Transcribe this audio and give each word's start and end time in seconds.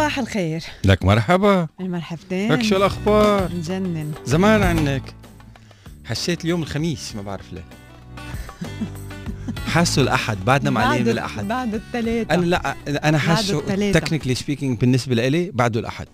صباح 0.00 0.18
الخير. 0.18 0.62
لك 0.84 1.04
مرحبا. 1.04 1.68
المرحبتين. 1.80 2.52
لك 2.52 2.62
شو 2.62 2.76
الأخبار؟ 2.76 3.52
مجنن 3.54 4.12
زمان 4.24 4.62
عنك. 4.62 5.14
حسيت 6.04 6.44
اليوم 6.44 6.62
الخميس 6.62 7.16
ما 7.16 7.22
بعرف 7.22 7.52
ليه. 7.52 7.64
حاسه 9.72 10.02
الأحد 10.02 10.44
بعدنا 10.44 10.70
معلقين 10.70 11.08
الأحد. 11.08 11.48
بعد 11.48 11.74
الثلاثة 11.74 12.34
أنا 12.34 12.44
لا 12.44 12.76
أنا 13.08 13.18
حاسه. 13.18 13.90
technically 13.92 14.34
speaking 14.34 14.78
بالنسبة 14.78 15.14
لإلي 15.14 15.50
بعده 15.50 15.80
الأحد. 15.80 16.08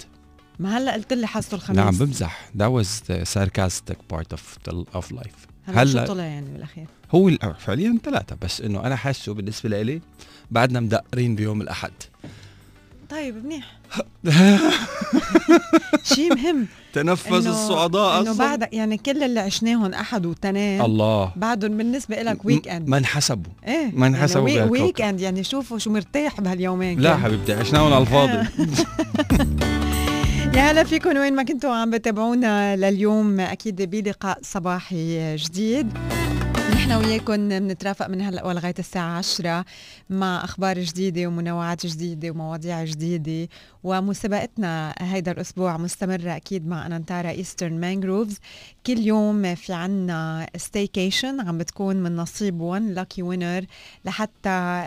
ما 0.59 0.79
هلأ 0.79 0.93
قلت 0.93 1.13
لي 1.13 1.27
حاسه 1.27 1.55
الخميس. 1.55 1.79
نعم 1.79 1.97
بمزح. 1.97 2.51
Was 2.59 3.03
the 3.09 3.25
sarcastic 3.25 3.99
part 4.13 4.37
of 4.37 4.71
the, 4.71 4.99
of 4.99 5.17
life. 5.17 5.47
هلأ 5.67 5.85
شو 5.85 5.99
هلأ 5.99 6.07
طلع 6.07 6.25
يعني 6.25 6.47
بالأخير؟ 6.51 6.87
هو 7.15 7.31
فعليا 7.59 7.99
ثلاثة 8.05 8.37
بس 8.43 8.61
إنه 8.61 8.81
أنا 8.87 8.97
حاسه 8.97 9.35
بالنسبة 9.35 9.69
لإلي 9.69 10.01
بعدنا 10.51 10.81
مدقرين 10.81 11.35
بيوم 11.35 11.61
الأحد. 11.61 11.93
طيب 13.11 13.45
منيح. 13.45 13.76
شيء 16.15 16.35
مهم. 16.35 16.67
تنفس 16.93 17.47
الصعداء 17.47 18.21
إنه. 18.21 18.35
بعد 18.35 18.69
يعني 18.73 18.97
كل 18.99 19.23
اللي 19.23 19.41
عشناهم 19.41 19.93
أحد 19.95 20.27
وتنين 20.27 20.81
الله. 20.81 21.33
بعدهم 21.37 21.77
بالنسبة 21.77 22.23
لك 22.23 22.45
weekend 22.45 22.89
ما 22.89 22.99
انحسبوا. 22.99 23.53
إيه. 23.67 23.91
ما 23.95 24.07
انحسبوا 24.07 24.49
يعني. 24.49 24.71
week 24.71 25.01
end 25.01 25.21
يعني 25.21 25.45
شوفوا 25.45 25.79
شو 25.79 25.91
مرتاح 25.91 26.41
بهاليومين. 26.41 27.01
لا. 27.01 27.17
حبيبتي 27.17 27.53
عشناهم 27.53 27.93
على 27.93 28.03
الفاضي. 28.03 28.49
يا 30.57 30.71
هلا 30.71 30.85
فيكم. 30.85 31.17
وين 31.17 31.35
ما 31.35 31.43
كنتوا 31.43 31.75
عم 31.75 31.91
بتابعونا 31.91 32.77
لليوم 32.77 33.41
أكيد 33.41 33.83
بلقاء 33.83 34.39
صباحي 34.43 35.37
جديد. 35.37 35.93
نحن 36.73 36.93
وياكم 36.93 37.49
بنترافق 37.49 38.07
من 38.07 38.21
هلا 38.21 38.47
ولغاية 38.47 38.75
الساعة 38.79 39.19
10 39.19 39.65
مع 40.11 40.45
أخبار 40.45 40.79
جديدة 40.79 41.27
ومنوعات 41.27 41.87
جديدة 41.87 42.31
ومواضيع 42.31 42.85
جديدة 42.85 43.49
ومسابقتنا 43.87 44.95
هيدا 44.99 45.33
الأسبوع 45.33 45.77
مستمرة 45.77 46.37
أكيد 46.37 46.67
مع 46.67 46.87
Anantara 46.87 47.31
Eastern 47.31 47.81
Mangroves 47.81 48.39
كل 48.87 48.99
يوم 48.99 49.55
في 49.55 49.73
عنا 49.73 50.47
staycation 50.57 51.41
عم 51.41 51.59
بتكون 51.59 51.97
من 51.97 52.17
نصيب 52.17 52.61
1 52.61 52.83
lucky 52.83 53.23
winner 53.23 53.65
لحتى 54.05 54.87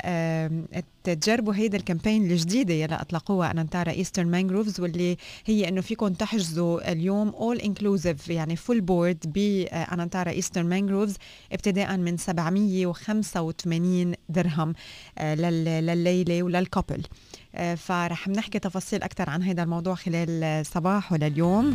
تجربوا 1.04 1.54
هيدا 1.56 1.78
ال 1.78 1.84
campaign 1.84 2.32
الجديدة 2.32 2.74
يلي 2.74 2.96
أطلقوها 2.96 3.52
Anantara 3.52 3.92
Eastern 3.92 4.28
Mangroves 4.28 4.80
واللي 4.80 5.18
هي 5.46 5.68
إنه 5.68 5.82
فيكم 5.82 6.08
تحجزوا 6.14 6.92
اليوم 6.92 7.30
all 7.30 7.58
inclusive 7.60 8.30
يعني 8.30 8.56
full 8.56 8.82
board 8.82 9.18
ب 9.34 9.44
Anantara 9.44 10.32
Eastern 10.32 10.66
Mangroves 10.66 11.16
ابتداء 11.52 11.98
من 11.98 12.18
785 12.18 14.14
درهم 14.30 14.74
آه، 15.18 15.36
لل- 15.36 15.86
لليله 15.86 16.44
ولل 16.44 16.63
couple 16.63 17.02
آه، 17.04 17.39
فرح 17.78 18.28
نحكي 18.28 18.60
تفاصيل 18.60 19.04
أكثر 19.04 19.30
عن 19.30 19.44
هذا 19.44 19.64
الموضوع 19.64 19.96
خلال 19.96 20.44
الصباح 20.44 21.12
ولليوم 21.12 21.74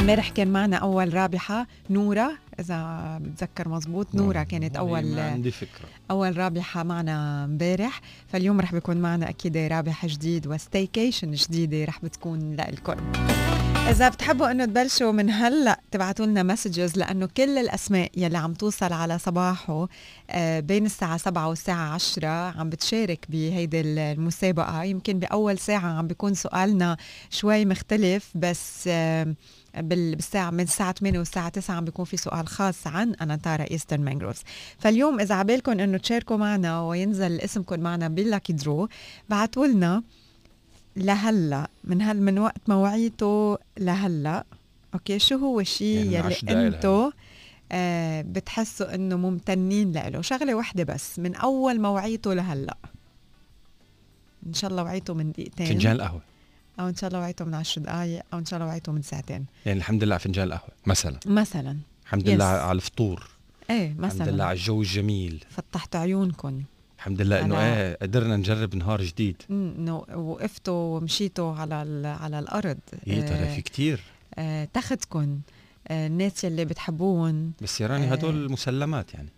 امبارح 0.00 0.28
كان 0.28 0.48
معنا 0.48 0.76
أول 0.76 1.14
رابحة 1.14 1.66
نورة 1.90 2.32
إذا 2.60 3.18
بتذكر 3.22 3.68
مزبوط 3.68 4.14
نورة 4.14 4.42
كانت 4.42 4.76
أول 4.76 5.06
ما 5.06 5.30
عندي 5.30 5.50
فكرة. 5.50 5.88
أول 6.10 6.36
رابحة 6.38 6.82
معنا 6.82 7.44
امبارح. 7.44 8.00
فاليوم 8.28 8.60
رح 8.60 8.72
بيكون 8.72 8.96
معنا 8.96 9.28
أكيد 9.28 9.56
رابح 9.56 10.06
جديد 10.06 10.46
و 10.46 10.54
staycation 10.54 11.30
جديدة 11.32 11.84
رح 11.84 12.04
بتكون 12.04 12.54
لكم 12.56 12.96
إذا 13.90 14.08
بتحبوا 14.08 14.50
إنه 14.50 14.64
تبلشوا 14.64 15.12
من 15.12 15.30
هلأ 15.30 15.80
تبعتوا 15.90 16.26
لنا 16.26 16.42
messages 16.42 16.96
لأنه 16.98 17.26
كل 17.36 17.58
الأسماء 17.58 18.10
يلي 18.16 18.38
عم 18.38 18.54
توصل 18.54 18.92
على 18.92 19.18
صباحو 19.18 19.88
آه، 20.30 20.60
بين 20.60 20.86
الساعة 20.86 21.16
7 21.16 21.48
والساعة 21.48 21.94
10 21.94 22.26
عم 22.28 22.70
بتشارك 22.70 23.26
بهيدي 23.28 23.80
المسابقة. 23.80 24.82
يمكن 24.84 25.18
بأول 25.18 25.58
ساعة 25.58 25.86
عم 25.98 26.06
بيكون 26.06 26.34
سؤالنا 26.34 26.96
شوي 27.30 27.64
مختلف 27.64 28.30
بس 28.34 28.84
آه، 28.88 29.34
بال- 29.76 30.14
بالساعة 30.16 30.50
من 30.50 30.60
الساعة 30.60 30.92
8 30.92 31.18
والساعة 31.18 31.48
9 31.48 31.74
عم 31.76 31.84
بيكون 31.84 32.04
في 32.04 32.16
سؤال 32.16 32.48
خاص 32.48 32.86
عن 32.86 33.14
Anantara 33.14 33.64
Eastern 33.70 34.00
Mangroves 34.04 34.42
فاليوم 34.78 35.20
إذا 35.20 35.34
عبالكم 35.34 35.80
إنه 35.80 35.98
تشاركوا 35.98 36.36
معنا 36.36 36.80
وينزل 36.82 37.40
اسمكم 37.40 37.80
معنا 37.80 38.08
بال 38.08 38.21
lucky 38.21 38.52
draw 38.52 38.88
بعتوا 39.28 39.66
لنا 39.66 40.02
لهلا 40.96 41.70
من 41.84 42.02
هل 42.02 42.22
من 42.22 42.38
وقت 42.38 42.68
ما 42.68 42.83
وعيتوا 42.83 43.58
لهلا. 43.78 44.44
okay 44.94 45.18
شو 45.18 45.36
هو 45.36 45.60
الشيء 45.60 45.96
يعني 45.96 46.06
يلي 46.06 46.18
عشر 46.18 46.46
دقايق 46.46 46.74
أنتو 46.74 47.10
آه 47.72 48.22
بتحسوا 48.22 48.94
إنه 48.94 49.16
ممتنين 49.16 49.92
له 49.92 50.20
شغلة 50.20 50.54
واحدة 50.54 50.84
بس 50.84 51.18
من 51.18 51.34
أول 51.34 51.80
موعيته 51.80 52.34
لهلا. 52.34 52.76
إن 54.46 54.54
شاء 54.54 54.70
الله 54.70 54.82
وعيته 54.82 55.14
من 55.14 55.32
دقيقتين. 55.32 55.66
فنجان 55.66 55.92
القهوة. 55.92 56.22
أو 56.80 56.88
إن 56.88 56.94
شاء 56.94 57.08
الله 57.08 57.20
وعيته 57.20 57.44
من 57.44 57.54
عشر 57.54 57.80
دقائق 57.80 58.22
أو 58.32 58.38
إن 58.38 58.44
شاء 58.44 58.56
الله 58.58 58.68
وعيته 58.68 58.92
من 58.92 59.02
ساعتين. 59.02 59.46
يعني 59.66 59.78
الحمد 59.78 60.04
لله 60.04 60.14
على 60.14 60.20
فنجان 60.20 60.46
القهوة 60.46 60.70
مثلا. 60.86 61.18
مثلا. 61.26 61.78
الحمد. 62.02 62.28
لله 62.28 62.44
على 62.44 62.76
الفطور. 62.76 63.30
إيه 63.70 63.86
الحمد 63.86 64.00
لله 64.00 64.06
مثلا 64.06 64.44
على 64.44 64.56
الجو 64.58 64.82
الجميل. 64.82 65.44
فتحت 65.50 65.96
عيونكم 65.96 66.62
الحمد 67.02 67.22
لله 67.22 67.40
إنه 67.40 67.60
إيه 67.60 67.98
قدرنا 68.02 68.36
نجرب 68.36 68.74
نهار 68.74 69.02
جديد. 69.02 69.42
إنه 69.50 69.96
وقفتوا 70.14 70.96
ومشيتوا 70.96 71.54
على 71.54 71.74
على 72.20 72.38
الأرض. 72.38 72.78
إيه 73.06 73.20
ترى 73.20 73.36
آه، 73.36 73.54
في 73.54 73.62
كتير. 73.62 74.00
آه، 74.34 74.68
تاخدكم 74.72 75.40
آه، 75.88 76.06
الناس 76.06 76.44
يلي 76.44 76.64
بتحبون 76.64 77.52
بس 77.62 77.80
يا 77.80 77.86
راني 77.86 78.04
آه. 78.10 78.12
هدول 78.12 78.52
مسلمات 78.52 79.14
يعني. 79.14 79.28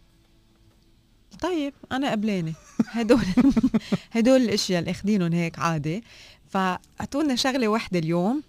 طيب 1.41 1.75
أنا 1.93 2.11
قبلانة. 2.11 2.55
هدول 2.89 3.25
هدول 4.17 4.41
الأشياء 4.41 4.81
اللي 4.81 4.91
أخدينهم 4.91 5.33
هيك 5.33 5.59
عادي 5.59 6.05
فاعطونا 6.49 7.37
شغلة 7.37 7.69
واحدة 7.69 7.99
اليوم 7.99 8.43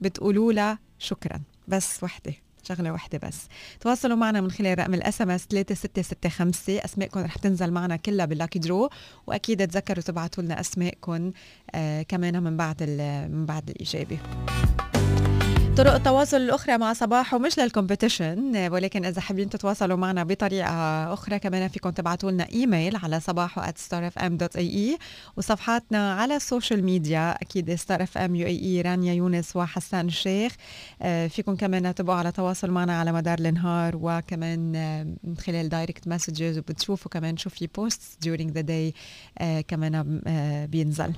بتقولوا 0.00 0.52
لها 0.52 0.78
شكرا. 0.98 1.40
بس 1.68 2.02
وحدة. 2.02 2.34
شغلة 2.68 2.92
واحدة 2.92 3.18
بس. 3.28 3.36
تواصلوا 3.80 4.16
معنا 4.16 4.40
من 4.40 4.50
خلال 4.50 4.78
رقم 4.78 4.94
ال 4.94 5.22
SMS 5.22 5.46
3665 5.46 6.78
أسماءكم 6.84 7.20
رح 7.20 7.36
تنزل 7.36 7.70
معنا 7.70 7.96
كلها 7.96 8.26
بال 8.26 8.35
lucky 8.35 8.58
draw 8.58 8.88
وأكيد 9.26 9.66
تذكروا 9.66 10.02
تبعتوا 10.02 10.42
لنا 10.44 10.60
أسماءكم 10.60 11.30
آه 11.74 12.02
كمان 12.02 12.42
من 12.42 12.56
بعد 12.56 12.82
من 13.30 13.46
بعد 13.46 13.70
الإجابة. 13.70 14.18
طرق 15.78 15.94
التواصل 15.94 16.36
الأخرى 16.36 16.78
مع 16.78 16.92
صباحو 16.92 17.34
مش 17.34 17.58
لل 17.58 17.75
competition 17.75 18.68
ولكن 18.72 19.04
إذا 19.04 19.20
حابين 19.20 19.48
تتواصلوا 19.48 19.96
معنا 19.96 20.24
بطريقة 20.24 21.12
أخرى 21.12 21.38
كمان 21.38 21.68
فيكم 21.68 21.90
تبعتوا 21.90 22.30
لنا 22.30 22.46
إيميل 22.52 22.96
على 22.96 23.20
صباحو 23.20 23.60
at 23.60 23.74
starfm.ae 23.88 24.98
وصفحاتنا 25.36 26.12
على 26.12 26.36
ال 26.36 26.43
social 26.43 26.84
media 26.84 27.30
أكيد 27.42 27.76
UAE 28.18 28.80
رانيا 28.80 29.14
يونس 29.14 29.56
وحسان 29.56 30.06
الشيخ. 30.06 30.52
آه، 31.02 31.26
فيكم 31.26 31.56
كمان 31.56 31.94
تبقوا 31.94 32.16
على 32.16 32.32
تواصل 32.32 32.70
معنا 32.70 33.00
على 33.00 33.12
مدار 33.12 33.38
النهار 33.38 33.96
وكمان 33.96 34.76
آه، 34.76 35.06
من 35.24 35.36
خلال 35.36 35.68
direct 35.68 36.08
messages 36.08 36.58
وبتشوفوا 36.58 37.10
كمان 37.10 37.36
شو 37.36 37.50
في 37.50 37.66
posts 37.66 38.18
during 38.26 38.50
the 38.58 38.62
day 38.62 38.94
آه، 39.38 39.60
كمان 39.60 40.20
بينزل. 40.70 41.12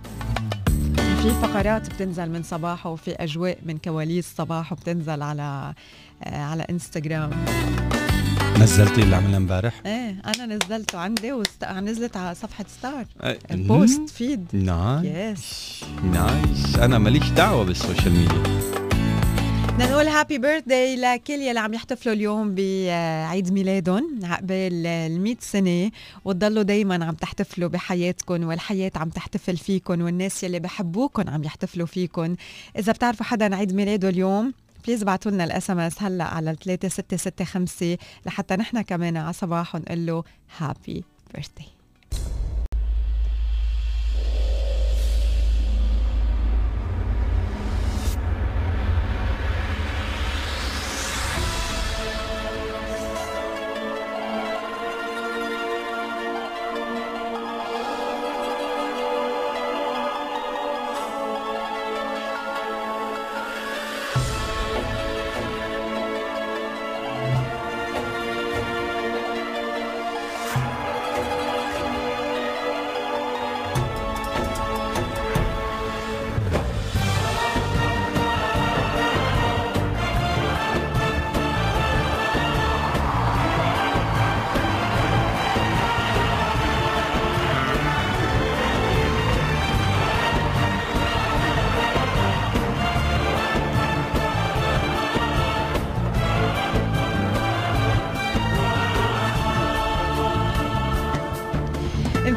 في 1.22 1.30
فقرات 1.30 1.94
بتنزل 1.94 2.30
من 2.30 2.42
صباحه 2.42 2.90
وفي 2.90 3.10
أجواء 3.12 3.58
من 3.66 3.78
كواليس 3.78 4.34
صباحه 4.36 4.76
بتنزل 4.76 5.22
على 5.22 5.74
آه، 6.24 6.42
على 6.42 6.62
إنستغرام. 6.70 7.30
نزلتي 8.60 9.02
اللي 9.02 9.16
عملنا 9.16 9.36
امبارح؟ 9.36 9.74
إيه 9.86 10.22
أنا 10.26 10.46
نزلته 10.46 10.98
عندي 10.98 11.32
وست... 11.32 11.64
نزلت 11.64 12.16
على 12.16 12.34
صفحة 12.34 12.64
ستار 12.78 13.04
ال 13.50 13.62
post 13.62 14.10
feed 14.10 14.46
nice. 14.52 15.04
yes 15.40 15.84
nice. 16.12 16.76
أنا 16.78 16.98
ماليش 16.98 17.28
دعوة 17.28 17.64
بال 17.64 17.76
social 17.76 18.12
media. 18.12 18.79
بدنا 19.80 19.92
نقول 19.92 20.08
happy 20.08 20.38
birthday 20.38 20.96
لكل 20.96 21.32
يلي 21.32 21.60
عم 21.60 21.74
يحتفلوا 21.74 22.14
اليوم 22.14 22.54
بعيد 22.54 23.52
ميلادهم 23.52 24.20
عقبال 24.22 24.86
ال 24.86 25.20
100 25.20 25.36
سنة 25.40 25.90
وتضلوا 26.24 26.62
دايما 26.62 27.04
عم 27.04 27.14
تحتفلوا 27.14 27.68
بحياتكم 27.68 28.44
والحياة 28.44 28.90
عم 28.96 29.08
تحتفل 29.08 29.56
فيكم 29.56 30.02
والناس 30.02 30.44
يلي 30.44 30.58
بحبوكم 30.58 31.30
عم 31.30 31.44
يحتفلوا 31.44 31.86
فيكم 31.86 32.36
إذا 32.78 32.92
بتعرفوا 32.92 33.26
حدا 33.26 33.56
عيد 33.56 33.74
ميلاده 33.74 34.08
اليوم 34.08 34.54
please 34.86 35.02
ابعتوا 35.02 35.30
لنا 35.30 35.44
ال 35.44 35.70
SMS 35.70 36.02
هلأ 36.02 36.24
على 36.24 36.56
3665 36.64 37.96
لحتى 38.26 38.56
نحن 38.56 38.82
كمان 38.82 39.16
على 39.16 39.32
صباحو 39.32 39.76
نقول 39.76 40.06
له 40.06 40.24
happy 40.58 41.04
birthday 41.34 41.66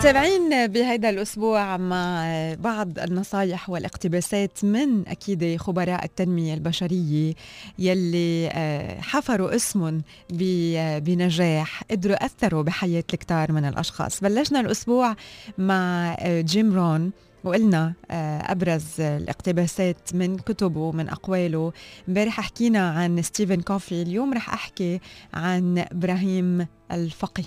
متابعين 0.03 0.67
بهذا 0.67 1.09
الأسبوع 1.09 1.77
مع 1.77 2.25
بعض 2.59 3.00
النصايح 3.00 3.69
والاقتباسات 3.69 4.65
من 4.65 5.07
أكيد 5.07 5.57
خبراء 5.57 6.05
التنمية 6.05 6.53
البشرية 6.53 7.33
يلي 7.79 8.50
آه، 8.53 9.01
حفروا 9.01 9.55
اسم 9.55 10.01
بنجاح 11.00 11.83
قدروا 11.91 12.25
أثروا 12.25 12.63
بحياة 12.63 13.03
الكتار 13.13 13.51
من 13.51 13.65
الأشخاص. 13.65 14.21
بلشنا 14.21 14.59
الأسبوع 14.59 15.15
مع 15.57 16.15
آه، 16.19 16.41
جيم 16.41 16.73
رون 16.73 17.11
وقلنا 17.44 17.94
آه، 18.11 18.51
أبرز 18.51 19.01
الاقتباسات 19.01 20.15
من 20.15 20.38
كتبه 20.38 20.91
من 20.91 21.09
أقواله. 21.09 21.71
امبارح 22.09 22.41
حكينا 22.41 22.89
عن 22.89 23.21
ستيفن 23.21 23.61
كوفي 23.61 24.01
اليوم 24.01 24.33
رح 24.33 24.53
أحكي 24.53 24.99
عن 25.33 25.77
إبراهيم 25.77 26.67
الفقي. 26.91 27.44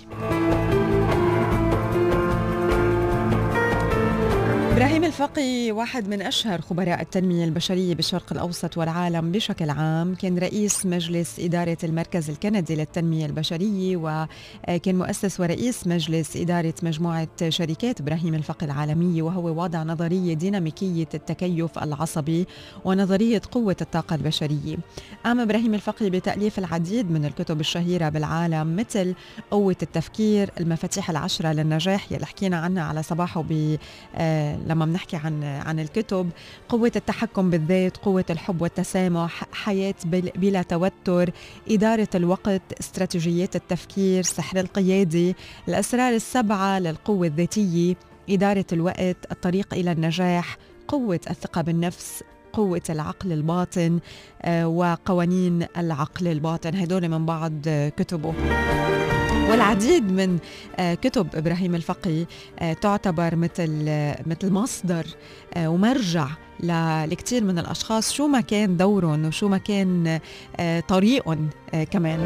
إبراهيم 4.77 5.03
الفقي 5.03 5.71
واحد 5.71 6.07
من 6.07 6.21
أشهر 6.21 6.61
خبراء 6.61 7.01
التنمية 7.01 7.45
البشرية 7.45 7.95
بالشرق 7.95 8.33
الأوسط 8.33 8.77
والعالم 8.77 9.31
بشكل 9.31 9.69
عام 9.69 10.15
كان 10.15 10.37
رئيس 10.37 10.85
مجلس 10.85 11.39
إدارة 11.39 11.77
المركز 11.83 12.29
الكندي 12.29 12.75
للتنمية 12.75 13.25
البشرية 13.25 13.97
وكان 13.97 14.95
مؤسس 14.95 15.39
ورئيس 15.39 15.87
مجلس 15.87 16.37
إدارة 16.37 16.73
مجموعة 16.83 17.27
شركات 17.49 18.01
إبراهيم 18.01 18.35
الفقي 18.35 18.65
العالمية 18.65 19.21
وهو 19.21 19.63
وضع 19.63 19.83
نظرية 19.83 20.33
ديناميكية 20.33 21.07
التكيف 21.13 21.79
العصبي 21.79 22.47
ونظرية 22.85 23.41
قوة 23.51 23.77
الطاقة 23.81 24.15
البشرية. 24.15 24.77
قام 25.25 25.39
إبراهيم 25.39 25.73
الفقي 25.73 26.09
بتأليف 26.09 26.59
العديد 26.59 27.11
من 27.11 27.25
الكتب 27.25 27.59
الشهيرة 27.59 28.09
بالعالم 28.09 28.75
مثل 28.75 29.15
قوة 29.51 29.77
التفكير 29.81 30.51
المفاتيح 30.59 31.09
العشرة 31.09 31.51
للنجاح 31.51 32.11
يلي 32.11 32.25
حكينا 32.25 32.57
عنها 32.57 32.83
على 32.83 33.03
صباحه 33.03 33.41
ب 33.49 33.77
آه، 34.15 34.66
لما 34.67 34.85
بنحكي 34.85 35.15
عن 35.15 35.43
عن 35.43 35.79
الكتب 35.79 36.29
قوة 36.69 36.91
التحكم 36.95 37.49
بالذات 37.49 37.97
قوة 37.97 38.25
الحب 38.29 38.61
والتسامح 38.61 39.43
حياة 39.51 39.95
بلا 40.35 40.61
توتر 40.61 41.29
إدارة 41.69 42.07
الوقت 42.15 42.61
استراتيجيات 42.79 43.55
التفكير 43.55 44.23
سحر 44.23 44.59
القيادة 44.59 45.35
الأسرار 45.67 46.13
السبعة 46.13 46.79
للقوة 46.79 47.27
الذاتية 47.27 47.95
إدارة 48.29 48.65
الوقت 48.73 49.17
الطريق 49.31 49.73
إلى 49.73 49.91
النجاح 49.91 50.57
قوة 50.87 51.19
الثقة 51.29 51.61
بالنفس 51.61 52.23
قوة 52.53 52.81
العقل 52.89 53.31
الباطن 53.31 53.99
آه، 54.41 54.67
وقوانين 54.67 55.65
العقل 55.77 56.27
الباطن. 56.27 56.75
هدول 56.75 57.09
من 57.09 57.25
بعض 57.25 57.53
كتبه. 57.97 58.33
والعديد 59.49 60.11
من 60.11 60.37
آه، 60.75 60.93
كتب 60.93 61.27
إبراهيم 61.35 61.75
الفقي 61.75 62.25
آه، 62.59 62.73
تعتبر 62.73 63.35
مثل 63.35 63.69
مثل 64.25 64.51
مصدر 64.51 65.05
ومرجع 65.57 66.27
لكثير 67.05 67.43
من 67.43 67.59
الأشخاص. 67.59 68.13
شو 68.13 68.27
ما 68.27 68.41
كان 68.41 68.77
دورهم 68.77 69.25
وشو 69.25 69.47
ما 69.47 69.57
كان 69.57 70.19
طريقهم 70.87 71.49
كمان. 71.91 72.19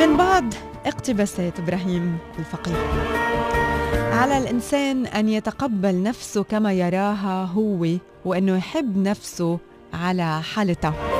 من 0.00 0.16
بعض 0.16 0.44
اقتباسات 0.86 1.58
إبراهيم 1.58 2.18
الفقي. 2.38 2.72
على 4.12 4.38
الإنسان 4.38 5.06
أن 5.06 5.28
يتقبل 5.28 6.02
نفسه 6.02 6.42
كما 6.42 6.72
يراها 6.72 7.44
هو 7.44 7.86
وانه 8.24 8.56
يحب 8.56 8.98
نفسه 8.98 9.58
على 9.94 10.42
حالتها 10.42 11.19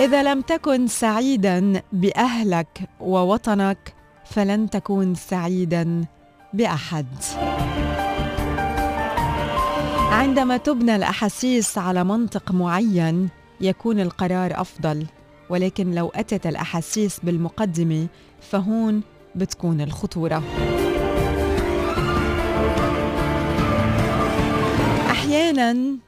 إذا 0.00 0.22
لم 0.22 0.40
تكن 0.40 0.86
سعيدا 0.86 1.82
بأهلك 1.92 2.88
ووطنك 3.00 3.94
فلن 4.24 4.70
تكون 4.70 5.14
سعيدا 5.14 6.04
بأحد. 6.52 7.06
عندما 10.10 10.56
تبنى 10.56 10.96
الأحاسيس 10.96 11.78
على 11.78 12.04
منطق 12.04 12.52
معين 12.52 13.28
يكون 13.60 14.00
القرار 14.00 14.60
أفضل 14.60 15.06
ولكن 15.50 15.94
لو 15.94 16.08
أتت 16.14 16.46
الأحاسيس 16.46 17.20
بالمقدمة 17.22 18.06
فهون 18.40 19.02
بتكون 19.34 19.80
الخطورة. 19.80 20.42
أحيانا 25.10 25.98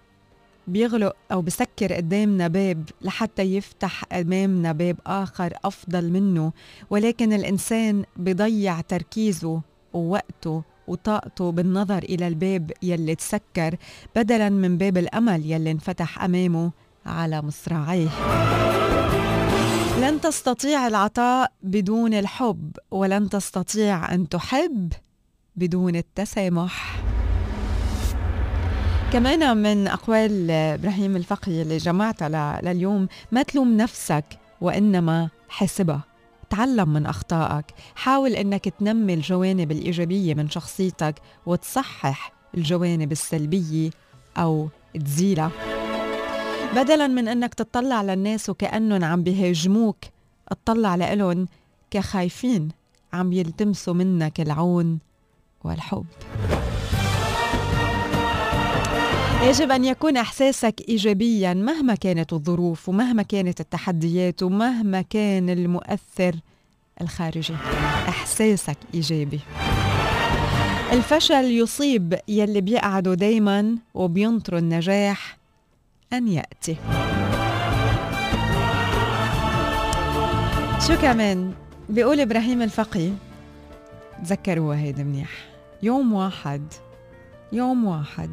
بيغلق 0.69 1.17
أو 1.33 1.43
بسكر 1.43 1.93
قدامنا 1.93 2.49
باب 2.49 2.89
لحتى 3.03 3.43
يفتح 3.43 4.05
أمامنا 4.13 4.73
باب 4.73 4.97
آخر 5.07 5.55
أفضل 5.65 6.11
منه 6.11 6.53
ولكن 6.91 7.33
الإنسان 7.33 8.05
بضيع 8.17 8.81
تركيزه 8.81 9.61
ووقته 9.93 10.63
وطاقته 10.87 11.53
بالنظر 11.53 11.99
إلى 11.99 12.29
الباب 12.29 12.73
يلي 12.83 13.15
تسكر 13.15 13.77
بدلا 14.17 14.49
من 14.49 14.79
باب 14.79 14.97
الأمل 14.99 15.47
يلي 15.47 15.71
انفتح 15.71 16.23
أمامه 16.25 16.71
على 17.07 17.43
مصراعيه. 17.43 18.09
لن 20.01 20.21
تستطيع 20.21 20.87
العطاء 20.87 21.53
بدون 21.63 22.15
الحب 22.15 22.77
ولن 22.91 23.29
تستطيع 23.29 24.15
أن 24.15 24.29
تحب 24.29 24.93
بدون 25.57 25.97
التسامح. 25.97 27.03
كمان 29.13 29.57
من 29.57 29.87
أقوال 29.87 30.51
إبراهيم 30.51 31.17
الفقي 31.17 31.63
اللي 31.63 31.77
جمعتها 31.77 32.61
لليوم 32.63 33.09
ما 33.33 33.43
تلوم 33.43 33.77
نفسك 33.77 34.25
وإنما 34.61 35.29
حسبها 35.49 36.05
تعلم 36.51 36.89
من 36.89 37.07
أخطائك. 37.07 37.65
حاول 37.95 38.33
إنك 38.33 38.69
تنمي 38.69 39.15
الجوانب 39.15 39.73
الإيجابية 39.73 40.35
من 40.35 40.51
شخصيتك 40.51 41.15
وتصحح 41.47 42.33
الجوانب 42.55 43.13
السلبية 43.13 43.91
أو 44.37 44.69
تزيلها. 45.05 45.51
بدلا 46.77 47.07
من 47.07 47.29
إنك 47.29 47.55
تطلع 47.55 48.03
للناس 48.03 48.51
وكأنهم 48.51 49.05
عم 49.05 49.23
بيهاجموك 49.23 49.99
اطلع 50.49 50.95
لإلهم 50.95 51.47
كخايفين 51.91 52.69
عم 53.13 53.33
يلتمسوا 53.33 53.95
منك 53.95 54.41
العون 54.41 54.99
والحب. 55.65 56.07
يجب 59.43 59.71
أن 59.71 59.85
يكون 59.85 60.17
إحساسك 60.17 60.75
ايجابيا 60.89 61.55
مهما 61.55 61.95
كانت 61.95 62.33
الظروف 62.33 62.89
ومهما 62.89 63.23
كانت 63.23 63.61
التحديات 63.61 64.43
ومهما 64.43 65.03
كان 65.03 65.51
المؤثر 65.51 66.35
الخارجي. 67.01 67.55
إحساسك 68.09 68.77
إيجابي. 68.95 69.41
الفشل 70.93 71.45
يصيب 71.45 72.19
يلي 72.29 72.61
بيقعدوا 72.61 73.15
دايما 73.15 73.77
وبينطروا 73.95 74.59
النجاح 74.59 75.39
أن 76.13 76.29
يأتي. 76.29 76.77
شو 80.87 80.97
كمان؟ 81.03 81.53
بيقول 81.89 82.21
إبراهيم 82.21 82.63
الفقي 82.63 83.11
تذكروها 84.25 84.79
هيدي 84.79 85.05
منيح. 85.05 85.31
يوم 85.83 86.13
واحد 86.13 86.63
يوم 87.53 87.85
واحد. 87.85 88.31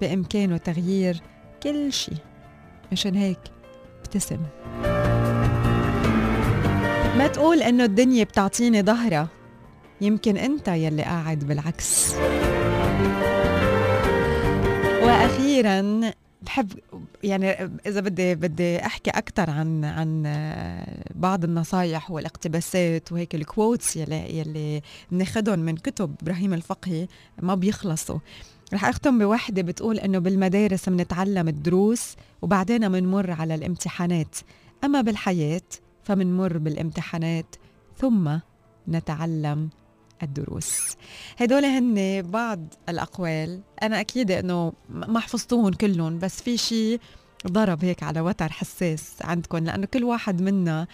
بإمكانه 0.00 0.56
تغيير 0.56 1.20
كل 1.62 1.92
شيء. 1.92 2.16
مشان 2.92 3.14
هيك 3.14 3.38
ابتسم. 3.98 4.38
ما 7.18 7.26
تقول 7.32 7.62
إنه 7.62 7.84
الدنيا 7.84 8.24
بتعطيني 8.24 8.82
ظهرها 8.82 9.28
يمكن 10.00 10.36
أنت 10.36 10.68
يلي 10.68 11.02
قاعد 11.02 11.38
بالعكس. 11.38 12.14
وأخيرا 15.02 16.00
بحب 16.42 16.72
يعني 17.22 17.50
إذا 17.86 18.00
بدي 18.00 18.34
بدي 18.34 18.86
أحكي 18.86 19.10
أكثر 19.10 19.50
عن 19.50 19.84
عن 19.84 20.22
بعض 21.14 21.44
النصايح 21.44 22.10
والاقتباسات 22.10 23.12
وهيك 23.12 23.34
الكوتس 23.34 23.96
يلي 23.96 24.38
يلي 24.38 24.82
بناخذهم 25.10 25.58
من 25.58 25.76
كتب 25.76 26.14
إبراهيم 26.22 26.54
الفقهي 26.54 27.06
ما 27.42 27.54
بيخلصوا. 27.54 28.18
رح 28.72 28.84
أختم 28.84 29.18
بوحدة 29.18 29.62
بتقول 29.62 29.98
إنه 29.98 30.18
بالمدارس 30.18 30.88
بنتعلم 30.88 31.48
الدروس 31.48 32.16
وبعدين 32.42 32.88
بنمر 32.88 33.30
على 33.30 33.54
الامتحانات. 33.54 34.36
أما 34.84 35.00
بالحياة 35.00 35.62
فمنمر 36.04 36.58
بالامتحانات 36.58 37.56
ثم 37.98 38.38
نتعلم 38.88 39.68
الدروس. 40.22 40.96
هدول 41.38 41.64
هن 41.64 42.22
بعض 42.22 42.74
الأقوال. 42.88 43.60
أنا 43.82 44.00
أكيد 44.00 44.30
أنه 44.30 44.72
ما 44.90 45.20
حفظتوهم 45.20 45.72
كلهم 45.72 46.18
بس 46.18 46.42
في 46.42 46.56
شيء 46.56 47.00
ضرب 47.46 47.84
هيك 47.84 48.02
على 48.02 48.20
وتر 48.20 48.52
حساس 48.52 49.14
عندكم 49.20 49.58
لأنه 49.58 49.86
كل 49.86 50.04
واحد 50.04 50.42
منا 50.42 50.86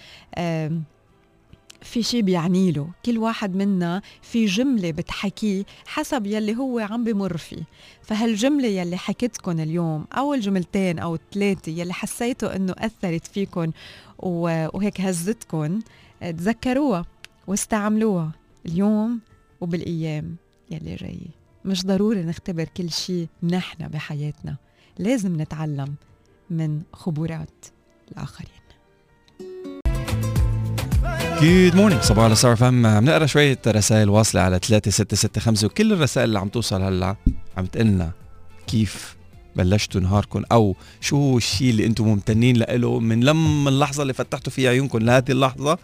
في 1.87 2.03
شيء 2.03 2.23
بيعني 2.23 2.73
له. 2.73 2.91
كل 3.05 3.19
واحد 3.19 3.55
منا 3.55 4.03
في 4.23 4.47
جملة 4.47 4.91
بتحكيه 4.91 5.65
حسب 5.87 6.27
يلي 6.27 6.57
هو 6.57 6.79
عم 6.79 7.05
بمر 7.05 7.37
فيه. 7.37 7.63
فهالجملة 8.03 8.69
يلي 8.69 8.97
حكيتكم 8.97 9.61
اليوم 9.61 10.05
أو 10.13 10.35
الجملتين 10.35 10.99
أو 10.99 11.15
الثلاثة 11.15 11.73
يلي 11.73 11.93
حسيتوا 11.93 12.57
أنه 12.57 12.75
أثرت 12.79 13.27
فيكم 13.27 13.71
وهيك 14.19 15.01
هزتكم 15.01 15.81
تذكروها 16.21 17.07
واستعملوها 17.47 18.33
اليوم 18.67 19.21
وبالأيام 19.61 20.37
يلي 20.71 20.95
جاية. 20.95 21.37
مش 21.65 21.87
ضروري 21.87 22.23
نختبر 22.23 22.65
كل 22.77 22.91
شيء 22.91 23.27
نحن 23.43 23.89
بحياتنا. 23.89 24.57
لازم 24.99 25.41
نتعلم 25.41 25.95
من 26.51 26.83
خبرات 26.93 27.65
الآخرين. 28.13 28.66
good 31.43 31.75
morning 31.77 32.03
صباحو 32.03 32.33
صار 32.33 32.57
فيهم 32.57 32.87
عم 32.87 33.05
نقرا 33.05 33.27
شوية 33.27 33.59
رسائل 33.67 34.09
واصلة 34.09 34.41
على 34.41 34.59
3665 34.63 35.71
وكل 35.71 35.93
الرسائل 35.93 36.29
اللي 36.29 36.39
عم 36.39 36.49
توصل 36.49 36.83
هلأ 36.83 37.17
عم 37.57 37.67
تقلنا 37.67 38.11
كيف 38.67 39.17
بلشتوا 39.57 40.01
نهاركم 40.01 40.43
أو 40.53 40.77
شو 41.01 41.37
الشيء 41.37 41.71
اللي 41.71 41.87
أنتم 41.87 42.05
ممتنين 42.05 42.57
له 42.57 43.01
من 43.01 43.25
لما 43.25 43.71
اللحظة 43.71 44.03
اللي 44.03 44.13
فتحتوا 44.13 44.53
فيها 44.53 44.71
عيونكم 44.71 44.99
لهذه 44.99 45.31
اللحظة 45.31 45.79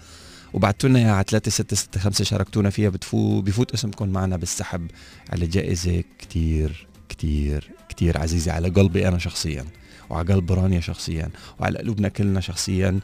وبعتوا 0.52 0.88
لنا 0.88 0.98
إياها 0.98 1.12
على 1.12 1.24
3665 1.28 2.26
شاركتونا 2.26 2.70
فيها. 2.70 2.88
بتفو 2.88 3.40
بفوت 3.40 3.74
اسمكم 3.74 4.08
معنا 4.08 4.36
بالسحب 4.36 4.90
على 5.30 5.46
جائزة 5.46 6.04
كتير 6.18 6.86
كتير 7.08 7.70
كتير 7.88 8.18
عزيزة 8.18 8.52
على 8.52 8.68
قلبي 8.68 9.08
أنا 9.08 9.18
شخصيا 9.18 9.64
وعلى 10.10 10.32
قلب 10.32 10.52
رانيا 10.52 10.80
شخصيا 10.80 11.30
وعلى 11.60 11.78
قلوبنا 11.78 12.08
كلنا 12.08 12.40
شخصيا. 12.40 13.00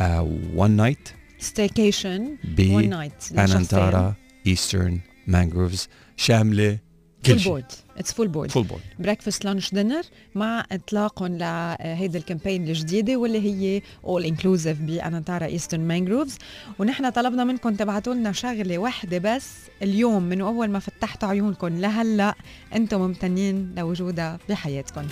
one 0.00 0.74
uh, 0.74 0.80
night 0.80 1.08
staycation 1.38 2.36
ب 2.44 2.70
one 2.74 2.88
night 2.88 3.12
انانتارا 3.32 4.14
ايسترن 4.46 5.00
مانجروفز 5.26 5.88
شامله 6.16 6.78
كل 7.26 7.32
full 7.32 7.40
شيء 7.40 7.52
board 7.52 7.64
it's 7.96 8.12
full 8.12 8.28
board 8.28 8.50
full 8.50 8.64
board 8.64 8.80
breakfast 8.98 9.44
lunch 9.44 9.74
dinner 9.74 10.02
مع 10.34 10.64
اطلاقهم 10.72 11.36
لهيدي 11.38 12.18
ال 12.18 12.24
campaign 12.24 12.68
الجديدة 12.68 13.16
واللي 13.16 13.40
هي 13.40 13.82
all 14.04 14.24
inclusive 14.24 14.80
بانانتارا 14.80 15.46
ايسترن 15.46 15.80
مانجروفز 15.80 16.38
ونحن 16.78 17.10
طلبنا 17.10 17.44
منكم 17.44 17.74
تبعتوا 17.74 18.14
لنا 18.14 18.32
شغلة 18.32 18.78
واحدة 18.78 19.18
بس 19.18 19.48
اليوم 19.82 20.22
من 20.22 20.40
أول 20.40 20.70
ما 20.70 20.78
فتحتوا 20.78 21.28
عيونكم 21.28 21.68
لهلأ 21.68 22.34
أنتم 22.74 23.00
ممتنين 23.00 23.74
لوجودها 23.76 24.38
بحياتكم. 24.48 25.08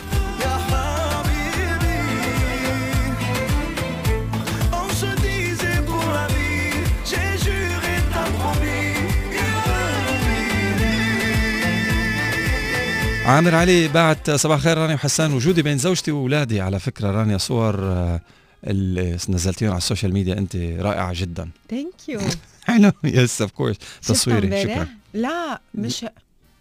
عامر 13.25 13.55
علي 13.55 13.89
بعت 13.89 14.31
صباح 14.31 14.57
الخير 14.57 14.79
رانيا 14.79 14.95
وحسان 14.95 15.33
وجودي 15.33 15.63
بين 15.63 15.79
زوجتي 15.79 16.13
واولادي 16.13 16.61
على 16.61 16.79
فكرة 16.79 17.11
رانيا 17.11 17.39
صور 17.39 17.83
آه، 17.83 18.21
اللي 18.67 19.13
نزلتيهم 19.29 19.71
على 19.71 19.79
ال 19.79 19.84
social 19.84 20.13
media. 20.13 20.39
انت 20.39 20.57
رائعة 20.57 21.13
جدا. 21.15 21.51
thank 21.71 22.09
you 22.09 22.21
حلو 22.65 22.93
yes 23.05 23.43
of 23.43 23.51
course 23.51 23.77
تصويري. 24.03 24.63
شكرا. 24.63 24.89
لا 25.15 25.61
مش 25.75 26.07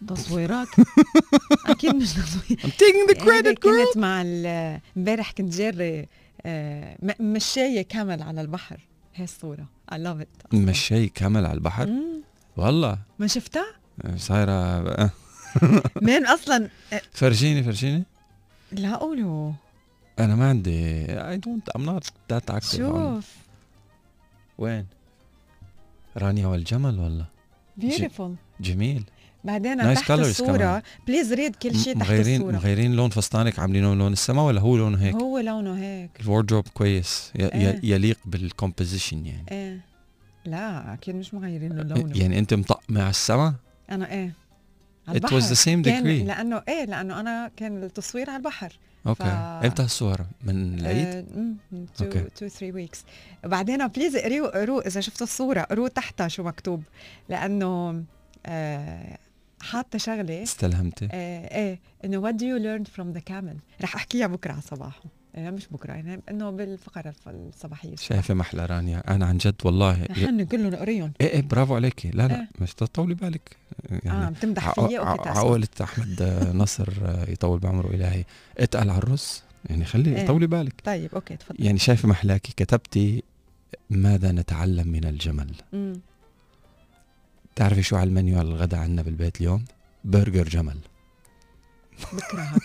تصويرات. 0.08 0.68
أكيد 1.66 1.94
مش 1.94 2.12
تصوير. 2.12 2.58
I'm 2.60 2.70
taking 2.70 3.14
the 3.14 3.22
هيدي 3.28 3.50
credit 3.50 3.54
girl 3.58 3.62
كنت 3.62 3.96
مع 3.96 4.22
امبارح 4.96 5.30
كنت 5.32 5.54
جاري 5.54 6.08
آه، 6.46 6.96
م- 7.02 7.32
مشاية 7.32 7.82
كامل 7.82 8.22
على 8.22 8.40
البحر. 8.40 8.80
هي 9.14 9.24
الصورة. 9.24 9.66
I 9.92 9.94
love 9.94 10.22
it. 10.22 10.54
مشي 10.54 11.08
كامل 11.08 11.46
على 11.46 11.54
البحر. 11.54 11.88
والله. 12.56 12.98
ما 13.18 13.26
شفتها؟ 13.26 13.66
صايرة 14.16 14.52
آه، 14.52 15.10
مين 16.02 16.26
أصلا؟ 16.26 16.68
فرجيني 17.12 17.62
فرجيني 17.62 18.02
لا 18.72 18.96
قولوا 18.96 19.52
أنا 20.18 20.34
ما 20.34 20.48
عندي 20.48 21.06
don't 21.40 21.78
I'm 21.78 21.82
not 21.84 22.04
that 22.32 22.54
active 22.54 22.72
on- 22.72 22.76
شوف. 22.76 23.34
وين؟ 24.58 24.86
رانيا 26.16 26.46
والجمل 26.46 26.98
والله 26.98 27.26
beautiful 27.76 28.34
جميل. 28.60 29.04
بعدين 29.44 29.94
Nice 29.94 29.98
تحت 29.98 30.10
الصورة. 30.10 30.82
please 31.06 31.32
read 31.32 31.56
كل 31.56 31.76
شيء 31.78 31.94
تحت 31.98 32.10
مغيرين 32.10 32.36
الصورة. 32.40 32.52
مغيرين 32.56 32.92
لون 32.92 33.10
فستانك 33.10 33.58
عاملينه 33.58 33.94
لون 33.94 34.12
السما 34.12 34.42
ولا 34.42 34.60
هو 34.60 34.76
لونه 34.76 34.98
هيك؟ 35.02 35.14
هو 35.14 35.38
لونه 35.38 35.78
هيك. 35.78 36.10
ال 36.20 36.25
wardrobe 36.25 36.68
كويس 36.74 37.32
ي- 37.36 37.44
إيه. 37.44 37.80
يليق 37.82 38.18
بال 38.24 38.40
composition 38.40 39.26
يعني. 39.26 39.44
إيه. 39.50 39.80
لا 40.44 40.94
أكيد 40.94 41.14
مش 41.14 41.34
مغيرين 41.34 41.72
له 41.72 41.82
لونه. 41.82 42.18
يعني 42.18 42.38
أنت 42.38 42.54
مطقمة 42.54 43.00
على 43.00 43.10
السما 43.10 43.54
أنا 43.90 44.12
إيه. 44.12 44.32
على 45.08 45.20
it 45.20 45.22
was 45.22 45.44
the 45.44 45.60
same 45.64 45.82
degree. 45.84 46.26
لأنه 46.26 46.62
إيه 46.68 46.84
لأنه 46.84 47.20
أنا 47.20 47.50
كان 47.56 47.82
التصوير 47.84 48.30
على 48.30 48.36
البحر. 48.36 48.72
okay 49.06 49.24
ف- 49.24 49.64
إمتى 49.64 49.82
الصور؟ 49.82 50.20
من 50.44 50.78
العيد؟ 50.80 51.26
أوكي. 52.00 52.18
2 52.18 52.48
3 52.50 52.72
weeks 52.72 53.04
بعدين 53.44 53.86
please 53.86 54.16
اقروا 54.16 54.58
اقروا 54.58 54.86
إذا 54.86 55.00
شفتوا 55.00 55.26
الصورة. 55.26 55.60
اقروا 55.60 55.88
تحتها 55.88 56.28
شو 56.28 56.42
مكتوب. 56.42 56.82
لأنه 57.28 58.04
آه 58.46 59.18
حاطة 59.62 59.98
شغلة. 59.98 60.42
استلهمتي. 60.42 61.08
آه 61.12 61.54
إيه 61.58 61.80
إنه 62.04 62.22
what 62.30 62.34
do 62.34 62.40
you 62.42 62.58
learn 62.64 62.90
from 62.96 63.18
the 63.18 63.32
camel 63.32 63.82
رح 63.82 63.94
أحكيها 63.94 64.26
بكرة 64.26 64.52
على 64.52 64.60
صباحه. 64.62 65.02
مش 65.36 65.66
بكرة. 65.70 65.92
يعني 65.92 66.20
إنه 66.30 66.50
بالفقرة 66.50 67.08
الف- 67.08 67.28
الصباحية. 67.28 67.96
شايفة 67.96 68.34
محلى 68.34 68.66
رانيا 68.66 69.14
أنا 69.14 69.26
عن 69.26 69.38
جد 69.38 69.54
والله 69.64 70.02
نحن 70.10 70.44
كلهم 70.44 70.66
نقريهم 70.70 71.12
إيه 71.20 71.26
إيه 71.26 71.42
برافو 71.42 71.74
عليكي 71.74 72.10
لا 72.10 72.28
لا 72.28 72.34
إيه. 72.40 72.48
مش 72.60 72.74
تطولي 72.74 73.14
بالك. 73.14 73.56
آه 73.90 74.00
يعني 74.04 74.24
عم 74.24 74.32
تمدح 74.32 74.72
تأسف. 74.72 75.38
عقولة 75.38 75.68
أحمد 75.82 76.22
آه، 76.22 76.52
نصر 76.52 76.88
آه، 77.02 77.30
يطول 77.30 77.58
بعمره 77.58 77.86
إلهي. 77.94 78.24
اتقل 78.58 78.90
على 78.90 78.98
الرز. 78.98 79.42
يعني 79.70 79.84
خلي 79.84 80.16
إيه. 80.16 80.26
طولي 80.26 80.46
بالك. 80.46 80.74
طيب 80.84 81.14
أوكي 81.14 81.36
تفضل. 81.36 81.64
يعني 81.64 81.78
شايفة 81.78 82.08
محلاكي 82.08 82.52
كتبتي 82.56 83.22
ماذا 83.90 84.32
نتعلم 84.32 84.88
من 84.88 85.04
الجمل؟ 85.04 85.50
مم. 85.72 86.00
تعرفي 87.56 87.82
شو 87.82 87.96
على 87.96 88.08
المنيو 88.08 88.40
الغداء 88.40 88.80
عندنا 88.80 89.02
بالبيت 89.02 89.40
اليوم؟ 89.40 89.64
برجر 90.04 90.48
جمل. 90.48 90.76
بكرهك. 92.12 92.62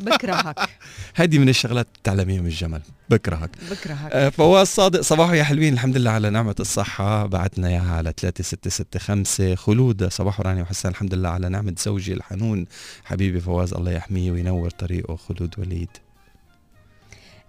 بكرهك. 0.00 0.68
هذه 1.14 1.38
من 1.38 1.48
الشغلات 1.48 1.86
بتعلميها 2.02 2.40
من 2.40 2.46
الجمل 2.46 2.82
بكرهك. 3.10 3.50
بكرهك. 3.70 4.12
آه، 4.12 4.28
فواز 4.28 4.66
صادق 4.66 5.00
صباحو 5.00 5.32
يا 5.32 5.44
حلوين. 5.44 5.72
الحمد 5.72 5.96
لله 5.96 6.10
على 6.10 6.30
نعمة 6.30 6.54
الصحة. 6.60 7.26
بعتنا 7.26 7.68
إياها 7.68 7.96
على 7.96 8.12
3665 8.16 9.56
خلود 9.56 10.08
صباحو 10.08 10.42
راني 10.42 10.62
وحسان. 10.62 10.92
الحمد 10.92 11.14
لله 11.14 11.28
على 11.28 11.48
نعمة 11.48 11.74
زوجي 11.78 12.12
الحنون. 12.12 12.66
حبيبي 13.04 13.40
فواز 13.40 13.74
الله 13.74 13.92
يحميه 13.92 14.30
وينور 14.30 14.70
طريقه. 14.70 15.16
خلود 15.16 15.54
وليد. 15.58 15.90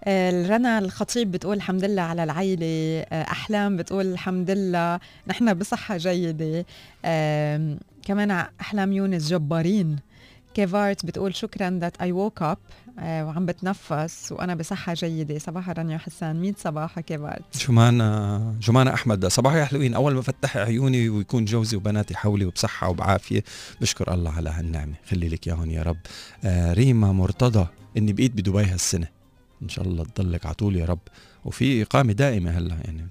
آه، 0.04 0.48
رنا 0.48 0.78
الخطيب 0.78 1.32
بتقول 1.32 1.56
الحمد 1.56 1.84
لله 1.84 2.02
على 2.02 2.24
العيلة. 2.24 2.66
آه، 3.12 3.22
أحلام 3.22 3.76
بتقول 3.76 4.06
الحمد 4.06 4.50
لله. 4.50 5.00
نحن 5.26 5.54
بصحة 5.54 5.96
جيدة. 5.96 6.64
كمان 8.04 8.30
أحلام 8.60 8.92
يونس 8.92 9.28
جبارين. 9.28 10.07
كيفارت 10.58 11.06
بتقول 11.06 11.34
شكرا 11.34 11.90
I 12.02 12.06
woke 12.06 12.42
up 12.42 12.58
آه، 12.98 13.26
وعم 13.26 13.46
بتنفس 13.46 14.32
وأنا 14.32 14.54
بصحة 14.54 14.94
جيدة. 14.94 15.38
صباح 15.38 15.70
رانيا 15.70 15.98
حسان. 15.98 16.40
100 16.40 16.54
صباح 16.58 17.00
كيفارت 17.00 17.66
جمانة 17.68 18.52
جمانة 18.60 18.94
أحمد؟ 18.94 19.26
صباحو 19.26 19.56
يا 19.56 19.64
حلوين. 19.64 19.94
أول 19.94 20.14
ما 20.14 20.22
فتح 20.22 20.56
عيوني 20.56 21.08
ويكون 21.08 21.44
جوزي 21.44 21.76
وبناتي 21.76 22.16
حولي 22.16 22.44
وبصحة 22.44 22.88
وبعافية 22.88 23.44
بشكر 23.80 24.14
الله 24.14 24.30
على 24.32 24.50
هالنعمة. 24.50 24.94
خلي 25.10 25.28
لك 25.28 25.46
إياهم 25.48 25.70
يا 25.70 25.82
رب. 25.82 25.96
آه 26.44 26.72
ريما 26.72 27.12
مرتضى 27.12 27.66
إني 27.96 28.12
بقيت 28.12 28.32
بدبي 28.32 28.64
هالسنة. 28.64 29.08
إن 29.62 29.68
شاء 29.68 29.84
الله 29.84 30.04
تضلك 30.04 30.46
على 30.46 30.54
طول 30.54 30.76
يا 30.76 30.84
رب. 30.84 30.98
وفي 31.44 31.82
إقامة 31.82 32.12
دائمة 32.12 32.50
هلا 32.50 32.74
يعني. 32.84 33.06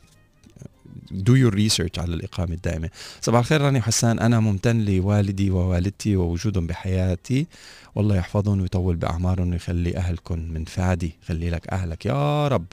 Do 1.11 1.35
your 1.35 1.51
research 1.51 1.99
على 1.99 2.13
الإقامة 2.13 2.53
الدائمة. 2.53 2.89
صباح 3.21 3.39
الخير 3.39 3.61
رانيا 3.61 3.79
وحسان 3.79 4.19
أنا 4.19 4.39
ممتن 4.39 4.85
لوالدي 4.85 5.51
ووالدتي 5.51 6.15
ووجودهم 6.15 6.67
بحياتي. 6.67 7.47
والله 7.95 8.15
يحفظهم 8.15 8.61
ويطول 8.61 8.95
بأعمارهم 8.95 9.51
ويخلي 9.51 9.97
أهلكم 9.97 10.39
من 10.39 10.65
فادي. 10.65 11.15
خلي 11.27 11.49
لك 11.49 11.67
أهلك. 11.67 12.05
يا 12.05 12.47
رب. 12.47 12.65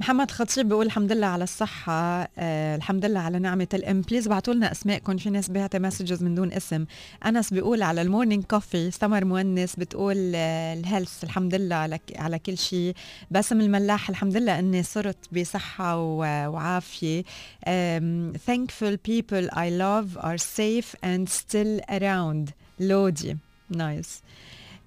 محمد 0.00 0.30
خطيب 0.30 0.68
بيقول 0.68 0.86
الحمد 0.86 1.12
لله 1.12 1.26
على 1.26 1.44
الصحة 1.44 2.28
آه 2.38 2.76
الحمد 2.76 3.04
لله 3.04 3.20
على 3.20 3.38
نعمة 3.38 3.68
الام 3.74 4.00
please 4.00 4.26
ابعتوا 4.26 4.54
لنا 4.54 4.72
اسماءكم 4.72 5.16
في 5.16 5.30
ناس 5.30 5.50
بعتها 5.50 5.78
messages 5.78 6.22
من 6.22 6.34
دون 6.34 6.52
اسم. 6.52 6.84
أنس 7.26 7.52
بيقول 7.52 7.82
على 7.82 8.02
ال 8.02 8.07
morning 8.07 8.44
coffee 8.44 8.90
سمر 8.90 9.24
مونس 9.24 9.76
بتقول 9.76 10.32
آه 10.34 10.74
ال 10.74 10.81
health 10.81 11.24
الحمد 11.24 11.54
لله 11.54 11.76
على, 11.76 11.98
على 12.16 12.38
كل 12.38 12.58
شيء. 12.58 12.94
باسم 13.30 13.60
الملاح 13.60 14.08
الحمد 14.08 14.36
لله 14.36 14.58
إني 14.58 14.82
صرت 14.82 15.16
بصحة 15.32 15.96
وعافية. 15.98 17.22
um, 17.22 18.36
thankful 18.46 18.96
people 19.10 19.48
I 19.52 19.68
love 19.70 20.16
are 20.20 20.38
safe 20.38 20.94
and 21.04 21.28
still 21.28 21.80
around. 21.90 22.52
لودي. 22.80 23.36
نايس 23.70 24.22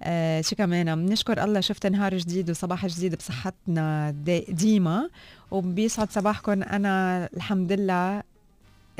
آه 0.04 0.40
شو 0.40 0.56
كمان؟ 0.56 1.06
بنشكر 1.06 1.44
الله 1.44 1.60
شفت 1.60 1.86
نهار 1.86 2.16
جديد 2.16 2.50
وصباح 2.50 2.86
جديد 2.86 3.14
بصحتنا 3.14 4.10
دي- 4.10 4.46
ديما 4.48 5.08
وبيسعد 5.50 6.10
صباحكم. 6.10 6.62
أنا 6.62 7.28
الحمد 7.36 7.72
لله 7.72 8.22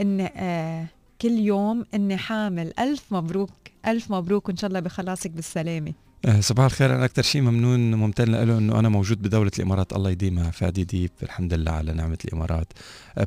اني 0.01 0.33
آه 0.37 0.87
كل 1.23 1.31
يوم 1.39 1.87
إني 1.95 2.17
حامل. 2.17 2.73
ألف 2.79 3.05
مبروك 3.11 3.51
ألف 3.87 4.11
مبروك 4.11 4.49
وإن 4.49 4.57
شاء 4.57 4.69
الله 4.69 4.81
بخلاصك 4.81 5.31
بالسلامة. 5.31 5.93
آه، 6.25 6.41
صباح 6.41 6.65
الخير. 6.65 6.95
أنا 6.95 7.05
أكثر 7.05 7.23
شيء 7.23 7.43
ممنون 7.43 7.95
ممتن 7.95 8.25
له 8.33 8.59
إنه 8.59 8.79
أنا 8.79 8.89
موجود 8.89 9.23
بدولة 9.23 9.51
الإمارات. 9.59 9.93
الله 9.93 10.11
يديمها. 10.11 10.51
فادي 10.51 10.85
ديب 10.85 11.11
الحمد 11.23 11.55
لله 11.55 11.73
على 11.73 11.93
نعمة 11.93 12.19
الإمارات. 12.25 12.73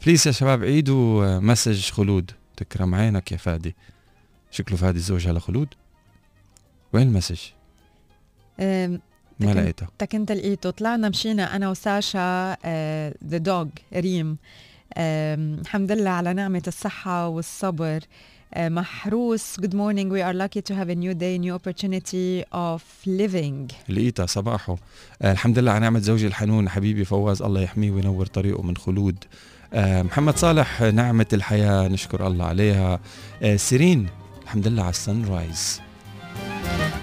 please 0.06 0.28
يا 0.28 0.32
شباب 0.32 0.64
عيدوا 0.64 1.26
آه، 1.26 1.40
message 1.40 1.90
خلود. 1.92 2.32
تكرم 2.58 2.96
عينك 2.96 3.32
يا 3.32 3.38
فادي. 3.38 3.76
شكله 4.52 4.78
فادي 4.78 5.00
زوجها 5.00 5.34
لخلود 5.34 5.68
وين 6.94 7.08
ال 7.08 7.11
message؟ 7.11 7.40
ما 8.60 9.00
تكن- 9.40 9.52
لقيتها. 9.62 9.88
انت 10.14 10.32
لقيته. 10.32 10.70
طلعنا 10.70 11.10
مشينا 11.10 11.56
أنا 11.56 11.70
وساشا 11.70 12.58
the 13.28 13.38
dog 13.38 13.68
ريم. 13.94 14.38
الحمد 14.98 15.92
لله 15.92 16.10
على 16.10 16.34
نعمة 16.34 16.64
الصحة 16.68 17.28
والصبر. 17.28 18.00
أه، 18.54 18.70
محروس. 18.70 19.60
Good 19.60 19.74
morning. 19.74 20.08
We 20.12 20.22
are 20.24 20.36
lucky 20.44 20.62
to 20.62 20.74
have 20.76 20.90
a 20.90 20.96
new 20.96 21.14
day 21.14 21.38
new 21.46 21.54
opportunity 21.60 22.44
of 22.54 22.82
living. 23.08 23.74
لقيتها 23.90 24.26
صباحه. 24.26 24.78
آه 25.22 25.32
الحمد 25.32 25.60
لله 25.60 25.72
على 25.72 25.80
نعمة 25.80 26.00
زوجي 26.00 26.28
الحنون 26.28 26.70
حبيبي 26.70 27.06
فواز. 27.06 27.42
الله 27.42 27.62
يحميه 27.62 27.92
وينور 27.92 28.26
طريقه 28.26 28.62
من 28.64 28.78
خلود. 28.78 29.16
آه 29.74 30.02
محمد 30.02 30.38
صالح 30.38 30.82
آه، 30.82 30.92
نعمة 30.92 31.26
الحياة 31.34 31.88
نشكر 31.88 32.28
الله 32.28 32.46
عليها. 32.46 33.00
آه 33.44 33.56
سيرين 33.56 34.10
الحمد 34.44 34.68
لله 34.68 34.82
على 34.84 34.90
ال 34.90 35.26
sunrise 35.26 35.82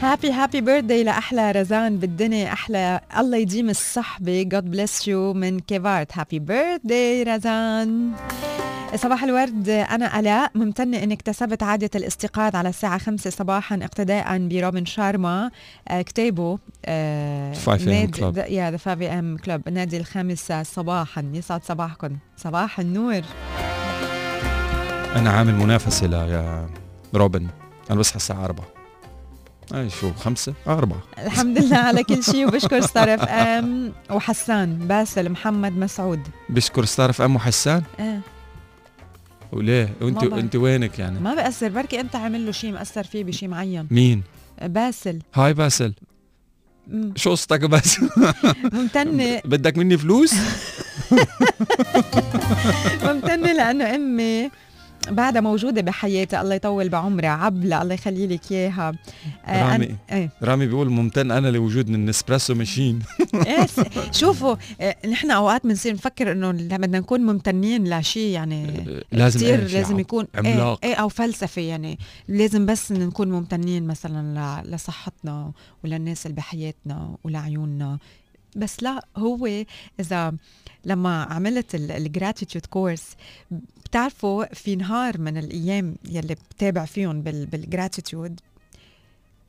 happy 0.02 0.32
happy 0.32 0.60
birthday 0.60 1.04
لأحلى 1.04 1.52
رزان 1.52 1.98
بالدنيا. 1.98 2.52
أحلى. 2.52 3.00
الله 3.18 3.36
يديم 3.38 3.70
الصحبة. 3.70 4.48
God 4.54 4.64
bless 4.74 5.06
you 5.06 5.36
من 5.36 5.60
كيفارت. 5.60 6.18
happy 6.18 6.38
birthday 6.38 7.22
رزان. 7.22 8.12
صباح 8.96 9.24
الورد. 9.24 9.68
أنا 9.68 10.20
ألاء. 10.20 10.50
ممتنة 10.54 11.02
إني 11.02 11.14
اكتسبت 11.14 11.62
عادة 11.62 11.90
الاستيقاظ 11.94 12.56
على 12.56 12.68
الساعة 12.68 12.98
خمسة 12.98 13.30
صباحا 13.30 13.76
اقتداء 13.82 14.48
بروبن 14.48 14.84
شارما. 14.84 15.50
آه، 15.88 16.02
كتابه 16.02 16.58
آه، 16.84 17.54
5 17.54 18.06
AM 18.06 18.10
club. 18.16 18.38
يا 18.50 18.70
the 18.70 18.76
5 18.76 19.18
AM 19.18 19.36
club 19.36 19.68
نادي 19.68 19.96
الخامسة 19.96 20.62
صباحا. 20.62 21.30
يسعد 21.34 21.64
صباحكم. 21.64 22.16
صباح 22.36 22.80
النور. 22.80 23.22
أنا 25.16 25.30
عامل 25.30 25.54
منافسة 25.54 26.06
ل 26.06 26.12
يا 26.12 26.66
روبن. 27.14 27.46
أنا 27.90 27.98
بصحى 27.98 28.16
الساعة 28.16 28.44
4 28.44 28.81
أي 29.74 29.90
شو 29.90 30.12
خمسة؟ 30.12 30.54
آه، 30.66 30.72
أربعة 30.78 31.02
الحمد 31.18 31.58
لله 31.58 31.76
على 31.76 32.04
كل 32.04 32.22
شيء 32.22 32.48
وبشكر 32.48 32.80
ستار 32.80 33.14
اف 33.14 33.22
ام 33.28 33.92
وحسان 34.10 34.78
باسل 34.78 35.28
محمد 35.28 35.72
مسعود 35.72 36.20
بشكر 36.48 36.84
ستار 36.84 37.10
اف 37.10 37.22
ام 37.22 37.36
وحسان 37.36 37.82
آه. 38.00 38.20
وليه؟ 39.52 39.92
بعرف. 40.00 40.34
أنت 40.34 40.56
وينك 40.56 40.98
يعني؟ 40.98 41.20
ما 41.20 41.34
بأثر 41.34 41.68
بركي 41.68 42.00
أنت 42.00 42.16
عامل 42.16 42.46
له 42.46 42.52
شيء 42.52 42.72
مأثر 42.72 43.04
فيه 43.04 43.24
بشيء 43.24 43.48
معين 43.48 43.86
مين؟ 43.90 44.22
باسل 44.62 45.18
هاي 45.34 45.54
باسل 45.54 45.94
مم. 46.86 47.12
شو 47.16 47.30
قصتك 47.30 47.64
باسل؟ 47.64 48.08
ممتنة 48.72 49.40
بدك 49.44 49.78
مني 49.78 49.98
فلوس؟ 49.98 50.34
ممتنة 53.04 53.52
لأنه 53.52 53.94
أمي 53.94 54.50
بعدها 55.12 55.40
موجودة 55.40 55.80
بحياتي 55.82 56.40
الله 56.40 56.54
يطول 56.54 56.88
بعمرها 56.88 57.28
عبلة 57.28 57.82
الله 57.82 57.94
يخلي 57.94 58.26
لك 58.26 58.52
إياها 58.52 58.92
آه، 59.46 59.72
رامي. 59.72 59.86
أن- 59.88 60.12
إيه. 60.12 60.30
رامي 60.42 60.66
بيقول 60.66 60.90
ممتن 60.90 61.30
أنا 61.30 61.48
لوجودني 61.48 61.96
النسبريسو 61.96 62.54
ماشين 62.54 62.98
إيه 63.46 63.66
شوفوا 64.12 64.56
آه، 64.80 64.96
نحن 65.06 65.30
أوقات 65.30 65.64
بنصير 65.66 65.94
نفكر 65.94 66.32
إنه 66.32 66.52
لما 66.52 66.76
بدنا 66.76 66.98
نكون 66.98 67.20
ممتنين 67.20 67.98
لشيء 67.98 68.30
يعني 68.32 68.84
لازم 69.12 69.38
كتير 69.40 69.58
إيه، 69.58 69.66
لازم 69.66 69.98
يكون 69.98 70.26
عملاق. 70.34 70.78
إيه, 70.84 70.90
إيه 70.90 70.96
أو 70.96 71.08
فلسفة 71.08 71.62
يعني 71.62 71.98
لازم 72.28 72.66
بس 72.66 72.92
نكون 72.92 73.30
ممتنين 73.30 73.86
مثلا 73.86 74.62
ل- 74.66 74.70
لصحتنا 74.70 75.52
وللناس 75.84 76.26
اللي 76.26 76.36
بحياتنا 76.36 77.16
ولعيوننا 77.24 77.98
بس 78.56 78.82
لا 78.82 79.04
هو 79.16 79.48
إذا 80.00 80.32
لما 80.84 81.22
عملت 81.22 81.74
ال 81.74 81.83
gratitude 81.83 82.66
course 82.66 83.02
بتعرفوا 83.92 84.54
في 84.54 84.76
نهار 84.76 85.20
من 85.20 85.36
الأيام 85.38 85.96
يلي 86.08 86.34
بتابع 86.34 86.84
فيهم 86.84 87.22
بال 87.22 87.44
gratitude 87.44 88.40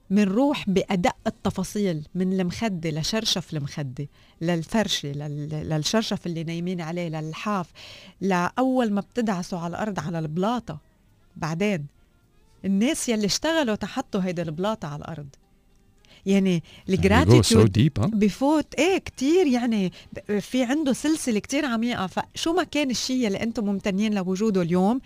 منروح 0.10 0.70
بأدق 0.70 1.16
التفاصيل 1.28 2.08
من 2.16 2.40
المخدة 2.40 2.90
لشرشف 2.90 3.54
المخدة 3.54 4.08
للفرشة 4.42 5.10
لل- 5.12 5.70
للشرشف 5.70 6.26
اللي 6.26 6.44
نايمين 6.44 6.82
عليه 6.82 7.10
للحاف 7.10 7.72
لأول 8.22 8.92
ما 8.94 9.02
بتدعسوا 9.02 9.60
على 9.60 9.70
الأرض 9.72 10.00
على 10.00 10.20
البلاطة. 10.20 10.78
بعدين 11.36 11.86
الناس 12.66 13.10
يلي 13.10 13.26
اشتغلوا 13.26 13.76
تحطوا 13.76 14.22
هيدا 14.22 14.44
البلاطة 14.44 14.88
على 14.88 15.00
الأرض. 15.00 15.28
يعني 16.26 16.64
ال 16.90 16.98
gratitude 16.98 17.72
deep 17.72 18.00
ها؟ 18.00 18.06
بفوت 18.06 18.76
إيه 18.76 18.98
كتير 18.98 19.48
يعني 19.48 19.92
في 20.40 20.64
عنده 20.64 20.94
سلسلة 20.94 21.40
كتير 21.40 21.66
عميقة. 21.66 22.08
فشو 22.08 22.54
ما 22.54 22.64
كان 22.64 22.90
الشيء 22.90 23.28
اللي 23.28 23.44
أنتم 23.44 23.66
ممتنين 23.66 24.14
لوجوده 24.14 24.62
اليوم 24.62 25.02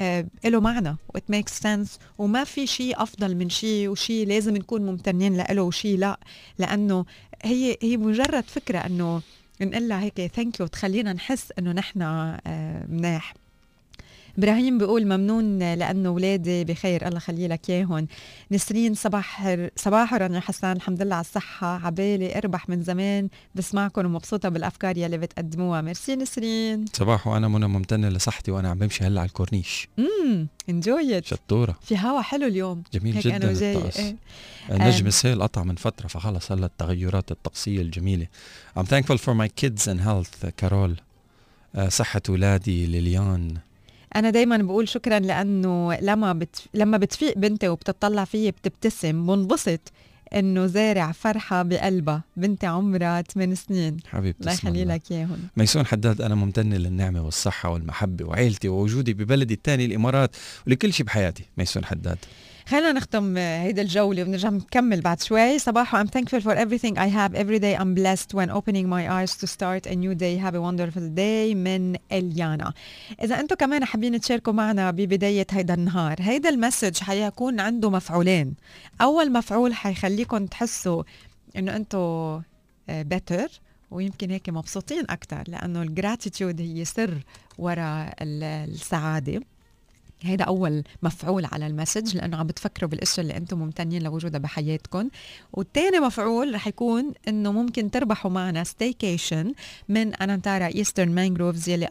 آه 0.00 0.26
له 0.44 0.60
معنى 0.60 0.96
what 1.14 1.30
makes 1.30 1.58
sense 1.58 1.98
وما 2.18 2.44
في 2.44 2.66
شيء 2.66 3.02
أفضل 3.02 3.36
من 3.36 3.50
شيء 3.50 3.88
وشيء 3.88 4.26
لازم 4.26 4.56
نكون 4.56 4.86
ممتنين 4.86 5.36
له 5.36 5.62
وشيء 5.62 5.98
لا. 5.98 6.20
لأنه 6.58 7.04
هي 7.42 7.76
هي 7.82 7.96
مجرد 7.96 8.44
فكرة 8.44 8.78
إنه 8.78 9.22
نقول 9.60 9.88
لها 9.88 10.00
هيك 10.00 10.26
thank 10.36 10.60
you 10.60 10.66
تخلينا 10.66 11.12
نحس 11.12 11.52
إنه 11.58 11.72
نحن 11.72 12.02
آه 12.02 12.86
مناح. 12.88 13.34
إبراهيم 14.38 14.78
بيقول 14.78 15.04
ممنون 15.04 15.58
لأنه 15.58 16.08
أولادي 16.08 16.64
بخير 16.64 17.06
الله 17.06 17.16
يخلي 17.16 17.48
لك 17.48 17.70
إياهم. 17.70 18.08
نسرين 18.50 18.94
صباح 18.94 19.56
صباح 19.76 20.14
رانيا 20.14 20.40
حسان 20.40 20.76
الحمد 20.76 21.02
لله 21.02 21.14
على 21.14 21.24
الصحة. 21.24 21.86
عبالي 21.86 22.38
أربح 22.38 22.68
من 22.68 22.82
زمان 22.82 23.28
بسمعكم 23.54 24.06
ومبسوطة 24.06 24.48
بالأفكار 24.48 24.98
يلي 24.98 25.18
بتقدموها. 25.18 25.80
ميرسي 25.80 26.16
نسرين. 26.16 26.84
صباح 26.92 27.26
وأنا 27.26 27.48
منى 27.48 27.66
ممتنة 27.66 28.08
لصحتي 28.08 28.50
وأنا 28.50 28.70
عم 28.70 28.78
بمشي 28.78 29.04
هلأ 29.04 29.20
على 29.20 29.28
الكورنيش. 29.28 29.88
امم 29.98 30.48
enjoy 30.68 31.08
it 31.08 31.24
شطورة. 31.24 31.78
في 31.82 31.98
هوا 31.98 32.20
حلو 32.20 32.46
اليوم. 32.46 32.82
جميل 32.92 33.14
هيك 33.14 33.26
جدا 33.26 33.36
أنا 33.36 33.50
وجاي. 33.50 33.76
الطقس. 33.76 33.98
إيه. 33.98 34.16
النجم 34.70 35.06
السيل 35.06 35.42
قطع 35.42 35.62
من 35.62 35.74
فترة 35.74 36.08
فخلص 36.08 36.52
هلأ 36.52 36.66
التغيرات 36.66 37.30
الطقسية 37.30 37.80
الجميلة. 37.80 38.26
I'm 38.78 38.84
thankful 38.84 39.18
for 39.18 39.34
my 39.34 39.48
kids 39.64 39.82
and 39.88 40.00
health 40.00 40.46
كارول. 40.56 40.96
آه، 41.74 41.88
صحة 41.88 42.22
ولادي 42.28 42.86
ليليان. 42.86 43.54
أنا 44.16 44.30
دايما 44.30 44.56
بقول 44.56 44.88
شكرا 44.88 45.18
لأنه 45.18 45.94
لما 45.94 46.32
بت... 46.32 46.56
لما 46.74 46.96
بتفيق 46.96 47.38
بنتي 47.38 47.68
وبتطلع 47.68 48.24
فيي 48.24 48.50
بتبتسم 48.50 49.26
بنبسط 49.26 49.80
إنه 50.34 50.66
زارع 50.66 51.12
فرحة 51.12 51.62
بقلبها. 51.62 52.22
بنتي 52.36 52.66
عمرها 52.66 53.22
8 53.22 53.54
سنين. 53.54 53.96
حبيبتي 54.06 54.40
الله 54.40 54.52
يخلي. 54.52 54.84
لك 54.84 55.02
إياهم. 55.10 55.38
ميسون 55.56 55.86
حداد 55.86 56.22
أنا 56.22 56.34
ممتن 56.34 56.72
للنعمة 56.72 57.22
والصحة 57.22 57.68
والمحبة 57.68 58.24
وعيلتي 58.24 58.68
ووجودي 58.68 59.14
ببلدي 59.14 59.54
الثاني 59.54 59.84
الإمارات 59.84 60.36
ولكل 60.66 60.92
شيء 60.92 61.06
بحياتي. 61.06 61.44
ميسون 61.58 61.84
حداد. 61.84 62.18
خلينا 62.68 62.92
نختم 62.92 63.36
هيدا 63.36 63.82
الجولة 63.82 64.22
ونرجع 64.22 64.48
نكمل 64.48 65.00
بعد 65.00 65.22
شوي. 65.22 65.58
صباحو 65.58 66.04
I'm 66.04 66.06
thankful 66.06 66.40
for 66.40 66.54
everything 66.54 66.94
I 66.98 67.08
have 67.08 67.34
every 67.34 67.58
day. 67.58 67.76
I'm 67.80 67.94
blessed 67.94 68.34
when 68.34 68.50
opening 68.50 68.86
my 68.88 69.08
eyes 69.10 69.36
to 69.40 69.46
start 69.46 69.86
a 69.86 69.94
new 69.94 70.14
day. 70.14 70.36
Have 70.36 70.54
a 70.54 70.60
wonderful 70.60 71.08
day 71.16 71.54
من 71.54 71.96
إليانا. 72.12 72.72
إذا 73.22 73.40
أنتم 73.40 73.56
كمان 73.56 73.84
حابين 73.84 74.20
تشاركوا 74.20 74.52
معنا 74.52 74.90
ببداية 74.90 75.46
هيدا 75.50 75.74
النهار 75.74 76.16
هيدا 76.20 76.48
المسج 76.48 76.96
حيكون 76.98 77.60
عنده 77.60 77.90
مفعولين. 77.90 78.54
أول 79.00 79.32
مفعول 79.32 79.74
حيخليكم 79.74 80.46
تحسوا 80.46 81.02
إنه 81.56 81.76
أنتم 81.76 82.40
better 82.90 83.50
ويمكن 83.90 84.30
هيك 84.30 84.48
مبسوطين 84.48 85.04
أكتر 85.10 85.42
لأنه 85.48 85.82
ال 85.82 85.90
gratitude 85.90 86.60
هي 86.60 86.84
سر 86.84 87.18
وراء 87.58 88.14
ال- 88.22 88.70
السعادة. 88.70 89.40
هيدا 90.22 90.44
أول 90.44 90.82
مفعول 91.02 91.44
على 91.52 91.66
ال 91.66 91.72
message 91.72 92.16
لأنه 92.16 92.36
عم 92.36 92.46
بتفكروا 92.46 92.90
بالأشياء 92.90 93.20
اللي 93.20 93.36
أنتم 93.36 93.58
ممتنين 93.58 94.02
لوجودها 94.02 94.38
بحياتكم 94.38 95.08
والتاني 95.52 96.00
مفعول 96.00 96.54
رح 96.54 96.66
يكون 96.66 97.12
إنه 97.28 97.52
ممكن 97.52 97.90
تربحوا 97.90 98.30
معنا 98.30 98.64
staycation 98.64 99.52
من 99.88 100.14
أنانتارا 100.14 100.66
إيسترن 100.66 101.14
مانجروفز 101.14 101.68
يلي 101.68 101.88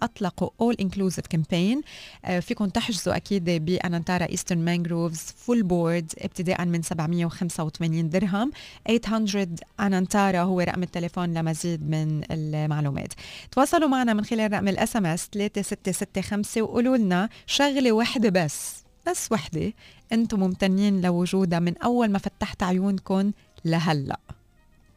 All 0.61 0.75
Inclusive 0.81 1.27
Campaign. 1.35 1.81
آه، 2.25 2.39
فيكم 2.39 2.65
تحجزوا 2.65 3.15
أكيد 3.15 3.45
بأنانتارا 3.45 4.25
إيسترن 4.29 4.65
مانجروفز 4.65 5.33
full 5.37 5.63
board 5.63 6.11
ابتداء 6.19 6.65
من 6.65 6.81
785 6.81 8.09
درهم. 8.09 8.51
800 8.87 9.47
أنانتارا 9.79 10.39
هو 10.39 10.59
رقم 10.59 10.83
التليفون 10.83 11.33
لمزيد 11.33 11.89
من 11.89 12.21
المعلومات. 12.31 13.13
تواصلوا 13.51 13.87
معنا 13.89 14.13
من 14.13 14.25
خلال 14.25 14.53
رقم 14.53 14.67
ال 14.67 14.95
SMS 14.95 15.29
3665 15.33 16.63
وقولوا 16.63 16.97
لنا 16.97 17.29
شغلة 17.45 17.91
وحدة 18.17 18.45
بس 18.45 18.83
بس 19.07 19.31
وحدة. 19.31 19.73
أنتم 20.11 20.39
ممتنين 20.39 21.01
لوجودها 21.01 21.59
من 21.59 21.77
أول 21.77 22.09
ما 22.09 22.19
فتحت 22.19 22.63
عيونكم 22.63 23.31
لهلأ. 23.65 24.19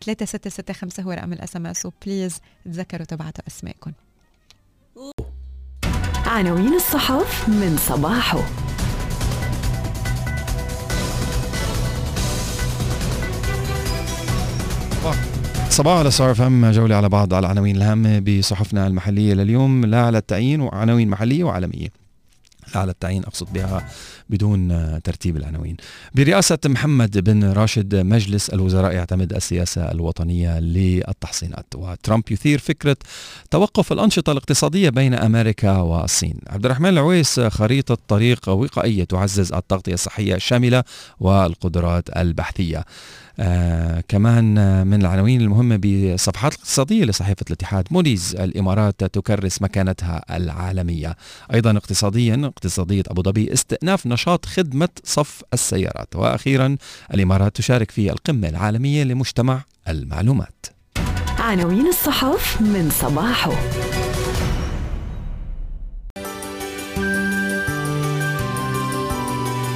3665 0.01 1.05
هو 1.05 1.13
رقم 1.13 1.33
ال 1.33 1.57
SMS 1.57 1.67
و 1.67 1.87
please 1.87 2.41
تذكروا 2.65 3.05
تبعتوا 3.05 3.45
اسمائكم 3.49 3.93
عناوين 6.27 6.75
الصحف 6.75 7.49
من 7.49 7.77
صباحه. 7.77 8.43
صباح 15.71 15.99
على 15.99 16.11
صار 16.11 16.35
فم 16.35 16.71
جولة 16.71 16.97
على 16.97 17.09
بعض 17.09 17.35
العناوين 17.35 17.77
الهامة 17.77 18.19
بصحفنا 18.19 18.87
المحلية 18.87 19.35
لليوم 19.35 19.85
لا 19.85 20.07
على 20.07 20.19
التعيين 20.19 20.61
وعناوين 20.61 21.09
محلية 21.09 21.45
وعالمية. 21.45 22.00
على 22.75 22.91
التعيين 22.91 23.25
أقصد 23.25 23.53
بها 23.53 23.89
بدون 24.31 24.69
ترتيب 25.03 25.37
العناوين. 25.37 25.77
برئاسة 26.15 26.59
محمد 26.67 27.19
بن 27.19 27.45
راشد 27.45 27.95
مجلس 27.95 28.49
الوزراء 28.49 28.93
يعتمد 28.93 29.33
السياسة 29.33 29.91
الوطنية 29.91 30.59
للتحصينات. 30.59 31.67
وترامب 31.75 32.33
يثير 32.33 32.59
فكرة 32.59 32.97
توقف 33.51 33.93
الأنشطة 33.93 34.33
الاقتصادية 34.33 34.91
بين 34.91 35.15
أمريكا 35.15 35.77
والصين. 35.77 36.39
عبد 36.47 36.65
الرحمن 36.65 36.89
العويس 36.89 37.41
خريطة 37.41 37.99
طريق 38.09 38.49
وقائية 38.49 39.05
تعزز 39.05 39.53
التغطية 39.53 39.95
الصحية 39.95 40.35
الشاملة 40.35 40.85
والقدرات 41.21 42.17
البحثية. 42.17 42.85
آه 43.39 44.05
كمان 44.09 44.55
من 44.87 45.01
العناوين 45.01 45.41
المهمة 45.41 45.77
بالصفحات 45.77 46.55
الاقتصادية 46.55 47.05
لصحيفة 47.05 47.45
الاتحاد 47.47 47.89
موديز 47.91 48.37
الإمارات 48.37 49.05
تكرس 49.05 49.63
مكانتها 49.63 50.37
العالمية. 50.37 51.17
أيضا 51.55 51.71
اقتصاديا 51.71 52.41
اقتصادية 52.45 53.03
أبو 53.09 53.23
ظبي 53.23 53.53
استئناف 53.53 54.07
نشاط 54.07 54.47
خدمة 54.47 54.89
صف 55.05 55.43
السيارات. 55.53 56.17
وأخيرا 56.17 56.77
الإمارات 57.15 57.57
تشارك 57.57 57.91
في 57.91 58.13
القمة 58.13 58.49
العالمية 58.49 59.05
لمجتمع 59.05 59.63
المعلومات. 59.89 60.67
عناوين 61.39 61.87
الصحف 61.87 62.61
من 62.61 62.91
صباحه. 62.91 63.53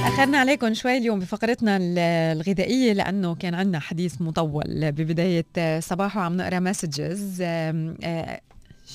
أخذنا 0.05 0.37
عليكم 0.37 0.73
شوي 0.73 0.97
اليوم 0.97 1.19
بفقرتنا 1.19 1.77
ال- 1.77 1.99
الغذائية 2.37 2.93
لأنه 2.93 3.35
كان 3.35 3.53
عندنا 3.53 3.79
حديث 3.79 4.21
مطول 4.21 4.91
ببداية 4.91 5.79
صباحه 5.79 6.21
عم 6.21 6.37
نقرأ 6.37 6.59
messages 6.59 7.43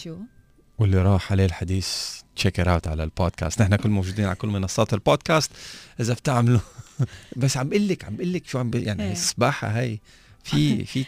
شو؟ 0.03 0.17
واللي 0.79 1.03
راح 1.03 1.33
عليه 1.33 1.45
الحديث 1.45 1.89
check 2.37 2.61
out 2.61 2.89
على 2.89 3.05
البودكاست 3.05 3.63
نحن 3.63 3.77
كل 3.77 3.89
موجودين 3.89 4.25
على 4.25 4.35
كل 4.35 4.49
منصات 4.49 4.95
البودكاست 4.95 5.51
إذا 6.01 6.15
بتعملوا 6.15 6.61
بس 7.37 7.57
عم 7.57 7.69
بقول 7.69 7.89
لك 7.89 8.05
عم 8.05 8.17
بقول 8.17 8.33
لك 8.33 8.47
شو 8.47 8.59
عم 8.59 8.71
يعني 8.75 9.03
إيه. 9.03 9.13
الصباحه 9.13 9.69
هي 9.69 9.99
في 10.45 10.85
في 10.85 11.05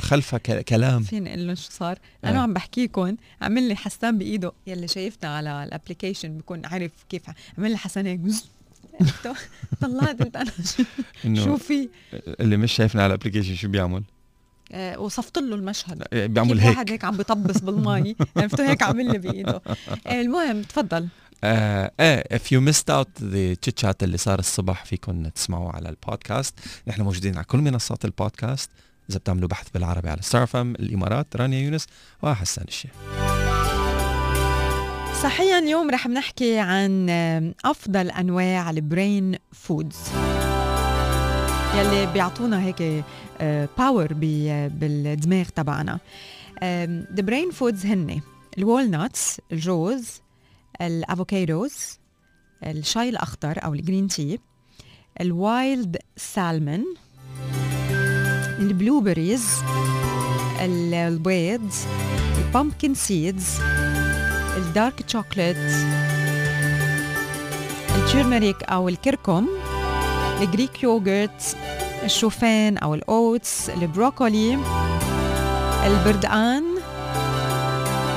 خلفها 0.00 0.38
كلام 0.62 1.02
فيني 1.02 1.30
أقول 1.34 1.46
لهم 1.46 1.54
شو 1.54 1.70
صار؟ 1.70 1.98
آه. 2.24 2.28
أنا 2.30 2.42
عم 2.42 2.52
بحكيكم 2.54 3.16
عمل 3.42 3.68
لي 3.68 3.76
حسان 3.76 4.18
بإيده 4.18 4.52
يلي 4.66 4.88
شايفنا 4.88 5.36
على 5.36 5.64
ال 5.64 5.70
application 5.70 6.38
بكون 6.38 6.66
عارف 6.66 6.92
كيف 7.08 7.22
عمل 7.58 7.70
لي 7.70 7.76
حسان 7.76 8.06
هيك 8.06 8.20
طلعت 9.80 10.22
قلت 10.22 10.36
أنا 10.36 10.52
شو- 11.44 11.56
في؟ 11.56 11.88
اللي 12.40 12.56
مش 12.56 12.72
شايفنا 12.72 13.02
على 13.02 13.14
ال 13.14 13.17
application 13.17 13.54
شو 13.54 13.68
بيعمل؟ 13.68 14.02
آه 14.72 14.98
وصفت 14.98 15.38
له 15.38 15.54
المشهد. 15.54 16.04
بيعمل 16.12 16.52
كيف 16.52 16.62
هيك. 16.62 16.76
واحد 16.76 16.90
هيك 16.90 17.04
عم 17.04 17.16
بيطبس 17.16 17.58
بالمي. 17.58 18.16
عرفتوا 18.36 18.64
هيك 18.70 18.82
عمل 18.82 19.12
لي 19.12 19.18
بإيده. 19.18 19.62
آه 20.06 20.20
المهم 20.20 20.62
تفضل. 20.62 21.08
آه 21.44 21.90
إيه 22.00 22.38
if 22.38 22.42
you 22.42 22.60
missed 22.72 22.90
out 22.94 23.22
the 23.22 23.56
chit 23.66 23.84
chat 23.86 23.94
اللي 24.02 24.16
صار 24.16 24.38
الصبح 24.38 24.84
فيكم 24.84 25.28
تسمعوه 25.28 25.72
على 25.72 25.88
البودكاست. 25.88 26.54
نحن 26.88 27.02
موجودين 27.02 27.34
على 27.36 27.44
كل 27.44 27.58
منصات 27.58 28.04
البودكاست. 28.04 28.70
إذا 29.10 29.18
بتعملوا 29.18 29.48
بحث 29.48 29.68
بالعربي 29.74 30.08
على 30.10 30.22
ستار 30.22 30.46
اف 30.46 30.58
ام 30.58 30.70
الإمارات 30.74 31.36
رانيا 31.36 31.58
يونس 31.60 31.86
وحسان 32.22 32.64
الشيخ 32.68 32.90
صحيا 35.22 35.58
اليوم 35.58 35.90
رح 35.90 36.06
نحكي 36.06 36.58
عن 36.58 37.10
أفضل 37.64 38.10
أنواع 38.10 38.70
ال 38.70 38.81
brain 38.81 39.36
foods 39.52 39.96
يلي 41.76 42.06
بيعطونا 42.12 42.62
هيك 42.62 43.04
power 43.78 44.12
بالدماغ 44.12 45.44
تبعنا. 45.44 45.98
the 47.14 47.22
brain 47.22 47.50
foods 47.50 47.86
هن 47.86 48.20
ال 48.58 48.68
walnuts 48.68 49.40
الجوز 49.52 50.20
ال 50.80 50.90
avocados 50.90 51.74
الشاي 52.64 53.08
الأخضر 53.08 53.64
أو 53.64 53.74
ال 53.74 53.80
green 53.80 54.08
tea 54.08 54.38
ال 55.20 55.35
wild 55.35 55.96
salmon 56.16 56.74
ال 56.74 56.84
blueberries 58.58 59.46
ال- 60.60 60.94
البيض 60.94 61.70
ال 62.38 62.45
pumpkin 62.45 62.94
seeds 62.94 63.60
ال 64.56 64.66
dark 64.66 65.04
chocolate 65.06 65.56
ال 67.96 68.03
turmeric 68.03 68.62
أو 68.62 68.88
الكركم 68.88 69.48
ال 70.42 70.49
Greek 70.49 70.82
yogurt 70.82 71.56
الشوفان 72.04 72.78
أو 72.78 72.94
ال 72.94 73.09
oats 73.09 73.70
البروكولي 73.70 74.58
البردقان 75.86 76.64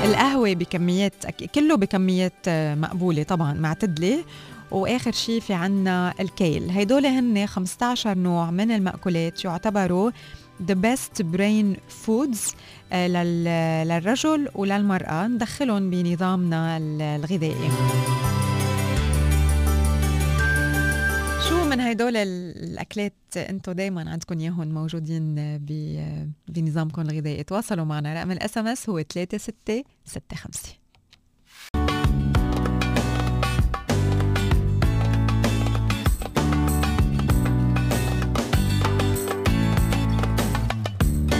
القهوة 0.04 0.52
بكميات 0.52 1.14
كله 1.54 1.76
بكميات 1.76 2.32
آه، 2.48 2.74
مقبولة 2.74 3.22
طبعا 3.22 3.52
معتدلة 3.52 4.24
وآخر 4.70 5.12
شيء 5.12 5.40
في 5.40 5.54
عنا 5.54 6.14
الكيل. 6.20 6.70
هيدول 6.70 7.06
هن 7.06 7.46
15 7.46 8.18
نوع 8.18 8.50
من 8.50 8.70
المأكولات 8.70 9.44
يعتبروا 9.44 10.10
the 10.70 10.74
best 10.74 11.22
brain 11.22 11.76
foods. 12.04 12.54
للرجل 12.94 14.48
وللمرأة 14.54 15.26
ندخلهم 15.26 15.90
بنظامنا 15.90 16.76
ال- 16.76 17.02
الغذائي. 17.02 17.70
شو 21.48 21.64
من 21.64 21.80
هدول 21.80 22.16
ال- 22.16 22.64
الأكلات 22.72 23.14
أنتم 23.36 23.72
دايما 23.72 24.10
عندكم 24.10 24.38
إياهم 24.38 24.68
موجودين 24.68 25.34
بنظامكم 26.48 27.02
الغذائي؟ 27.02 27.42
تواصلوا 27.42 27.84
معنا 27.84 28.14
رقم 28.14 28.30
ال 28.30 28.58
SMS 28.58 28.88
هو 28.88 29.02
3665 29.02 30.83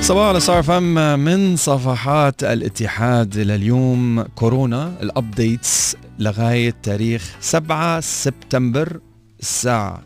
صباحو 0.05 0.29
على 0.29 0.40
ستار 0.40 0.62
أف 0.62 1.00
إم 1.00 1.18
من 1.19 1.57
صفحات 1.57 2.45
الاتحاد 2.45 3.38
لليوم. 3.38 4.23
كورونا 4.23 4.93
ال 5.03 5.14
updates 5.14 5.97
لغاية 6.19 6.75
تاريخ 6.83 7.37
7 7.40 8.01
سبتمبر 8.01 9.01
الساعة 9.40 10.03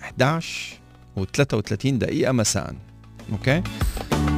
11 0.00 0.80
و33 1.16 1.86
دقيقة 1.86 2.32
مساء. 2.32 2.74
أوكي؟ 3.32 3.62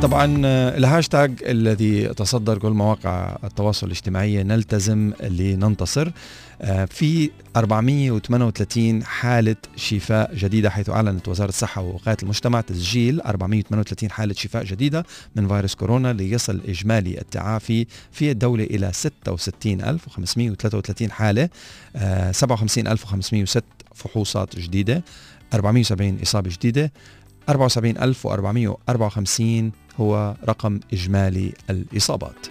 طبعا 0.03 0.43
آه، 0.45 0.79
الهاشتاج 0.79 1.33
الذي 1.47 2.07
تصدر 2.07 2.59
كل 2.59 2.71
مواقع 2.71 3.37
التواصل 3.45 3.87
الاجتماعي 3.87 4.43
نلتزم 4.43 5.13
لننتصر. 5.21 6.11
في 6.91 7.31
438 7.57 9.05
حالة 9.05 9.57
شفاء 9.77 10.35
جديدة 10.35 10.71
حيث 10.71 10.91
أعلنت 10.91 11.29
وزارة 11.29 11.49
الصحة 11.49 11.83
ووقاية 11.83 12.17
المجتمع 12.23 12.61
تسجيل 12.61 13.21
438 13.21 14.11
حالة 14.11 14.35
شفاء 14.35 14.65
جديدة 14.65 15.05
من 15.37 15.49
فيروس 15.49 15.75
كورونا 15.75 16.13
ليصل 16.13 16.61
إجمالي 16.69 17.21
التعافي 17.21 17.87
في 18.13 18.31
الدولة 18.31 18.65
إلى 18.65 18.93
66533 18.93 21.11
حالة 21.11 21.49
آه، 21.97 22.33
57506 22.33 23.63
فحوصات 23.95 24.59
جديدة 24.59 25.03
470 25.55 26.19
إصابة 26.23 26.51
جديدة 26.51 26.93
74454 27.49 29.73
هو 30.01 30.35
رقم 30.49 30.81
إجمالي 30.93 31.53
الإصابات. 31.71 32.47